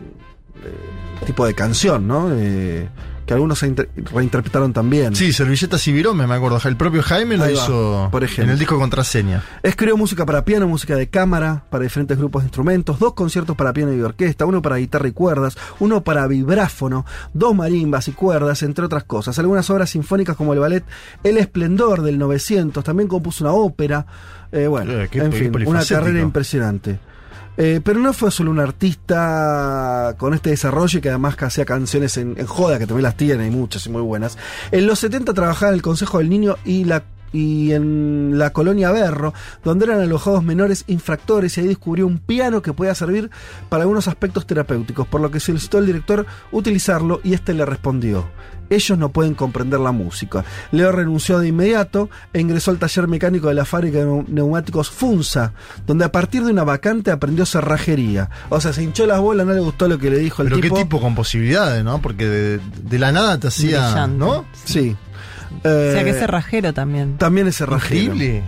tipo 1.27 1.47
de 1.47 1.55
canción, 1.55 2.07
¿no? 2.07 2.29
Eh, 2.33 2.89
que 3.27 3.35
algunos 3.35 3.61
se 3.61 3.69
inter- 3.69 3.89
reinterpretaron 4.13 4.73
también. 4.73 5.15
Sí, 5.15 5.33
servilletas 5.33 5.87
y 5.87 5.93
virome, 5.93 6.27
me 6.27 6.35
acuerdo. 6.35 6.59
El 6.65 6.77
propio 6.77 7.01
Jaime 7.01 7.37
lo 7.37 7.49
hizo 7.49 8.09
por 8.11 8.25
ejemplo. 8.25 8.45
en 8.45 8.51
el 8.51 8.59
disco 8.59 8.77
Contraseña. 8.77 9.45
Escribió 9.63 9.97
música 9.97 10.27
para 10.27 10.45
piano, 10.45 10.67
música 10.67 10.97
de 10.97 11.09
cámara, 11.09 11.63
para 11.71 11.85
diferentes 11.85 12.19
grupos 12.19 12.43
de 12.43 12.47
instrumentos, 12.47 12.99
dos 12.99 13.15
conciertos 13.15 13.57
para 13.57 13.73
piano 13.73 13.93
y 13.95 14.01
orquesta, 14.01 14.47
uno 14.47 14.61
para 14.63 14.77
guitarra 14.79 15.07
y 15.07 15.13
cuerdas, 15.13 15.57
uno 15.79 16.03
para 16.03 16.27
vibráfono, 16.27 17.07
dos 17.33 17.55
marimbas 17.55 18.09
y 18.09 18.13
cuerdas, 18.13 18.65
entre 18.65 18.85
otras 18.85 19.05
cosas. 19.05 19.39
Algunas 19.39 19.71
obras 19.71 19.91
sinfónicas 19.91 20.35
como 20.37 20.53
el 20.53 20.59
ballet 20.59 20.85
El 21.23 21.37
Esplendor 21.37 22.03
del 22.03 22.19
900, 22.19 22.83
también 22.83 23.09
compuso 23.09 23.45
una 23.45 23.53
ópera. 23.53 24.07
Eh, 24.51 24.67
bueno, 24.67 24.91
Eh, 24.93 25.09
qué- 25.09 25.21
en 25.21 25.31
qué 25.31 25.39
fin, 25.51 25.67
una 25.69 25.85
carrera 25.85 26.21
impresionante. 26.21 26.99
Eh, 27.63 27.83
pero 27.85 28.01
no 28.01 28.15
fue 28.15 28.31
solo 28.31 28.51
un 28.51 28.59
artista 28.59 30.15
con 30.17 30.33
este 30.33 30.49
desarrollo 30.49 30.99
y 30.99 31.03
que 31.03 31.11
además 31.11 31.37
hacía 31.41 31.67
canciones 31.67 32.17
en, 32.17 32.35
en 32.39 32.47
joda, 32.47 32.79
que 32.79 32.87
también 32.87 33.03
las 33.03 33.19
tiene, 33.19 33.47
y 33.47 33.51
muchas 33.51 33.85
y 33.85 33.91
muy 33.91 34.01
buenas. 34.01 34.39
En 34.71 34.87
los 34.87 34.99
70 35.01 35.35
trabajaba 35.35 35.69
en 35.69 35.75
el 35.75 35.83
Consejo 35.83 36.17
del 36.19 36.31
Niño 36.31 36.57
y 36.65 36.85
la 36.85 37.05
y 37.33 37.73
en 37.73 38.39
la 38.39 38.51
colonia 38.53 38.91
Berro, 38.91 39.33
donde 39.65 39.85
eran 39.87 40.01
alojados 40.01 40.43
menores 40.43 40.85
infractores, 40.89 41.57
y 41.57 41.61
ahí 41.63 41.69
descubrió 41.69 42.07
un 42.07 42.19
piano 42.19 42.63
que 42.63 42.73
podía 42.73 42.95
servir 42.95 43.31
para 43.69 43.83
algunos 43.85 44.09
aspectos 44.09 44.47
terapéuticos, 44.47 45.07
por 45.07 45.21
lo 45.21 45.31
que 45.31 45.41
solicitó 45.41 45.79
al 45.79 45.87
director 45.87 46.27
utilizarlo 46.53 47.21
y 47.23 47.35
este 47.35 47.55
le 47.55 47.65
respondió. 47.65 48.27
Ellos 48.69 48.97
no 48.97 49.09
pueden 49.09 49.35
comprender 49.35 49.81
la 49.81 49.91
música. 49.91 50.45
Leo 50.71 50.93
renunció 50.93 51.41
de 51.41 51.49
inmediato 51.49 52.09
e 52.33 52.41
ingresó 52.41 52.71
al 52.71 52.79
taller 52.79 53.09
mecánico 53.09 53.49
de 53.49 53.55
la 53.55 53.65
fábrica 53.65 53.99
de 53.99 54.07
neu- 54.07 54.29
neumáticos 54.29 54.91
Funza, 54.91 55.53
donde 55.89 56.05
a 56.05 56.13
partir 56.13 56.45
de 56.45 56.53
una 56.53 56.63
vacante 56.63 57.11
aprendió 57.11 57.45
cerrajería. 57.47 58.31
O 58.49 58.61
sea, 58.61 58.73
se 58.73 58.85
hinchó 58.85 59.07
las 59.07 59.19
bolas, 59.19 59.45
no 59.45 59.55
le 59.55 59.61
gustó 59.61 59.89
lo 59.89 59.99
que 59.99 60.09
le 60.09 60.19
dijo 60.19 60.43
el 60.43 60.49
Pero 60.51 60.61
tipo. 60.61 60.77
qué 60.77 60.83
tipo 60.85 61.01
con 61.01 61.17
posibilidades, 61.17 61.83
¿no? 61.83 62.01
Porque 62.01 62.27
de, 62.29 62.61
de 62.85 62.99
la 63.01 63.11
nada 63.11 63.39
te 63.41 63.49
hacía, 63.49 63.87
Brillante. 63.91 64.19
¿no? 64.19 64.45
Sí. 64.65 64.97
O 65.59 65.63
sea 65.63 66.05
que 66.05 66.11
Eh, 66.11 66.13
es 66.13 66.19
cerrajero 66.19 66.73
también. 66.73 67.19
También 67.19 67.47
es 67.47 67.57
cerrajero. 67.57 68.15
Increíble. 68.15 68.43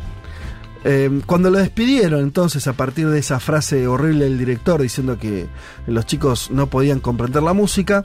Eh, 0.84 1.20
cuando 1.26 1.50
lo 1.50 1.58
despidieron, 1.58 2.22
entonces, 2.22 2.66
a 2.66 2.72
partir 2.72 3.08
de 3.08 3.20
esa 3.20 3.38
frase 3.38 3.86
horrible 3.86 4.24
del 4.24 4.38
director 4.38 4.82
diciendo 4.82 5.18
que 5.18 5.46
los 5.86 6.06
chicos 6.06 6.50
no 6.50 6.66
podían 6.66 6.98
comprender 6.98 7.42
la 7.42 7.52
música, 7.52 8.04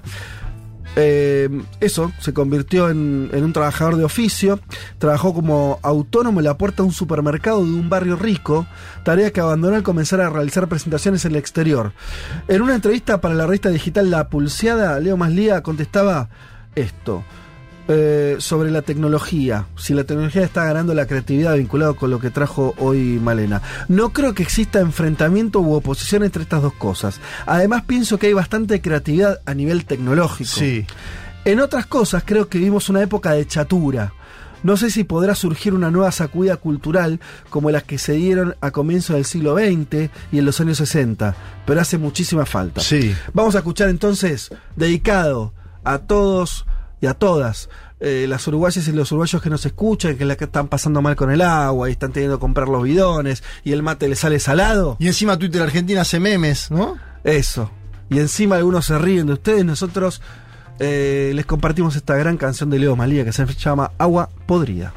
eh, 0.96 1.50
eso 1.80 2.12
se 2.20 2.34
convirtió 2.34 2.90
en, 2.90 3.30
en 3.34 3.44
un 3.44 3.54
trabajador 3.54 3.98
de 3.98 4.04
oficio. 4.04 4.60
Trabajó 5.00 5.34
como 5.34 5.80
autónomo 5.82 6.40
en 6.40 6.46
la 6.46 6.58
puerta 6.58 6.84
de 6.84 6.88
un 6.90 6.94
supermercado 6.94 7.64
de 7.64 7.72
un 7.72 7.90
barrio 7.90 8.16
rico, 8.16 8.68
tarea 9.04 9.32
que 9.32 9.40
abandonó 9.40 9.76
al 9.76 9.84
comenzar 9.84 10.22
a 10.22 10.30
realizar 10.30 10.68
presentaciones 10.68 11.26
en 11.26 11.32
el 11.32 11.38
exterior. 11.38 11.94
En 12.48 12.62
una 12.62 12.76
entrevista 12.76 13.22
para 13.22 13.34
la 13.34 13.46
revista 13.46 13.70
digital 13.70 14.12
La 14.12 14.30
Pulseada, 14.30 15.00
Leo 15.00 15.18
Maslía 15.18 15.64
contestaba 15.64 16.30
esto 16.76 17.24
eh, 17.90 18.36
sobre 18.40 18.70
la 18.70 18.82
tecnología, 18.82 19.68
si 19.78 19.94
la 19.94 20.04
tecnología 20.04 20.44
está 20.44 20.66
ganando 20.66 20.94
la 20.94 21.06
creatividad 21.06 21.56
vinculado 21.56 21.96
con 21.96 22.10
lo 22.10 22.20
que 22.20 22.30
trajo 22.30 22.76
hoy 22.80 23.20
Malena. 23.20 23.62
No 23.88 24.12
creo 24.12 24.34
que 24.34 24.44
exista 24.44 24.80
enfrentamiento 24.80 25.62
u 25.62 25.74
oposición 25.74 26.24
entre 26.24 26.44
estas 26.44 26.62
dos 26.62 26.74
cosas. 26.74 27.22
Además 27.46 27.84
pienso 27.86 28.20
que 28.20 28.28
hay 28.28 28.34
bastante 28.34 28.82
creatividad 28.82 29.40
a 29.46 29.54
nivel 29.54 29.86
tecnológico. 29.86 30.50
Sí. 30.50 30.86
En 31.46 31.62
otras 31.62 31.86
cosas 31.86 32.24
creo 32.26 32.50
que 32.50 32.58
vivimos 32.58 32.90
una 32.90 33.02
época 33.02 33.32
de 33.32 33.48
chatura. 33.48 34.12
No 34.64 34.76
sé 34.76 34.90
si 34.90 35.06
podrá 35.06 35.34
surgir 35.34 35.74
una 35.74 35.90
nueva 35.90 36.12
sacudida 36.12 36.58
cultural 36.58 37.22
como 37.50 37.72
las 37.72 37.84
que 37.84 37.98
se 37.98 38.14
dieron 38.14 38.58
a 38.60 38.72
comienzos 38.72 39.16
del 39.16 39.24
siglo 39.24 39.56
XX 39.56 40.10
y 40.32 40.40
en 40.40 40.46
los 40.46 40.60
años 40.60 40.78
60, 40.80 41.36
pero 41.66 41.80
hace 41.80 41.98
muchísima 41.98 42.46
falta. 42.46 42.82
Sí. 42.82 43.16
Vamos 43.34 43.56
a 43.56 43.60
escuchar 43.60 43.88
entonces, 43.88 44.50
dedicado 44.76 45.54
a 45.86 46.00
todos 46.00 46.66
y 47.02 47.06
a 47.08 47.14
todas, 47.14 47.70
eh, 48.00 48.26
las 48.28 48.48
uruguayas 48.48 48.88
y 48.88 48.92
los 48.92 49.12
uruguayos 49.12 49.42
que 49.42 49.50
nos 49.50 49.66
escuchan, 49.66 50.18
que 50.18 50.26
la 50.26 50.36
que 50.36 50.46
están 50.46 50.68
pasando 50.68 51.02
mal 51.02 51.16
con 51.16 51.32
el 51.32 51.42
agua 51.42 51.90
y 51.90 51.94
están 51.94 52.12
teniendo 52.12 52.38
que 52.38 52.42
comprar 52.42 52.68
los 52.68 52.84
bidones 52.84 53.44
y 53.64 53.72
el 53.72 53.84
mate 53.84 54.08
les 54.08 54.20
sale 54.20 54.40
salado. 54.40 54.98
Y 55.00 55.08
encima 55.08 55.38
Twitter 55.38 55.62
Argentina 55.62 56.02
hace 56.02 56.20
memes, 56.20 56.72
¿no? 56.72 56.98
Eso. 57.24 57.72
Y 58.10 58.20
encima 58.20 58.56
algunos 58.56 58.86
se 58.86 58.98
ríen 58.98 59.28
de 59.28 59.34
ustedes, 59.34 59.66
nosotros 59.66 60.22
eh, 60.80 61.32
les 61.34 61.46
compartimos 61.46 61.96
esta 61.96 62.16
gran 62.16 62.38
canción 62.38 62.70
de 62.70 62.80
Leo 62.80 62.96
Malía 62.96 63.26
que 63.26 63.34
se 63.34 63.46
llama 63.46 63.92
Agua 63.98 64.30
Podrida. 64.46 64.94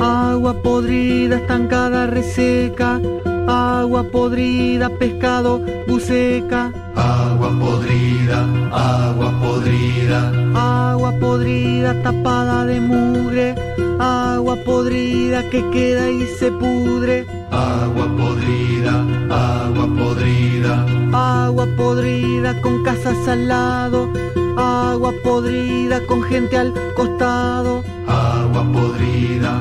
Agua 0.00 0.62
podrida, 0.62 1.36
estancada, 1.36 2.06
reseca, 2.06 3.00
agua 3.46 4.04
podrida, 4.04 4.90
pescado, 4.90 5.60
buceca, 5.86 6.72
Agua 6.96 7.50
podrida, 7.60 8.40
agua 8.72 9.30
podrida, 9.42 10.32
agua 10.54 11.12
podrida 11.20 11.94
tapada 12.02 12.64
de 12.64 12.80
mugre, 12.80 13.54
agua 13.98 14.56
podrida 14.64 15.42
que 15.50 15.62
queda 15.70 16.10
y 16.10 16.26
se 16.38 16.50
pudre, 16.52 17.26
agua 17.50 18.06
podrida, 18.16 19.04
agua 19.28 19.86
podrida, 19.94 20.86
agua 21.12 21.66
podrida 21.76 22.60
con 22.62 22.82
casas 22.82 23.28
al 23.28 23.46
lado, 23.46 24.10
agua 24.56 25.12
podrida 25.22 26.00
con 26.06 26.22
gente 26.22 26.56
al 26.56 26.72
costado, 26.94 27.84
agua 28.06 28.64
podrida, 28.72 29.60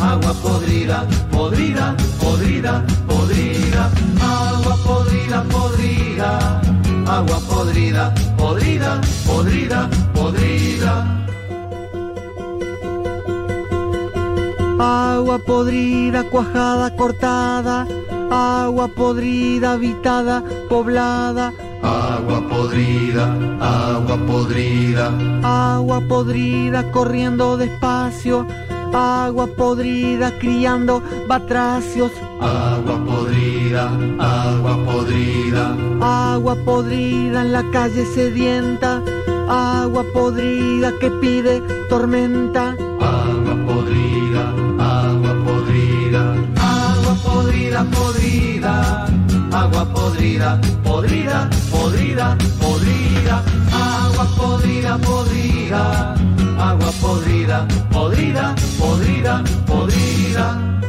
agua 0.00 0.34
podrida, 0.42 1.06
podrida, 1.30 1.96
podrida, 2.20 2.84
podrida, 3.06 3.90
agua 4.20 4.76
podrida, 4.84 5.42
podrida, 5.48 6.60
agua 7.06 7.40
podrida, 7.48 8.14
podrida, 8.36 9.00
podrida, 9.26 9.90
podrida. 10.14 11.18
agua 14.80 15.38
podrida, 15.38 16.24
cuajada, 16.30 16.90
cortada, 16.96 17.86
agua 18.30 18.88
podrida, 18.88 19.72
habitada, 19.72 20.42
poblada, 20.68 21.52
Agua 21.80 22.40
podrida, 22.48 23.26
agua 23.60 24.16
podrida, 24.26 25.12
agua 25.44 26.00
podrida 26.00 26.90
corriendo 26.90 27.56
despacio, 27.56 28.46
agua 28.92 29.46
podrida 29.46 30.30
criando 30.38 31.02
batracios, 31.26 32.12
agua 32.40 32.98
podrida, 33.04 33.90
agua 34.18 34.76
podrida, 34.84 35.76
agua 36.00 36.56
podrida 36.64 37.42
en 37.42 37.52
la 37.52 37.70
calle 37.70 38.04
sedienta, 38.06 39.02
agua 39.48 40.04
podrida 40.12 40.92
que 40.98 41.10
pide 41.10 41.60
tormenta, 41.88 42.76
agua 43.00 43.56
podrida, 43.66 44.42
agua 44.78 45.34
podrida, 45.44 46.34
agua 46.56 47.14
podrida, 47.24 47.84
podrida, 47.84 48.17
agua 49.68 49.84
podrida, 49.84 50.58
podrida, 50.82 51.48
podrida, 51.70 52.36
podrida, 52.58 53.42
agua 53.70 54.24
podrida, 54.36 54.98
podrida, 54.98 56.14
agua 56.58 56.92
podrida, 57.00 57.66
podrida, 57.92 58.54
podrida, 58.78 59.44
podrida. 59.66 60.87